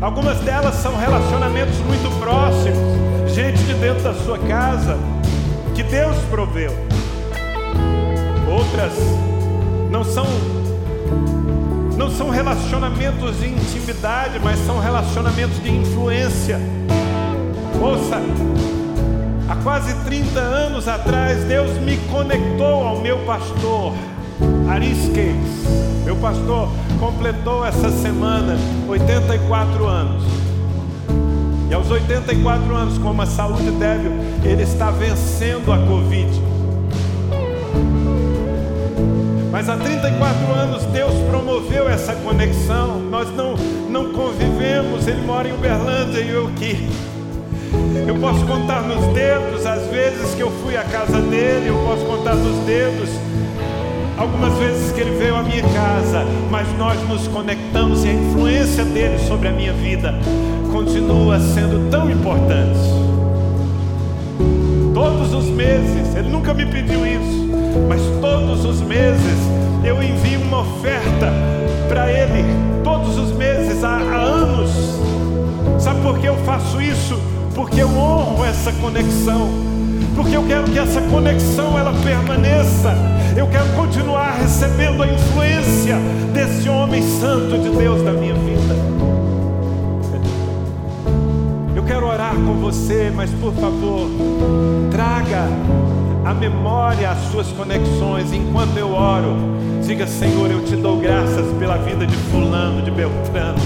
Algumas 0.00 0.38
delas 0.40 0.76
são 0.76 0.96
relacionamentos 0.96 1.76
muito 1.80 2.18
próximos, 2.18 3.34
gente 3.34 3.58
de 3.58 3.74
dentro 3.74 4.02
da 4.02 4.14
sua 4.14 4.38
casa, 4.38 4.96
que 5.74 5.82
Deus 5.82 6.16
proveu. 6.30 6.72
Outras 8.48 8.94
não 9.90 10.02
são 10.02 10.63
não 11.96 12.10
são 12.10 12.30
relacionamentos 12.30 13.38
de 13.38 13.48
intimidade, 13.48 14.40
mas 14.42 14.58
são 14.66 14.78
relacionamentos 14.78 15.62
de 15.62 15.70
influência. 15.70 16.60
Ouça, 17.80 18.20
há 19.48 19.56
quase 19.56 19.94
30 20.04 20.38
anos 20.38 20.88
atrás, 20.88 21.44
Deus 21.44 21.70
me 21.78 21.96
conectou 22.10 22.86
ao 22.86 23.00
meu 23.00 23.18
pastor, 23.20 23.92
Arisques. 24.68 25.36
Meu 26.04 26.16
pastor 26.16 26.68
completou 26.98 27.64
essa 27.64 27.90
semana 27.90 28.56
84 28.88 29.86
anos. 29.86 30.24
E 31.70 31.74
aos 31.74 31.90
84 31.90 32.74
anos, 32.74 32.98
com 32.98 33.10
uma 33.10 33.26
saúde 33.26 33.70
débil, 33.72 34.12
ele 34.44 34.62
está 34.62 34.90
vencendo 34.90 35.72
a 35.72 35.78
Covid. 35.78 36.53
Mas 39.54 39.68
há 39.68 39.76
34 39.76 40.52
anos 40.52 40.82
Deus 40.86 41.12
promoveu 41.30 41.88
essa 41.88 42.12
conexão. 42.12 42.98
Nós 42.98 43.30
não, 43.36 43.54
não 43.88 44.12
convivemos. 44.12 45.06
Ele 45.06 45.24
mora 45.24 45.48
em 45.48 45.52
Uberlândia 45.52 46.18
e 46.18 46.28
eu 46.28 46.48
aqui. 46.48 46.88
Eu 48.04 48.16
posso 48.16 48.44
contar 48.46 48.82
nos 48.82 49.14
dedos 49.14 49.64
as 49.64 49.86
vezes 49.86 50.34
que 50.34 50.40
eu 50.40 50.50
fui 50.50 50.76
à 50.76 50.82
casa 50.82 51.20
dele, 51.20 51.68
eu 51.68 51.76
posso 51.86 52.04
contar 52.04 52.34
nos 52.34 52.66
dedos 52.66 53.08
algumas 54.18 54.58
vezes 54.58 54.90
que 54.90 55.00
ele 55.00 55.16
veio 55.16 55.36
à 55.36 55.42
minha 55.44 55.62
casa, 55.62 56.24
mas 56.50 56.66
nós 56.76 57.00
nos 57.08 57.28
conectamos 57.28 58.04
e 58.04 58.08
a 58.08 58.12
influência 58.12 58.84
dele 58.84 59.20
sobre 59.20 59.46
a 59.46 59.52
minha 59.52 59.72
vida 59.72 60.14
continua 60.72 61.38
sendo 61.38 61.88
tão 61.92 62.10
importante. 62.10 63.13
Todos 64.94 65.34
os 65.34 65.46
meses, 65.46 66.14
ele 66.14 66.28
nunca 66.28 66.54
me 66.54 66.64
pediu 66.64 67.04
isso, 67.04 67.50
mas 67.88 68.00
todos 68.20 68.64
os 68.64 68.80
meses 68.80 69.38
eu 69.82 70.00
envio 70.00 70.40
uma 70.42 70.60
oferta 70.60 71.32
para 71.88 72.10
ele, 72.12 72.44
todos 72.84 73.18
os 73.18 73.32
meses, 73.32 73.82
há, 73.82 73.96
há 73.96 74.22
anos. 74.22 74.70
Sabe 75.80 76.00
por 76.00 76.16
que 76.20 76.26
eu 76.26 76.36
faço 76.44 76.80
isso? 76.80 77.20
Porque 77.56 77.82
eu 77.82 77.88
honro 77.88 78.44
essa 78.44 78.70
conexão, 78.74 79.48
porque 80.14 80.36
eu 80.36 80.44
quero 80.44 80.64
que 80.70 80.78
essa 80.78 81.00
conexão 81.02 81.76
ela 81.76 81.92
permaneça. 82.04 82.94
Eu 83.36 83.48
quero 83.48 83.66
continuar 83.70 84.36
recebendo 84.40 85.02
a 85.02 85.08
influência 85.08 85.96
desse 86.32 86.68
homem 86.68 87.02
santo 87.02 87.58
de 87.58 87.68
Deus 87.70 88.00
na 88.00 88.12
minha 88.12 88.34
vida. 88.34 88.93
Com 92.36 92.54
você, 92.54 93.12
mas 93.14 93.30
por 93.30 93.52
favor, 93.54 94.08
traga 94.90 95.48
a 96.24 96.32
memória 96.32 97.10
as 97.10 97.18
suas 97.30 97.48
conexões 97.48 98.32
enquanto 98.32 98.76
eu 98.76 98.92
oro. 98.92 99.36
Diga, 99.86 100.06
Senhor, 100.06 100.50
eu 100.50 100.64
te 100.64 100.74
dou 100.76 100.98
graças 100.98 101.46
pela 101.58 101.76
vida 101.76 102.06
de 102.06 102.16
Fulano, 102.16 102.82
de 102.82 102.90
Beltrano. 102.90 103.58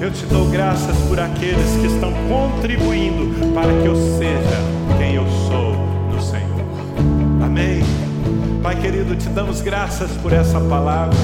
Eu 0.00 0.10
te 0.10 0.24
dou 0.26 0.46
graças 0.46 0.96
por 1.08 1.18
aqueles 1.18 1.76
que 1.80 1.86
estão 1.86 2.12
contribuindo 2.28 3.52
para 3.52 3.72
que 3.80 3.86
eu 3.86 3.96
seja 3.96 4.60
quem 4.98 5.14
eu 5.14 5.26
sou 5.48 5.74
no 6.12 6.20
Senhor. 6.20 6.64
Amém. 7.42 7.82
Pai 8.62 8.76
querido, 8.76 9.16
te 9.16 9.28
damos 9.28 9.60
graças 9.60 10.10
por 10.22 10.32
essa 10.32 10.60
palavra, 10.60 11.16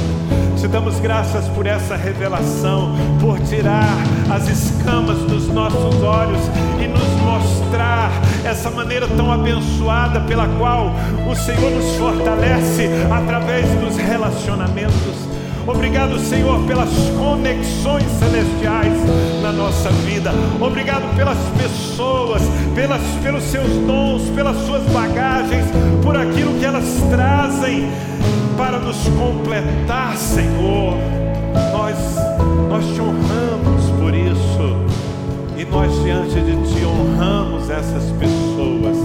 te 0.61 0.69
damos 0.69 1.01
graças 1.01 1.49
por 1.49 1.67
essa 1.67 1.97
revelação, 1.97 2.95
por 3.19 3.41
tirar 3.41 3.97
as 4.31 4.47
escamas 4.47 5.17
dos 5.21 5.49
nossos 5.49 6.03
olhos 6.03 6.41
e 6.79 6.87
nos 6.87 7.09
mostrar 7.23 8.11
essa 8.45 8.71
maneira 8.71 9.09
tão 9.09 9.33
abençoada 9.33 10.21
pela 10.21 10.47
qual 10.59 10.93
o 11.27 11.35
Senhor 11.35 11.71
nos 11.71 11.97
fortalece 11.97 12.91
através 13.11 13.67
dos 13.81 13.97
relacionamentos. 13.97 15.31
Obrigado, 15.67 16.19
Senhor, 16.19 16.63
pelas 16.67 16.91
conexões 17.19 18.05
celestiais 18.19 18.93
na 19.43 19.53
nossa 19.53 19.89
vida. 20.05 20.31
Obrigado 20.61 21.17
pelas 21.17 21.39
pessoas, 21.57 22.43
pelas, 22.75 23.01
pelos 23.23 23.45
seus 23.45 23.71
dons, 23.87 24.29
pelas 24.35 24.59
suas 24.67 24.83
bagagens, 24.91 25.65
por 26.03 26.19
aquilo 26.19 26.53
que 26.59 26.67
elas 26.67 26.85
trazem 27.11 27.89
para 28.61 28.79
nos 28.79 29.09
completar, 29.09 30.15
Senhor. 30.19 30.99
Nós, 31.73 31.97
nós 32.69 32.85
te 32.95 33.01
honramos 33.01 33.91
por 33.99 34.15
isso. 34.15 34.77
E 35.57 35.65
nós 35.65 35.91
diante 36.03 36.35
de 36.35 36.53
ti 36.71 36.85
honramos 36.85 37.71
essas 37.71 38.13
pessoas. 38.13 38.99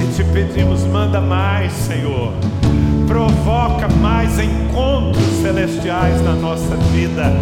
E 0.00 0.14
te 0.14 0.22
pedimos, 0.32 0.84
manda 0.84 1.20
mais, 1.20 1.72
Senhor 1.72 2.32
provoca 3.06 3.88
mais 4.00 4.38
encontros 4.38 5.24
celestiais 5.40 6.20
na 6.22 6.34
nossa 6.34 6.74
vida, 6.92 7.32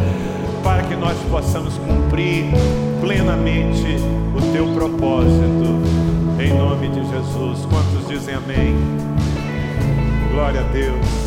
para 0.62 0.82
que 0.82 0.94
nós 0.94 1.16
possamos 1.30 1.78
cumprir 1.78 2.44
plenamente 3.00 3.96
o 4.36 4.52
teu 4.52 4.66
propósito, 4.74 5.80
em 6.38 6.52
nome 6.52 6.88
de 6.88 7.00
Jesus. 7.00 7.66
Quantos 7.66 8.06
dizem 8.08 8.34
amém? 8.34 8.76
Glória 10.32 10.60
a 10.60 10.64
Deus. 10.64 11.23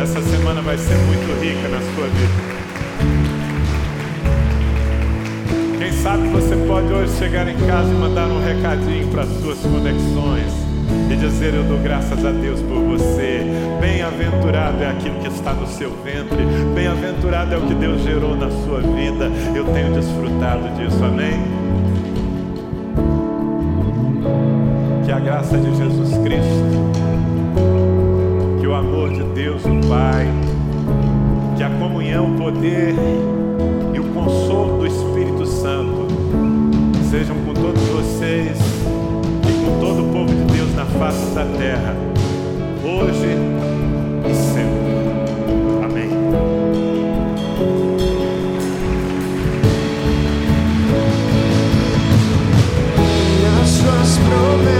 Essa 0.00 0.20
semana 0.22 0.62
vai 0.62 0.78
ser 0.78 0.96
muito 0.96 1.40
rica 1.40 1.68
na 1.68 1.80
sua 1.94 2.06
vida. 2.08 2.60
Quem 5.78 5.92
sabe 5.92 6.28
você 6.28 6.56
pode 6.66 6.92
hoje 6.92 7.12
chegar 7.18 7.48
em 7.48 7.56
casa 7.66 7.90
e 7.90 7.94
mandar 7.94 8.26
um 8.28 8.42
recadinho 8.42 9.08
para 9.08 9.22
as 9.22 9.28
suas 9.40 9.58
conexões 9.60 10.52
e 11.10 11.16
dizer: 11.16 11.54
Eu 11.54 11.64
dou 11.64 11.78
graças 11.78 12.24
a 12.24 12.30
Deus 12.30 12.60
por 12.62 12.78
você. 12.80 13.40
Bem-aventurado 13.80 14.82
é 14.82 14.90
aquilo 14.90 15.18
que 15.20 15.28
está 15.28 15.52
no 15.52 15.66
seu 15.66 15.90
ventre, 16.04 16.44
bem-aventurado 16.74 17.54
é 17.54 17.58
o 17.58 17.62
que 17.62 17.74
Deus 17.74 18.02
gerou 18.02 18.36
na 18.36 18.50
sua 18.50 18.80
vida. 18.80 19.30
Eu 19.54 19.64
tenho 19.72 19.92
desfrutado 19.94 20.68
disso, 20.76 21.02
amém? 21.04 21.40
Que 25.04 25.12
a 25.12 25.18
graça 25.18 25.56
de 25.56 25.74
Jesus 25.76 26.10
Cristo, 26.18 26.99
amor 28.80 29.10
de 29.10 29.22
Deus, 29.34 29.62
o 29.64 29.88
Pai, 29.88 30.26
que 31.56 31.62
a 31.62 31.68
comunhão, 31.68 32.34
o 32.34 32.36
poder 32.36 32.94
e 33.92 34.00
o 34.00 34.04
consolo 34.14 34.78
do 34.78 34.86
Espírito 34.86 35.44
Santo 35.44 36.08
sejam 37.10 37.36
com 37.44 37.52
todos 37.52 37.82
vocês 37.88 38.58
e 39.48 39.64
com 39.64 39.80
todo 39.80 40.02
o 40.02 40.12
povo 40.12 40.34
de 40.34 40.52
Deus 40.54 40.74
na 40.74 40.86
face 40.86 41.34
da 41.34 41.44
terra, 41.44 41.94
hoje 42.82 43.36
e 44.28 44.34
sempre. 44.34 44.90
promise. 54.30 54.79